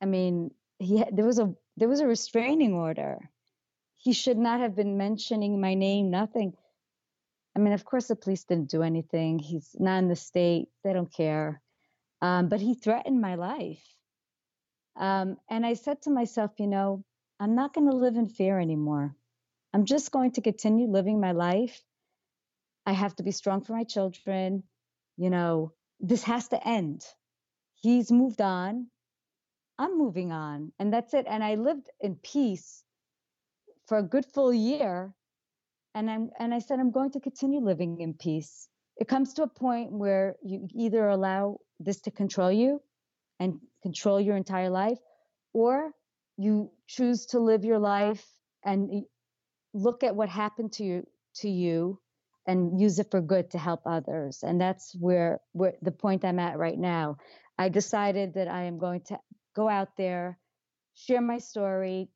I 0.00 0.06
mean, 0.06 0.50
he 0.78 0.98
had, 0.98 1.16
there 1.16 1.26
was 1.26 1.38
a 1.38 1.54
there 1.76 1.88
was 1.88 2.00
a 2.00 2.06
restraining 2.06 2.74
order. 2.74 3.30
He 3.94 4.12
should 4.12 4.38
not 4.38 4.60
have 4.60 4.74
been 4.74 4.96
mentioning 4.96 5.60
my 5.60 5.74
name. 5.74 6.10
Nothing. 6.10 6.54
I 7.54 7.60
mean, 7.60 7.72
of 7.72 7.84
course, 7.84 8.08
the 8.08 8.16
police 8.16 8.44
didn't 8.44 8.70
do 8.70 8.82
anything. 8.82 9.38
He's 9.38 9.76
not 9.78 9.98
in 9.98 10.08
the 10.08 10.16
state. 10.16 10.68
They 10.82 10.92
don't 10.92 11.12
care. 11.12 11.60
Um, 12.20 12.48
but 12.48 12.60
he 12.60 12.74
threatened 12.74 13.20
my 13.20 13.34
life. 13.34 13.82
Um, 14.96 15.36
and 15.48 15.64
I 15.64 15.74
said 15.74 16.02
to 16.02 16.10
myself, 16.10 16.52
you 16.58 16.66
know, 16.66 17.04
I'm 17.42 17.56
not 17.56 17.74
going 17.74 17.90
to 17.90 17.96
live 17.96 18.14
in 18.14 18.28
fear 18.28 18.60
anymore. 18.60 19.16
I'm 19.74 19.84
just 19.84 20.12
going 20.12 20.30
to 20.32 20.40
continue 20.40 20.86
living 20.86 21.20
my 21.20 21.32
life. 21.32 21.82
I 22.86 22.92
have 22.92 23.16
to 23.16 23.24
be 23.24 23.32
strong 23.32 23.62
for 23.62 23.72
my 23.72 23.82
children. 23.82 24.62
You 25.16 25.28
know, 25.28 25.72
this 25.98 26.22
has 26.22 26.46
to 26.48 26.68
end. 26.68 27.04
He's 27.80 28.12
moved 28.12 28.40
on. 28.40 28.86
I'm 29.76 29.98
moving 29.98 30.30
on. 30.30 30.70
And 30.78 30.92
that's 30.92 31.14
it. 31.14 31.26
And 31.28 31.42
I 31.42 31.56
lived 31.56 31.90
in 32.00 32.14
peace 32.14 32.84
for 33.88 33.98
a 33.98 34.04
good 34.04 34.24
full 34.24 34.54
year. 34.54 35.12
And 35.96 36.08
I'm 36.08 36.30
and 36.38 36.54
I 36.54 36.60
said 36.60 36.78
I'm 36.78 36.92
going 36.92 37.10
to 37.10 37.20
continue 37.20 37.58
living 37.58 38.00
in 38.00 38.14
peace. 38.14 38.68
It 38.96 39.08
comes 39.08 39.34
to 39.34 39.42
a 39.42 39.48
point 39.48 39.90
where 39.90 40.36
you 40.44 40.68
either 40.76 41.08
allow 41.08 41.58
this 41.80 42.02
to 42.02 42.12
control 42.12 42.52
you 42.52 42.80
and 43.40 43.58
control 43.82 44.20
your 44.20 44.36
entire 44.36 44.70
life, 44.70 45.00
or 45.52 45.90
you 46.36 46.70
choose 46.88 47.26
to 47.26 47.40
live 47.40 47.64
your 47.64 47.78
life 47.78 48.24
and 48.64 49.04
look 49.74 50.02
at 50.04 50.16
what 50.16 50.28
happened 50.28 50.72
to 50.74 50.84
you 50.84 51.06
to 51.36 51.48
you 51.48 52.00
and 52.46 52.80
use 52.80 52.98
it 52.98 53.10
for 53.10 53.20
good 53.20 53.50
to 53.52 53.58
help 53.58 53.82
others. 53.86 54.42
And 54.42 54.60
that's 54.60 54.94
where 54.98 55.40
where 55.52 55.74
the 55.82 55.92
point 55.92 56.24
I'm 56.24 56.38
at 56.38 56.58
right 56.58 56.78
now. 56.78 57.18
I 57.58 57.68
decided 57.68 58.34
that 58.34 58.48
I 58.48 58.64
am 58.64 58.78
going 58.78 59.02
to 59.02 59.18
go 59.54 59.68
out 59.68 59.96
there, 59.96 60.38
share 60.94 61.20
my 61.20 61.38
story, 61.38 62.10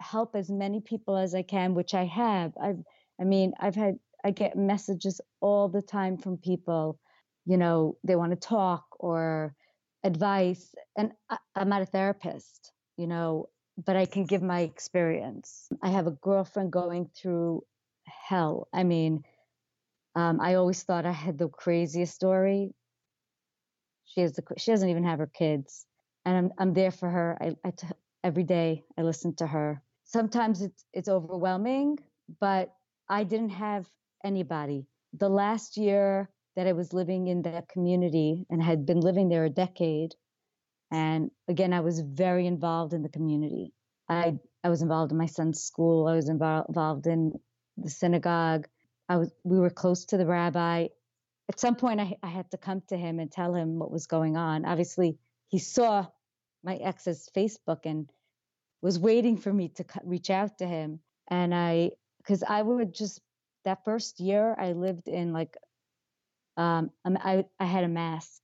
help 0.00 0.34
as 0.34 0.50
many 0.50 0.80
people 0.80 1.16
as 1.16 1.34
I 1.34 1.42
can, 1.42 1.74
which 1.74 1.94
I 1.94 2.04
have. 2.06 2.52
I've 2.62 2.82
I 3.20 3.24
mean, 3.24 3.52
I've 3.60 3.76
had 3.76 3.96
I 4.24 4.32
get 4.32 4.56
messages 4.56 5.20
all 5.40 5.68
the 5.68 5.82
time 5.82 6.18
from 6.18 6.38
people 6.38 6.98
you 7.46 7.56
know, 7.56 7.96
they 8.04 8.16
want 8.16 8.32
to 8.32 8.36
talk 8.48 8.84
or 8.98 9.54
advice. 10.04 10.74
And 10.96 11.12
I, 11.28 11.38
I'm 11.54 11.68
not 11.68 11.82
a 11.82 11.86
therapist, 11.86 12.72
you 13.00 13.06
know, 13.06 13.48
but 13.86 13.96
I 13.96 14.04
can 14.04 14.26
give 14.26 14.42
my 14.42 14.60
experience. 14.60 15.68
I 15.82 15.88
have 15.88 16.06
a 16.06 16.10
girlfriend 16.10 16.70
going 16.70 17.08
through 17.16 17.64
hell. 18.28 18.68
I 18.74 18.84
mean, 18.84 19.24
um, 20.14 20.38
I 20.40 20.54
always 20.54 20.82
thought 20.82 21.06
I 21.06 21.12
had 21.12 21.38
the 21.38 21.48
craziest 21.48 22.14
story. 22.14 22.74
She 24.04 24.20
has 24.20 24.34
the 24.34 24.42
she 24.58 24.70
doesn't 24.70 24.88
even 24.90 25.04
have 25.04 25.18
her 25.18 25.30
kids, 25.32 25.86
and 26.26 26.36
I'm 26.36 26.52
I'm 26.58 26.74
there 26.74 26.90
for 26.90 27.08
her. 27.08 27.38
I, 27.40 27.56
I 27.64 27.70
t- 27.70 27.86
every 28.22 28.44
day 28.44 28.84
I 28.98 29.02
listen 29.02 29.34
to 29.36 29.46
her. 29.46 29.82
Sometimes 30.04 30.60
it's 30.60 30.84
it's 30.92 31.08
overwhelming, 31.08 31.98
but 32.38 32.74
I 33.08 33.24
didn't 33.24 33.50
have 33.50 33.88
anybody. 34.24 34.86
The 35.14 35.30
last 35.30 35.78
year 35.78 36.28
that 36.56 36.66
I 36.66 36.72
was 36.72 36.92
living 36.92 37.28
in 37.28 37.42
that 37.42 37.68
community 37.68 38.46
and 38.50 38.62
had 38.62 38.84
been 38.84 39.00
living 39.00 39.28
there 39.30 39.44
a 39.44 39.50
decade. 39.50 40.14
And 40.90 41.30
again, 41.48 41.72
I 41.72 41.80
was 41.80 42.00
very 42.00 42.46
involved 42.46 42.92
in 42.92 43.02
the 43.02 43.08
community. 43.08 43.72
I 44.08 44.38
I 44.62 44.68
was 44.68 44.82
involved 44.82 45.12
in 45.12 45.18
my 45.18 45.26
son's 45.26 45.62
school. 45.62 46.06
I 46.06 46.16
was 46.16 46.28
involved 46.28 47.06
in 47.06 47.38
the 47.76 47.90
synagogue. 47.90 48.66
I 49.08 49.16
was 49.16 49.32
we 49.44 49.58
were 49.58 49.70
close 49.70 50.04
to 50.06 50.16
the 50.16 50.26
rabbi. 50.26 50.88
At 51.48 51.60
some 51.60 51.74
point, 51.74 52.00
I, 52.00 52.16
I 52.22 52.28
had 52.28 52.50
to 52.52 52.58
come 52.58 52.82
to 52.88 52.96
him 52.96 53.18
and 53.18 53.30
tell 53.30 53.54
him 53.54 53.78
what 53.78 53.90
was 53.90 54.06
going 54.06 54.36
on. 54.36 54.64
Obviously, 54.64 55.18
he 55.48 55.58
saw 55.58 56.06
my 56.62 56.76
ex's 56.76 57.28
Facebook 57.36 57.86
and 57.86 58.08
was 58.82 58.98
waiting 58.98 59.36
for 59.36 59.52
me 59.52 59.68
to 59.68 59.84
reach 60.04 60.30
out 60.30 60.58
to 60.58 60.66
him. 60.66 61.00
And 61.28 61.54
I, 61.54 61.90
because 62.18 62.42
I 62.42 62.62
would 62.62 62.94
just 62.94 63.20
that 63.64 63.84
first 63.84 64.20
year, 64.20 64.54
I 64.58 64.72
lived 64.72 65.08
in 65.08 65.32
like, 65.32 65.56
um, 66.56 66.90
I 67.04 67.44
I 67.58 67.64
had 67.64 67.84
a 67.84 67.88
mask. 67.88 68.42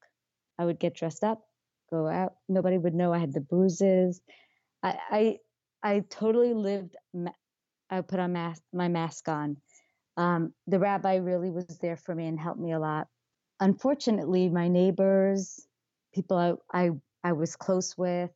I 0.58 0.64
would 0.64 0.78
get 0.78 0.94
dressed 0.94 1.22
up, 1.22 1.42
go 1.90 2.06
out. 2.08 2.34
Nobody 2.48 2.78
would 2.78 2.94
know 2.94 3.12
I 3.12 3.18
had 3.18 3.32
the 3.32 3.40
bruises. 3.40 4.20
I 4.82 4.98
I, 5.10 5.38
I 5.82 6.04
totally 6.10 6.54
lived. 6.54 6.96
I 7.90 8.00
put 8.00 8.18
on 8.18 8.32
mask, 8.32 8.62
my 8.72 8.88
mask 8.88 9.28
on. 9.28 9.56
Um, 10.16 10.52
the 10.66 10.78
rabbi 10.78 11.16
really 11.16 11.50
was 11.50 11.78
there 11.80 11.96
for 11.96 12.14
me 12.14 12.26
and 12.26 12.40
helped 12.40 12.60
me 12.60 12.72
a 12.72 12.80
lot. 12.80 13.06
Unfortunately, 13.60 14.48
my 14.48 14.68
neighbors, 14.68 15.66
people 16.14 16.36
I, 16.36 16.54
I, 16.86 16.90
I 17.22 17.32
was 17.32 17.54
close 17.56 17.96
with, 17.96 18.30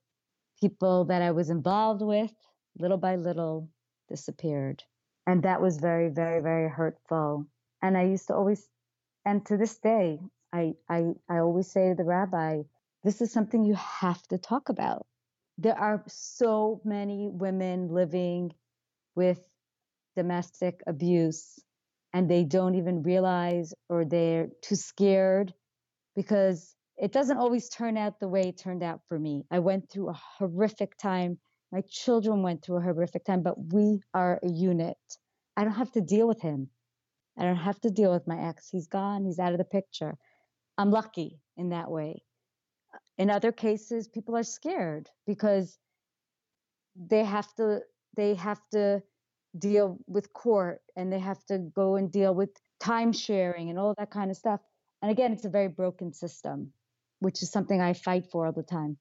people 0.60 1.06
that 1.06 1.22
I 1.22 1.30
was 1.30 1.50
involved 1.50 2.02
with, 2.02 2.32
little 2.78 2.98
by 2.98 3.16
little 3.16 3.68
disappeared. 4.08 4.82
And 5.26 5.42
that 5.42 5.60
was 5.60 5.78
very, 5.78 6.08
very, 6.08 6.40
very 6.40 6.68
hurtful. 6.68 7.46
And 7.82 7.96
I 7.96 8.04
used 8.04 8.26
to 8.28 8.34
always, 8.34 8.68
and 9.24 9.44
to 9.46 9.56
this 9.56 9.78
day, 9.78 10.18
I, 10.52 10.74
I, 10.88 11.12
I 11.28 11.38
always 11.38 11.70
say 11.70 11.88
to 11.88 11.94
the 11.94 12.04
rabbi, 12.04 12.62
this 13.04 13.20
is 13.20 13.32
something 13.32 13.64
you 13.64 13.74
have 13.74 14.22
to 14.28 14.38
talk 14.38 14.68
about. 14.68 15.06
There 15.58 15.78
are 15.78 16.02
so 16.08 16.80
many 16.84 17.28
women 17.30 17.88
living 17.88 18.52
with 19.14 19.40
domestic 20.16 20.80
abuse 20.86 21.58
and 22.12 22.28
they 22.28 22.44
don't 22.44 22.74
even 22.74 23.02
realize 23.02 23.72
or 23.88 24.04
they're 24.04 24.48
too 24.62 24.76
scared 24.76 25.54
because 26.16 26.74
it 26.96 27.12
doesn't 27.12 27.38
always 27.38 27.68
turn 27.68 27.96
out 27.96 28.20
the 28.20 28.28
way 28.28 28.42
it 28.42 28.58
turned 28.58 28.82
out 28.82 29.00
for 29.08 29.18
me. 29.18 29.44
I 29.50 29.60
went 29.60 29.90
through 29.90 30.10
a 30.10 30.20
horrific 30.38 30.96
time. 30.98 31.38
My 31.72 31.82
children 31.88 32.42
went 32.42 32.62
through 32.62 32.78
a 32.78 32.82
horrific 32.82 33.24
time, 33.24 33.42
but 33.42 33.72
we 33.72 34.00
are 34.12 34.40
a 34.42 34.48
unit. 34.48 34.98
I 35.56 35.64
don't 35.64 35.74
have 35.74 35.92
to 35.92 36.00
deal 36.00 36.28
with 36.28 36.40
him. 36.40 36.68
I 37.38 37.44
don't 37.44 37.56
have 37.56 37.80
to 37.82 37.90
deal 37.90 38.12
with 38.12 38.26
my 38.26 38.48
ex. 38.48 38.68
He's 38.70 38.88
gone, 38.88 39.24
he's 39.24 39.38
out 39.38 39.52
of 39.52 39.58
the 39.58 39.64
picture. 39.64 40.16
I'm 40.76 40.90
lucky 40.90 41.40
in 41.56 41.70
that 41.70 41.90
way. 41.90 42.22
In 43.20 43.28
other 43.28 43.52
cases, 43.52 44.08
people 44.08 44.34
are 44.34 44.42
scared 44.42 45.10
because 45.26 45.78
they 46.96 47.22
have 47.22 47.54
to 47.56 47.80
they 48.16 48.34
have 48.34 48.62
to 48.72 49.02
deal 49.58 49.98
with 50.06 50.32
court 50.32 50.80
and 50.96 51.12
they 51.12 51.18
have 51.18 51.44
to 51.44 51.58
go 51.58 51.96
and 51.96 52.10
deal 52.10 52.34
with 52.34 52.48
time 52.80 53.12
sharing 53.12 53.68
and 53.68 53.78
all 53.78 53.94
that 53.98 54.10
kind 54.10 54.30
of 54.30 54.38
stuff. 54.38 54.60
And 55.02 55.10
again, 55.10 55.34
it's 55.34 55.44
a 55.44 55.50
very 55.50 55.68
broken 55.68 56.14
system, 56.14 56.72
which 57.18 57.42
is 57.42 57.52
something 57.52 57.78
I 57.78 57.92
fight 57.92 58.24
for 58.32 58.46
all 58.46 58.52
the 58.52 58.62
time. 58.62 58.96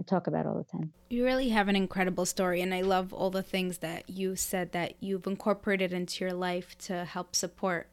I 0.00 0.04
talk 0.04 0.26
about 0.26 0.46
all 0.46 0.56
the 0.56 0.78
time. 0.78 0.94
You 1.10 1.26
really 1.26 1.50
have 1.50 1.68
an 1.68 1.76
incredible 1.76 2.24
story, 2.24 2.62
and 2.62 2.72
I 2.72 2.80
love 2.80 3.12
all 3.12 3.30
the 3.30 3.42
things 3.42 3.78
that 3.78 4.08
you 4.08 4.36
said 4.36 4.72
that 4.72 4.94
you've 5.00 5.26
incorporated 5.26 5.92
into 5.92 6.24
your 6.24 6.32
life 6.32 6.78
to 6.86 7.04
help 7.04 7.36
support 7.36 7.90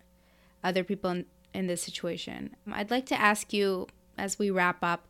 other 0.64 0.86
people 0.86 1.10
in, 1.10 1.26
in 1.54 1.68
this 1.68 1.82
situation. 1.82 2.56
I'd 2.72 2.90
like 2.90 3.08
to 3.08 3.20
ask 3.20 3.52
you, 3.52 3.88
as 4.18 4.40
we 4.40 4.50
wrap 4.50 4.82
up, 4.82 5.10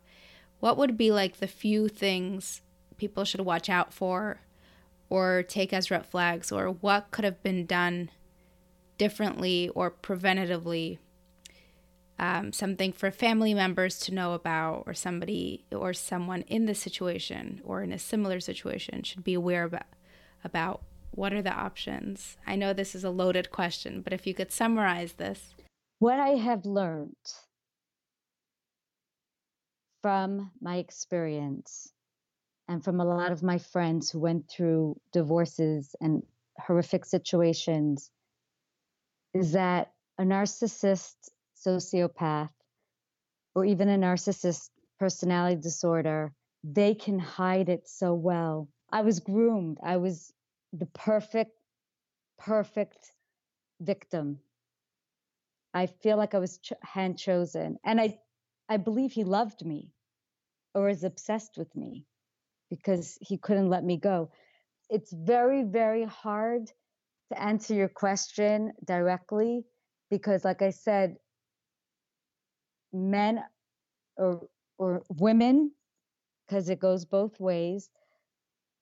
what 0.60 0.76
would 0.76 0.96
be 0.96 1.10
like 1.10 1.36
the 1.36 1.46
few 1.46 1.88
things 1.88 2.62
people 2.96 3.24
should 3.24 3.40
watch 3.40 3.68
out 3.68 3.92
for 3.92 4.40
or 5.08 5.42
take 5.42 5.72
as 5.72 5.90
red 5.90 6.04
flags, 6.04 6.52
or 6.52 6.66
what 6.68 7.10
could 7.10 7.24
have 7.24 7.42
been 7.42 7.64
done 7.64 8.10
differently 8.98 9.70
or 9.70 9.90
preventatively? 9.90 10.98
Um, 12.18 12.52
something 12.52 12.92
for 12.92 13.10
family 13.10 13.54
members 13.54 14.00
to 14.00 14.14
know 14.14 14.34
about, 14.34 14.82
or 14.86 14.92
somebody 14.92 15.64
or 15.72 15.94
someone 15.94 16.42
in 16.42 16.66
the 16.66 16.74
situation 16.74 17.62
or 17.64 17.82
in 17.82 17.92
a 17.92 17.98
similar 17.98 18.40
situation 18.40 19.04
should 19.04 19.22
be 19.22 19.34
aware 19.34 19.64
about, 19.64 19.86
about 20.42 20.82
what 21.12 21.32
are 21.32 21.42
the 21.42 21.52
options? 21.52 22.36
I 22.46 22.56
know 22.56 22.72
this 22.72 22.94
is 22.94 23.04
a 23.04 23.10
loaded 23.10 23.50
question, 23.50 24.02
but 24.02 24.12
if 24.12 24.26
you 24.26 24.34
could 24.34 24.52
summarize 24.52 25.14
this. 25.14 25.54
What 26.00 26.18
I 26.18 26.30
have 26.30 26.66
learned 26.66 27.16
from 30.08 30.50
my 30.62 30.78
experience 30.78 31.92
and 32.66 32.82
from 32.82 32.98
a 32.98 33.04
lot 33.04 33.30
of 33.30 33.42
my 33.42 33.58
friends 33.58 34.08
who 34.08 34.18
went 34.18 34.48
through 34.48 34.98
divorces 35.12 35.94
and 36.00 36.22
horrific 36.58 37.04
situations 37.04 38.10
is 39.34 39.52
that 39.52 39.92
a 40.16 40.22
narcissist, 40.22 41.14
sociopath, 41.62 42.48
or 43.54 43.66
even 43.66 43.90
a 43.90 43.98
narcissist 43.98 44.70
personality 44.98 45.60
disorder, 45.60 46.32
they 46.64 46.94
can 46.94 47.18
hide 47.18 47.68
it 47.68 47.86
so 47.86 48.14
well. 48.14 48.66
I 48.90 49.02
was 49.02 49.20
groomed. 49.20 49.76
I 49.82 49.98
was 49.98 50.32
the 50.72 50.86
perfect, 50.86 51.52
perfect 52.38 53.12
victim. 53.78 54.38
I 55.74 55.84
feel 55.84 56.16
like 56.16 56.34
I 56.34 56.38
was 56.38 56.56
ch- 56.56 56.72
hand 56.80 57.18
chosen. 57.18 57.78
And 57.84 58.00
I, 58.00 58.18
I 58.70 58.78
believe 58.78 59.12
he 59.12 59.24
loved 59.24 59.66
me 59.66 59.92
or 60.74 60.88
is 60.88 61.04
obsessed 61.04 61.56
with 61.56 61.74
me 61.74 62.06
because 62.70 63.18
he 63.20 63.38
couldn't 63.38 63.70
let 63.70 63.84
me 63.84 63.96
go. 63.96 64.30
It's 64.90 65.12
very, 65.12 65.62
very 65.62 66.04
hard 66.04 66.70
to 67.32 67.42
answer 67.42 67.74
your 67.74 67.88
question 67.88 68.72
directly 68.84 69.64
because, 70.10 70.44
like 70.44 70.62
I 70.62 70.70
said, 70.70 71.16
men 72.92 73.42
or 74.16 74.48
or 74.78 75.02
women, 75.08 75.72
because 76.46 76.68
it 76.68 76.78
goes 76.78 77.04
both 77.04 77.38
ways, 77.40 77.90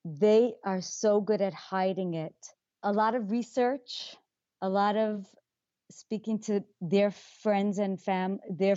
they 0.04 0.52
are 0.64 0.80
so 0.80 1.20
good 1.20 1.40
at 1.40 1.54
hiding 1.54 2.14
it. 2.14 2.34
A 2.82 2.92
lot 2.92 3.14
of 3.14 3.30
research, 3.30 4.14
a 4.60 4.68
lot 4.68 4.96
of 4.96 5.26
speaking 5.90 6.38
to 6.40 6.62
their 6.80 7.10
friends 7.10 7.78
and 7.78 8.00
fam, 8.00 8.38
their 8.50 8.76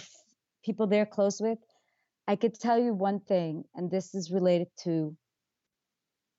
people 0.64 0.88
they're 0.88 1.06
close 1.06 1.42
with, 1.42 1.60
I 2.30 2.36
could 2.36 2.54
tell 2.54 2.78
you 2.78 2.94
one 2.94 3.22
thing, 3.22 3.64
and 3.74 3.90
this 3.90 4.14
is 4.14 4.30
related 4.30 4.68
to 4.84 5.18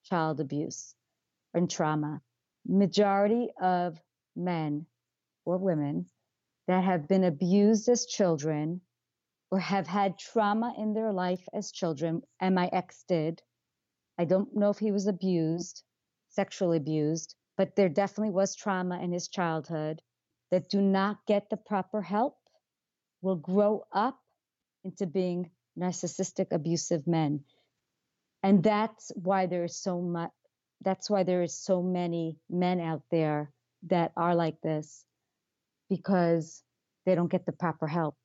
child 0.04 0.38
abuse 0.38 0.94
and 1.52 1.68
trauma. 1.68 2.22
Majority 2.64 3.48
of 3.60 4.00
men 4.36 4.86
or 5.44 5.58
women 5.58 6.08
that 6.68 6.84
have 6.84 7.08
been 7.08 7.24
abused 7.24 7.88
as 7.88 8.06
children 8.06 8.82
or 9.50 9.58
have 9.58 9.88
had 9.88 10.16
trauma 10.16 10.72
in 10.78 10.94
their 10.94 11.12
life 11.12 11.44
as 11.52 11.72
children, 11.72 12.22
and 12.38 12.54
my 12.54 12.68
ex 12.72 13.02
did. 13.08 13.42
I 14.16 14.26
don't 14.26 14.54
know 14.54 14.70
if 14.70 14.78
he 14.78 14.92
was 14.92 15.08
abused, 15.08 15.82
sexually 16.28 16.76
abused, 16.76 17.34
but 17.56 17.74
there 17.74 17.88
definitely 17.88 18.32
was 18.32 18.54
trauma 18.54 19.00
in 19.02 19.10
his 19.10 19.26
childhood 19.26 20.02
that 20.52 20.70
do 20.70 20.80
not 20.80 21.26
get 21.26 21.50
the 21.50 21.56
proper 21.56 22.00
help 22.00 22.38
will 23.22 23.34
grow 23.34 23.88
up 23.90 24.20
into 24.84 25.04
being 25.04 25.50
narcissistic, 25.78 26.48
abusive 26.52 27.06
men. 27.06 27.40
And 28.42 28.62
that's 28.62 29.12
why 29.14 29.46
there 29.46 29.64
is 29.64 29.76
so 29.76 30.00
much, 30.00 30.30
that's 30.82 31.10
why 31.10 31.22
there 31.22 31.42
is 31.42 31.54
so 31.54 31.82
many 31.82 32.38
men 32.48 32.80
out 32.80 33.02
there 33.10 33.50
that 33.88 34.12
are 34.16 34.34
like 34.34 34.60
this 34.62 35.04
because 35.88 36.62
they 37.06 37.14
don't 37.14 37.30
get 37.30 37.46
the 37.46 37.52
proper 37.52 37.86
help. 37.86 38.16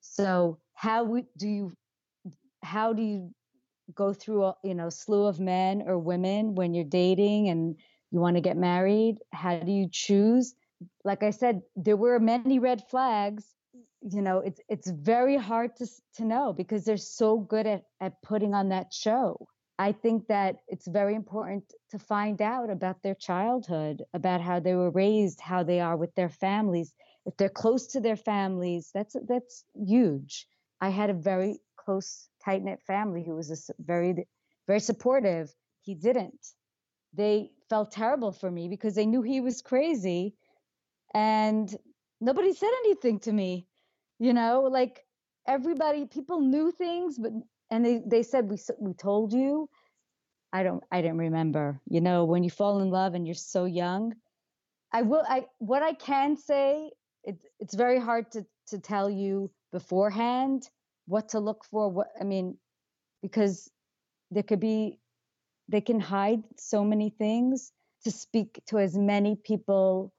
So 0.00 0.58
how 0.74 1.22
do 1.36 1.48
you, 1.48 1.72
how 2.62 2.92
do 2.92 3.02
you 3.02 3.34
go 3.94 4.12
through 4.12 4.44
a 4.44 4.56
you 4.64 4.74
know 4.74 4.88
slew 4.88 5.26
of 5.26 5.38
men 5.38 5.82
or 5.86 5.98
women 5.98 6.54
when 6.54 6.72
you're 6.72 6.84
dating 6.84 7.48
and 7.48 7.76
you 8.10 8.20
want 8.20 8.36
to 8.36 8.40
get 8.40 8.56
married? 8.56 9.18
How 9.32 9.58
do 9.58 9.72
you 9.72 9.88
choose? 9.90 10.54
Like 11.04 11.22
I 11.22 11.30
said, 11.30 11.62
there 11.76 11.96
were 11.96 12.18
many 12.18 12.58
red 12.58 12.82
flags 12.88 13.44
you 14.10 14.20
know 14.20 14.40
it's 14.40 14.60
it's 14.68 14.90
very 14.90 15.36
hard 15.36 15.74
to 15.76 15.86
to 16.16 16.24
know 16.24 16.52
because 16.52 16.84
they're 16.84 16.96
so 16.96 17.38
good 17.38 17.66
at 17.66 17.84
at 18.00 18.20
putting 18.22 18.54
on 18.54 18.68
that 18.68 18.92
show. 18.92 19.48
I 19.78 19.92
think 19.92 20.28
that 20.28 20.56
it's 20.68 20.86
very 20.86 21.14
important 21.16 21.64
to 21.90 21.98
find 21.98 22.40
out 22.40 22.70
about 22.70 23.02
their 23.02 23.14
childhood 23.16 24.04
about 24.12 24.40
how 24.40 24.60
they 24.60 24.74
were 24.74 24.90
raised 24.90 25.40
how 25.40 25.62
they 25.62 25.80
are 25.80 25.96
with 25.96 26.14
their 26.14 26.28
families. 26.28 26.92
If 27.24 27.36
they're 27.36 27.48
close 27.48 27.86
to 27.88 28.00
their 28.00 28.16
families 28.16 28.90
that's 28.92 29.16
that's 29.26 29.64
huge. 29.74 30.46
I 30.80 30.90
had 30.90 31.08
a 31.08 31.14
very 31.14 31.60
close 31.76 32.28
tight 32.44 32.62
knit 32.62 32.82
family 32.82 33.24
who 33.24 33.34
was 33.34 33.50
a 33.50 33.72
very 33.82 34.26
very 34.66 34.80
supportive. 34.80 35.54
He 35.80 35.94
didn't. 35.94 36.46
They 37.14 37.52
felt 37.70 37.92
terrible 37.92 38.32
for 38.32 38.50
me 38.50 38.68
because 38.68 38.94
they 38.94 39.06
knew 39.06 39.22
he 39.22 39.40
was 39.40 39.62
crazy 39.62 40.34
and 41.14 41.74
nobody 42.20 42.52
said 42.52 42.70
anything 42.84 43.20
to 43.20 43.32
me 43.32 43.66
You 44.24 44.32
know, 44.32 44.62
like 44.62 45.04
everybody, 45.46 46.06
people 46.06 46.40
knew 46.40 46.72
things, 46.72 47.18
but 47.18 47.32
and 47.70 47.84
they 47.84 48.00
they 48.06 48.22
said 48.22 48.48
we 48.48 48.56
we 48.80 48.94
told 48.94 49.34
you. 49.34 49.68
I 50.50 50.62
don't 50.62 50.82
I 50.90 51.02
didn't 51.02 51.18
remember. 51.18 51.78
You 51.86 52.00
know, 52.00 52.24
when 52.24 52.42
you 52.42 52.48
fall 52.48 52.80
in 52.80 52.88
love 52.88 53.12
and 53.12 53.26
you're 53.26 53.34
so 53.34 53.66
young, 53.66 54.14
I 54.90 55.02
will 55.02 55.24
I 55.28 55.44
what 55.58 55.82
I 55.82 55.92
can 55.92 56.38
say 56.38 56.92
it's 57.22 57.44
it's 57.60 57.74
very 57.74 58.00
hard 58.00 58.30
to 58.32 58.46
to 58.68 58.78
tell 58.78 59.10
you 59.10 59.50
beforehand 59.72 60.70
what 61.06 61.28
to 61.30 61.38
look 61.38 61.62
for 61.70 61.90
what 61.90 62.08
I 62.18 62.24
mean 62.24 62.56
because 63.20 63.70
there 64.30 64.42
could 64.42 64.60
be 64.60 65.00
they 65.68 65.82
can 65.82 66.00
hide 66.00 66.42
so 66.56 66.82
many 66.82 67.10
things 67.10 67.72
to 68.04 68.10
speak 68.10 68.62
to 68.68 68.78
as 68.78 68.96
many 68.96 69.36
people 69.36 70.14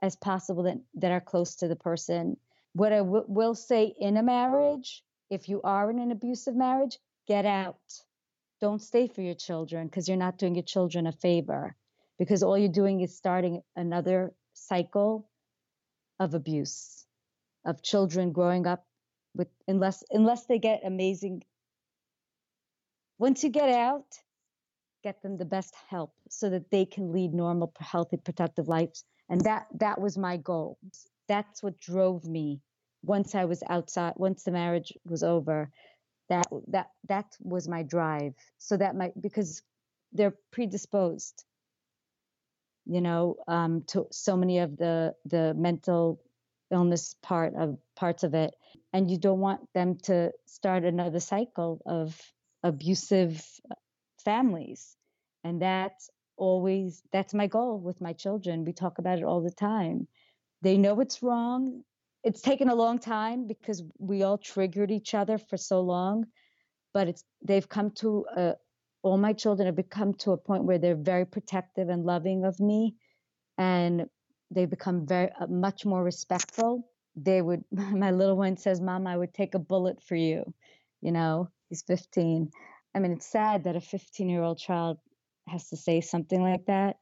as 0.00 0.16
possible 0.16 0.62
that, 0.62 0.78
that 0.94 1.12
are 1.12 1.20
close 1.20 1.56
to 1.56 1.68
the 1.68 1.76
person. 1.76 2.38
What 2.74 2.92
I 2.92 2.98
w- 2.98 3.24
will 3.28 3.54
say 3.54 3.94
in 3.98 4.16
a 4.16 4.22
marriage, 4.22 5.02
if 5.30 5.48
you 5.48 5.60
are 5.62 5.90
in 5.90 5.98
an 5.98 6.12
abusive 6.12 6.56
marriage, 6.56 6.98
get 7.26 7.46
out. 7.46 7.80
Don't 8.60 8.82
stay 8.82 9.08
for 9.08 9.22
your 9.22 9.34
children 9.34 9.86
because 9.86 10.08
you're 10.08 10.16
not 10.16 10.38
doing 10.38 10.54
your 10.54 10.64
children 10.64 11.06
a 11.06 11.12
favor 11.12 11.76
because 12.18 12.42
all 12.42 12.58
you're 12.58 12.68
doing 12.68 13.00
is 13.00 13.16
starting 13.16 13.62
another 13.76 14.32
cycle 14.54 15.28
of 16.20 16.34
abuse 16.34 17.06
of 17.64 17.82
children 17.82 18.32
growing 18.32 18.66
up 18.66 18.84
with 19.34 19.48
unless 19.68 20.04
unless 20.10 20.46
they 20.46 20.58
get 20.58 20.82
amazing 20.84 21.42
once 23.18 23.44
you 23.44 23.50
get 23.50 23.70
out 23.70 24.06
get 25.04 25.22
them 25.22 25.36
the 25.38 25.44
best 25.44 25.74
help 25.88 26.12
so 26.28 26.50
that 26.50 26.70
they 26.70 26.84
can 26.84 27.12
lead 27.12 27.32
normal 27.34 27.72
healthy 27.80 28.16
productive 28.16 28.68
lives 28.68 29.04
and 29.28 29.42
that 29.42 29.66
that 29.78 30.00
was 30.00 30.18
my 30.18 30.36
goal 30.36 30.78
that's 31.30 31.62
what 31.62 31.80
drove 31.80 32.26
me 32.26 32.60
once 33.04 33.36
i 33.36 33.46
was 33.46 33.62
outside 33.70 34.14
once 34.16 34.44
the 34.44 34.52
marriage 34.52 34.92
was 35.06 35.24
over. 35.24 35.70
That 36.30 36.48
that 36.68 36.90
that 37.08 37.36
was 37.40 37.68
my 37.68 37.84
drive. 37.84 38.34
So 38.58 38.76
that 38.78 38.96
my 38.96 39.12
because 39.20 39.62
they're 40.12 40.36
predisposed 40.52 41.44
you 42.86 43.00
know 43.00 43.36
um, 43.48 43.84
to 43.88 44.06
so 44.12 44.36
many 44.36 44.60
of 44.60 44.76
the 44.76 45.14
the 45.26 45.54
mental 45.54 46.20
illness 46.72 47.16
part 47.22 47.54
of 47.56 47.78
parts 47.96 48.24
of 48.24 48.34
it. 48.34 48.54
And 48.92 49.10
you 49.10 49.18
don't 49.18 49.40
want 49.40 49.62
them 49.74 49.98
to 50.04 50.32
start 50.46 50.84
another 50.84 51.20
cycle 51.20 51.80
of 51.86 52.20
abusive 52.64 53.44
families. 54.24 54.96
And 55.44 55.62
that's 55.62 56.10
always 56.36 57.02
that's 57.12 57.34
my 57.34 57.48
goal 57.48 57.78
with 57.78 58.00
my 58.00 58.14
children. 58.14 58.64
We 58.64 58.72
talk 58.72 58.98
about 58.98 59.18
it 59.18 59.24
all 59.24 59.42
the 59.42 59.52
time 59.52 60.08
they 60.62 60.78
know 60.78 61.00
it's 61.00 61.22
wrong. 61.22 61.82
It's 62.24 62.42
taken 62.42 62.68
a 62.68 62.74
long 62.74 62.98
time 62.98 63.46
because 63.46 63.82
we 63.98 64.22
all 64.24 64.38
triggered 64.38 64.90
each 64.90 65.14
other 65.14 65.38
for 65.38 65.56
so 65.56 65.80
long 65.80 66.26
but 66.94 67.08
it's 67.08 67.24
they've 67.42 67.68
come 67.68 67.92
to 67.92 68.26
a, 68.36 68.54
all 69.02 69.18
my 69.18 69.34
children 69.34 69.66
have 69.66 69.76
become 69.76 70.14
to 70.14 70.32
a 70.32 70.38
point 70.38 70.64
where 70.64 70.78
they're 70.78 70.96
very 70.96 71.26
protective 71.26 71.90
and 71.90 72.06
loving 72.06 72.44
of 72.44 72.60
me 72.60 72.96
and 73.58 74.06
they've 74.50 74.70
become 74.70 75.06
very 75.06 75.30
uh, 75.40 75.48
much 75.48 75.86
more 75.86 76.04
respectful. 76.04 76.88
They 77.16 77.42
would 77.42 77.64
my 77.72 78.12
little 78.12 78.36
one 78.38 78.56
says 78.58 78.80
mom 78.82 79.06
i 79.06 79.16
would 79.16 79.34
take 79.34 79.54
a 79.54 79.60
bullet 79.60 80.02
for 80.02 80.16
you 80.16 80.54
you 81.02 81.12
know 81.12 81.50
he's 81.68 81.82
15 81.82 82.50
i 82.94 83.00
mean 83.00 83.12
it's 83.12 83.26
sad 83.26 83.64
that 83.64 83.76
a 83.76 83.80
15 83.80 84.28
year 84.30 84.42
old 84.42 84.58
child 84.58 84.98
has 85.48 85.68
to 85.70 85.76
say 85.76 86.00
something 86.00 86.42
like 86.42 86.66
that 86.66 86.96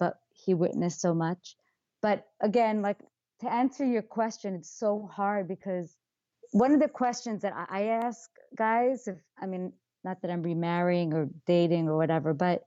but 0.00 0.14
he 0.32 0.54
witnessed 0.54 1.00
so 1.00 1.14
much 1.14 1.56
but 2.02 2.26
again 2.40 2.82
like 2.82 2.98
to 3.40 3.50
answer 3.50 3.84
your 3.84 4.02
question 4.02 4.54
it's 4.54 4.70
so 4.70 5.08
hard 5.12 5.48
because 5.48 5.96
one 6.52 6.72
of 6.72 6.80
the 6.80 6.88
questions 6.88 7.42
that 7.42 7.54
i 7.70 7.84
ask 7.84 8.30
guys 8.56 9.06
if 9.08 9.16
i 9.40 9.46
mean 9.46 9.72
not 10.04 10.22
that 10.22 10.30
I'm 10.30 10.42
remarrying 10.42 11.12
or 11.12 11.28
dating 11.46 11.88
or 11.88 11.96
whatever, 11.96 12.32
but 12.34 12.64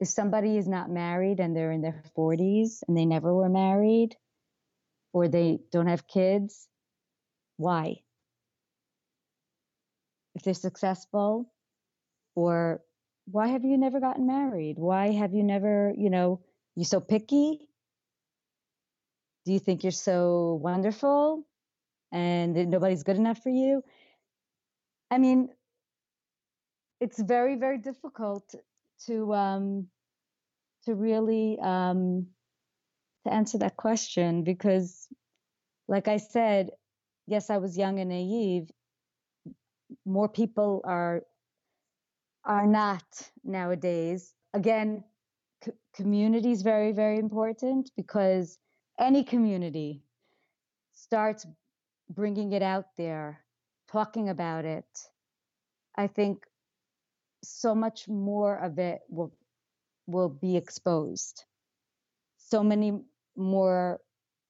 if 0.00 0.08
somebody 0.08 0.56
is 0.56 0.68
not 0.68 0.90
married 0.90 1.40
and 1.40 1.56
they're 1.56 1.72
in 1.72 1.82
their 1.82 2.02
40s 2.16 2.82
and 2.86 2.96
they 2.96 3.06
never 3.06 3.32
were 3.34 3.48
married 3.48 4.16
or 5.12 5.28
they 5.28 5.60
don't 5.72 5.86
have 5.86 6.06
kids, 6.06 6.68
why? 7.56 8.02
If 10.34 10.42
they're 10.42 10.54
successful, 10.54 11.50
or 12.34 12.82
why 13.24 13.48
have 13.48 13.64
you 13.64 13.78
never 13.78 14.00
gotten 14.00 14.26
married? 14.26 14.76
Why 14.76 15.12
have 15.12 15.32
you 15.32 15.42
never, 15.42 15.94
you 15.96 16.10
know, 16.10 16.40
you 16.74 16.84
so 16.84 17.00
picky? 17.00 17.66
Do 19.46 19.52
you 19.52 19.60
think 19.60 19.84
you're 19.84 19.92
so 19.92 20.58
wonderful 20.60 21.46
and 22.12 22.54
nobody's 22.68 23.04
good 23.04 23.16
enough 23.16 23.40
for 23.42 23.50
you? 23.50 23.84
I 25.10 25.18
mean, 25.18 25.50
it's 27.00 27.20
very 27.22 27.56
very 27.56 27.78
difficult 27.78 28.54
to 29.06 29.32
um, 29.34 29.86
to 30.84 30.94
really 30.96 31.58
um, 31.60 32.26
to 33.24 33.32
answer 33.32 33.58
that 33.58 33.76
question 33.76 34.42
because, 34.42 35.08
like 35.86 36.08
I 36.08 36.16
said, 36.16 36.70
yes, 37.28 37.48
I 37.48 37.58
was 37.58 37.78
young 37.78 38.00
and 38.00 38.10
naive. 38.10 38.70
More 40.04 40.28
people 40.28 40.82
are 40.84 41.22
are 42.44 42.66
not 42.66 43.04
nowadays. 43.44 44.34
Again, 44.54 45.04
c- 45.64 45.72
community 45.94 46.50
is 46.50 46.62
very 46.62 46.90
very 46.90 47.18
important 47.18 47.92
because 47.96 48.58
any 48.98 49.24
community 49.24 50.02
starts 50.92 51.46
bringing 52.08 52.52
it 52.52 52.62
out 52.62 52.86
there, 52.96 53.44
talking 53.90 54.28
about 54.28 54.64
it. 54.64 54.86
I 55.96 56.06
think 56.06 56.44
so 57.42 57.74
much 57.74 58.08
more 58.08 58.56
of 58.56 58.78
it 58.78 59.00
will 59.08 59.32
will 60.06 60.28
be 60.28 60.56
exposed. 60.56 61.44
So 62.38 62.62
many 62.62 63.00
more 63.36 64.00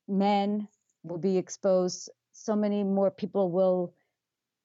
men 0.06 0.68
will 1.02 1.18
be 1.18 1.38
exposed. 1.38 2.10
So 2.32 2.54
many 2.54 2.84
more 2.84 3.10
people 3.10 3.50
will 3.50 3.94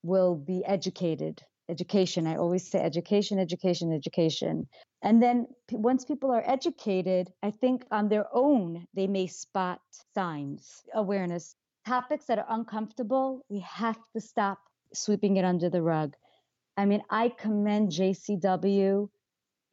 will 0.03 0.35
be 0.35 0.63
educated. 0.65 1.43
Education. 1.71 2.27
I 2.27 2.35
always 2.35 2.69
say 2.69 2.79
education, 2.79 3.39
education, 3.39 3.93
education. 3.93 4.67
And 5.01 5.23
then 5.23 5.47
once 5.71 6.03
people 6.05 6.31
are 6.31 6.43
educated, 6.45 7.31
I 7.41 7.51
think 7.51 7.85
on 7.91 8.09
their 8.09 8.27
own 8.33 8.85
they 8.93 9.07
may 9.07 9.27
spot 9.27 9.79
signs, 10.13 10.83
awareness, 10.93 11.55
topics 11.87 12.25
that 12.25 12.39
are 12.39 12.45
uncomfortable. 12.49 13.45
We 13.49 13.61
have 13.61 13.97
to 14.13 14.21
stop 14.21 14.59
sweeping 14.93 15.37
it 15.37 15.45
under 15.45 15.69
the 15.69 15.81
rug. 15.81 16.15
I 16.77 16.85
mean, 16.85 17.03
I 17.09 17.29
commend 17.29 17.91
JCW. 17.91 19.09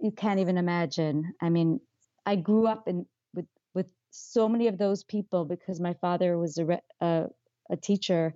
You 0.01 0.12
can't 0.12 0.40
even 0.40 0.57
imagine. 0.57 1.34
I 1.42 1.51
mean, 1.51 1.80
I 2.24 2.36
grew 2.36 2.68
up 2.68 2.86
in 2.86 3.07
with 3.34 3.46
with 3.74 3.86
so 4.11 4.49
many 4.49 4.68
of 4.68 4.78
those 4.78 5.05
people 5.05 5.44
because 5.44 5.80
my 5.80 5.94
father 5.94 6.38
was 6.38 6.59
a 6.59 6.80
a, 7.01 7.26
a 7.70 7.76
teacher 7.76 8.34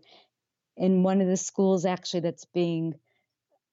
in 0.76 1.04
one 1.04 1.20
of 1.20 1.28
the 1.28 1.36
schools 1.36 1.84
actually 1.84 2.20
that's 2.20 2.46
being 2.46 2.94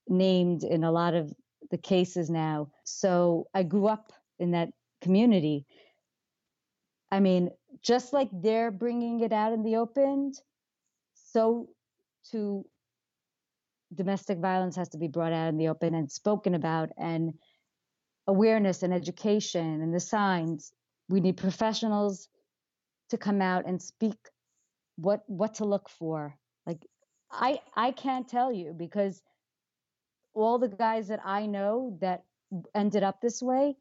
named 0.10 0.64
in 0.64 0.84
a 0.84 0.92
lot 0.92 1.14
of 1.14 1.34
the 1.72 1.78
cases 1.78 2.30
now. 2.30 2.72
So 2.84 3.48
I 3.54 3.64
grew 3.64 3.88
up 3.88 4.12
in 4.40 4.52
that 4.52 4.70
community. 5.02 5.66
I 7.12 7.20
mean, 7.20 7.52
just 7.82 8.14
like 8.14 8.30
they're 8.32 8.72
bringing 8.72 9.22
it 9.22 9.32
out 9.32 9.54
in 9.54 9.64
the 9.64 9.78
open, 9.78 10.34
so 11.14 11.70
to 12.32 12.66
domestic 13.94 14.38
violence 14.38 14.76
has 14.76 14.90
to 14.90 14.98
be 14.98 15.08
brought 15.08 15.34
out 15.34 15.50
in 15.50 15.58
the 15.58 15.68
open 15.68 15.96
and 15.96 16.12
spoken 16.12 16.54
about 16.54 16.90
and 16.98 17.34
awareness 18.28 18.84
and 18.84 18.94
education 18.94 19.82
and 19.82 19.94
the 19.94 20.00
signs 20.00 20.72
we 21.08 21.20
need 21.20 21.38
professionals 21.38 22.30
to 23.10 23.18
come 23.18 23.42
out 23.42 23.66
and 23.66 23.82
speak 23.82 24.18
what 24.98 25.24
what 25.26 25.56
to 25.56 25.66
look 25.66 25.90
for 25.90 26.36
like 26.68 26.86
i 27.32 27.60
i 27.76 27.90
can't 27.90 28.28
tell 28.28 28.54
you 28.54 28.74
because 28.78 29.24
all 30.34 30.60
the 30.60 30.70
guys 30.70 31.08
that 31.08 31.20
i 31.26 31.46
know 31.46 31.98
that 32.02 32.24
ended 32.74 33.04
up 33.04 33.22
this 33.22 33.42
way 33.42 33.76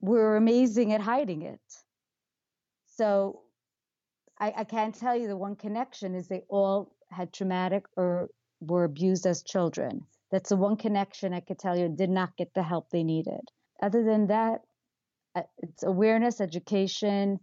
were 0.00 0.36
amazing 0.36 0.92
at 0.92 1.00
hiding 1.00 1.42
it 1.42 1.60
so 2.86 3.42
I, 4.42 4.52
I 4.56 4.64
can't 4.64 4.94
tell 4.94 5.16
you 5.16 5.28
the 5.28 5.36
one 5.36 5.54
connection 5.54 6.16
is 6.16 6.26
they 6.26 6.42
all 6.48 6.92
had 7.10 7.32
traumatic 7.32 7.84
or 7.96 8.28
were 8.60 8.82
abused 8.84 9.24
as 9.24 9.42
children. 9.42 10.04
That's 10.32 10.48
the 10.48 10.56
one 10.56 10.76
connection 10.76 11.32
I 11.32 11.40
could 11.40 11.60
tell 11.60 11.78
you 11.78 11.88
did 11.88 12.10
not 12.10 12.36
get 12.36 12.52
the 12.52 12.62
help 12.64 12.90
they 12.90 13.04
needed. 13.04 13.40
Other 13.80 14.02
than 14.02 14.26
that, 14.28 14.62
uh, 15.36 15.42
it's 15.58 15.84
awareness, 15.84 16.40
education, 16.40 17.38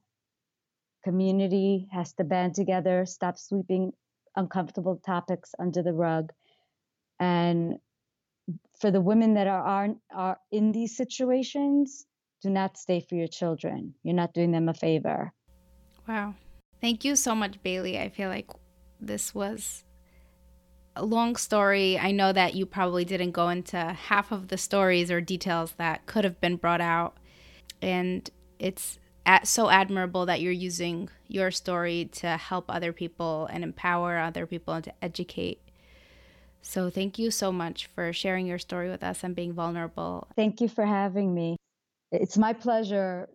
community 1.05 1.87
has 1.93 2.13
to 2.13 2.25
band 2.25 2.55
together, 2.55 3.05
stop 3.05 3.37
sweeping 3.37 3.93
uncomfortable 4.35 4.97
topics 5.05 5.55
under 5.57 5.81
the 5.81 5.93
rug. 5.93 6.33
And 7.19 7.79
for 8.79 8.91
the 8.91 9.01
women 9.01 9.33
that 9.33 9.47
are, 9.47 9.61
are, 9.61 9.89
are 10.13 10.37
in 10.51 10.71
these 10.71 10.95
situations, 10.95 12.05
do 12.41 12.49
not 12.49 12.77
stay 12.77 13.01
for 13.01 13.15
your 13.15 13.27
children. 13.27 13.93
You're 14.03 14.15
not 14.15 14.33
doing 14.33 14.51
them 14.51 14.69
a 14.69 14.73
favor. 14.73 15.33
Wow. 16.07 16.35
Thank 16.81 17.03
you 17.03 17.15
so 17.15 17.35
much, 17.35 17.61
Bailey. 17.61 17.99
I 17.99 18.09
feel 18.09 18.29
like 18.29 18.49
this 19.01 19.35
was 19.35 19.83
a 20.95 21.05
long 21.05 21.35
story. 21.35 21.99
I 21.99 22.11
know 22.11 22.31
that 22.31 22.55
you 22.55 22.65
probably 22.65 23.03
didn't 23.05 23.31
go 23.31 23.49
into 23.49 23.77
half 23.77 24.31
of 24.31 24.47
the 24.47 24.57
stories 24.57 25.11
or 25.11 25.19
details 25.19 25.73
that 25.77 26.05
could 26.05 26.23
have 26.23 26.39
been 26.39 26.55
brought 26.55 26.81
out. 26.81 27.17
And 27.81 28.29
it's 28.59 28.97
so 29.43 29.69
admirable 29.69 30.25
that 30.25 30.41
you're 30.41 30.51
using 30.51 31.09
your 31.27 31.51
story 31.51 32.09
to 32.13 32.37
help 32.37 32.65
other 32.69 32.91
people 32.93 33.47
and 33.51 33.63
empower 33.63 34.17
other 34.17 34.47
people 34.47 34.73
and 34.73 34.83
to 34.85 34.93
educate. 35.03 35.59
So, 36.61 36.89
thank 36.89 37.17
you 37.17 37.31
so 37.31 37.51
much 37.51 37.87
for 37.87 38.11
sharing 38.13 38.45
your 38.45 38.59
story 38.59 38.89
with 38.89 39.03
us 39.03 39.23
and 39.23 39.35
being 39.35 39.53
vulnerable. 39.53 40.27
Thank 40.35 40.61
you 40.61 40.67
for 40.67 40.85
having 40.85 41.33
me. 41.33 41.55
It's 42.11 42.37
my 42.37 42.53
pleasure, 42.53 43.29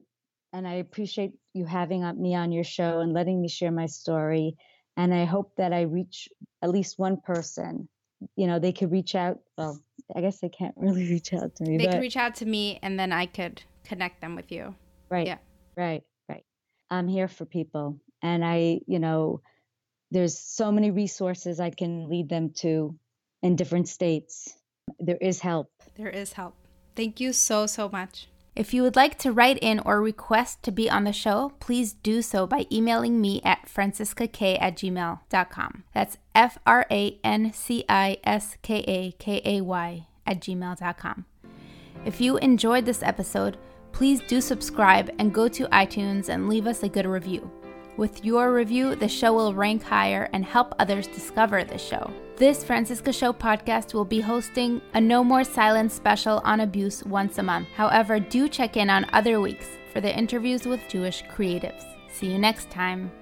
and 0.53 0.66
I 0.66 0.75
appreciate 0.75 1.33
you 1.53 1.64
having 1.64 2.03
me 2.20 2.35
on 2.35 2.53
your 2.53 2.64
show 2.64 3.01
and 3.01 3.12
letting 3.12 3.41
me 3.41 3.49
share 3.49 3.70
my 3.70 3.87
story. 3.87 4.57
And 4.97 5.12
I 5.12 5.25
hope 5.25 5.53
that 5.57 5.72
I 5.72 5.83
reach 5.83 6.29
at 6.62 6.70
least 6.70 6.99
one 6.99 7.20
person. 7.20 7.89
You 8.37 8.47
know, 8.47 8.59
they 8.59 8.72
could 8.72 8.93
reach 8.93 9.14
out. 9.14 9.39
Well, 9.57 9.81
I 10.14 10.20
guess 10.20 10.41
they 10.41 10.49
can't 10.49 10.75
really 10.77 11.09
reach 11.09 11.33
out 11.33 11.55
to 11.57 11.64
me. 11.64 11.79
They 11.79 11.87
but... 11.87 11.95
could 11.95 12.01
reach 12.01 12.16
out 12.16 12.35
to 12.37 12.47
me, 12.47 12.79
and 12.83 12.99
then 12.99 13.12
I 13.12 13.27
could 13.27 13.62
connect 13.85 14.20
them 14.20 14.37
with 14.37 14.53
you. 14.53 14.75
Right. 15.11 15.27
Yeah. 15.27 15.39
Right. 15.77 16.03
Right. 16.29 16.45
I'm 16.91 17.09
here 17.09 17.29
for 17.29 17.45
people, 17.45 18.01
and 18.22 18.45
I, 18.45 18.81
you 18.87 18.99
know, 18.99 19.41
there's 20.11 20.39
so 20.39 20.70
many 20.70 20.91
resources 20.91 21.59
I 21.59 21.70
can 21.70 22.09
lead 22.09 22.29
them 22.29 22.51
to 22.59 22.97
in 23.45 23.55
different 23.55 23.88
states. 23.88 24.57
There 24.99 25.18
is 25.20 25.38
help. 25.40 25.70
There 25.97 26.09
is 26.09 26.32
help. 26.32 26.57
Thank 26.97 27.20
you 27.20 27.32
so, 27.32 27.66
so 27.66 27.88
much. 27.88 28.28
If 28.57 28.72
you 28.72 28.82
would 28.82 28.97
like 28.97 29.18
to 29.18 29.32
write 29.32 29.59
in 29.61 29.80
or 29.80 30.01
request 30.01 30.62
to 30.62 30.70
be 30.70 30.88
on 30.88 31.05
the 31.05 31.12
show, 31.12 31.53
please 31.61 31.92
do 31.92 32.22
so 32.22 32.47
by 32.47 32.66
emailing 32.72 33.20
me 33.20 33.42
at 33.45 33.68
franciskakay 33.68 34.57
at 34.61 34.76
gmail.com. 34.76 35.84
That's 35.92 36.18
F 36.34 36.59
R 36.64 36.86
A 36.90 37.18
N 37.22 37.53
C 37.53 37.84
I 37.88 38.18
S 38.24 38.57
K 38.62 38.84
A 38.86 39.12
K 39.12 39.42
A 39.45 39.61
Y 39.61 40.07
at 40.24 40.40
gmail.com. 40.40 41.24
If 42.05 42.20
you 42.20 42.36
enjoyed 42.38 42.86
this 42.86 43.03
episode, 43.03 43.59
please 43.92 44.20
do 44.20 44.40
subscribe 44.40 45.11
and 45.18 45.34
go 45.34 45.49
to 45.49 45.66
iTunes 45.66 46.28
and 46.28 46.49
leave 46.49 46.66
us 46.66 46.82
a 46.82 46.88
good 46.88 47.07
review. 47.07 47.51
With 47.97 48.24
your 48.24 48.53
review, 48.53 48.95
the 48.95 49.09
show 49.09 49.32
will 49.32 49.53
rank 49.53 49.82
higher 49.82 50.28
and 50.32 50.45
help 50.45 50.74
others 50.78 51.09
discover 51.09 51.64
the 51.64 51.78
show. 51.78 52.12
This 52.37 52.64
Franciska 52.64 53.14
Show 53.14 53.32
podcast 53.32 53.95
will 53.95 54.05
be 54.05 54.20
hosting 54.20 54.80
a 54.93 55.01
No 55.01 55.22
More 55.22 55.45
Silence 55.45 55.95
special 55.95 56.43
on 56.45 56.59
abuse 56.59 57.05
once 57.05 57.39
a 57.39 57.45
month. 57.45 57.68
However, 57.76 58.18
do 58.18 58.49
check 58.49 58.76
in 58.76 58.91
on 58.91 59.07
other 59.12 59.41
weeks 59.41 59.68
for 59.93 60.01
the 60.01 60.12
interviews 60.12 60.66
with 60.66 60.80
Jewish 60.89 61.22
creatives. 61.26 61.85
See 62.12 62.32
you 62.32 62.39
next 62.41 62.70
time. 62.70 63.12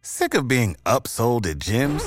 Sick 0.00 0.34
of 0.34 0.46
being 0.46 0.76
upsold 0.86 1.44
at 1.50 1.58
gyms? 1.58 2.06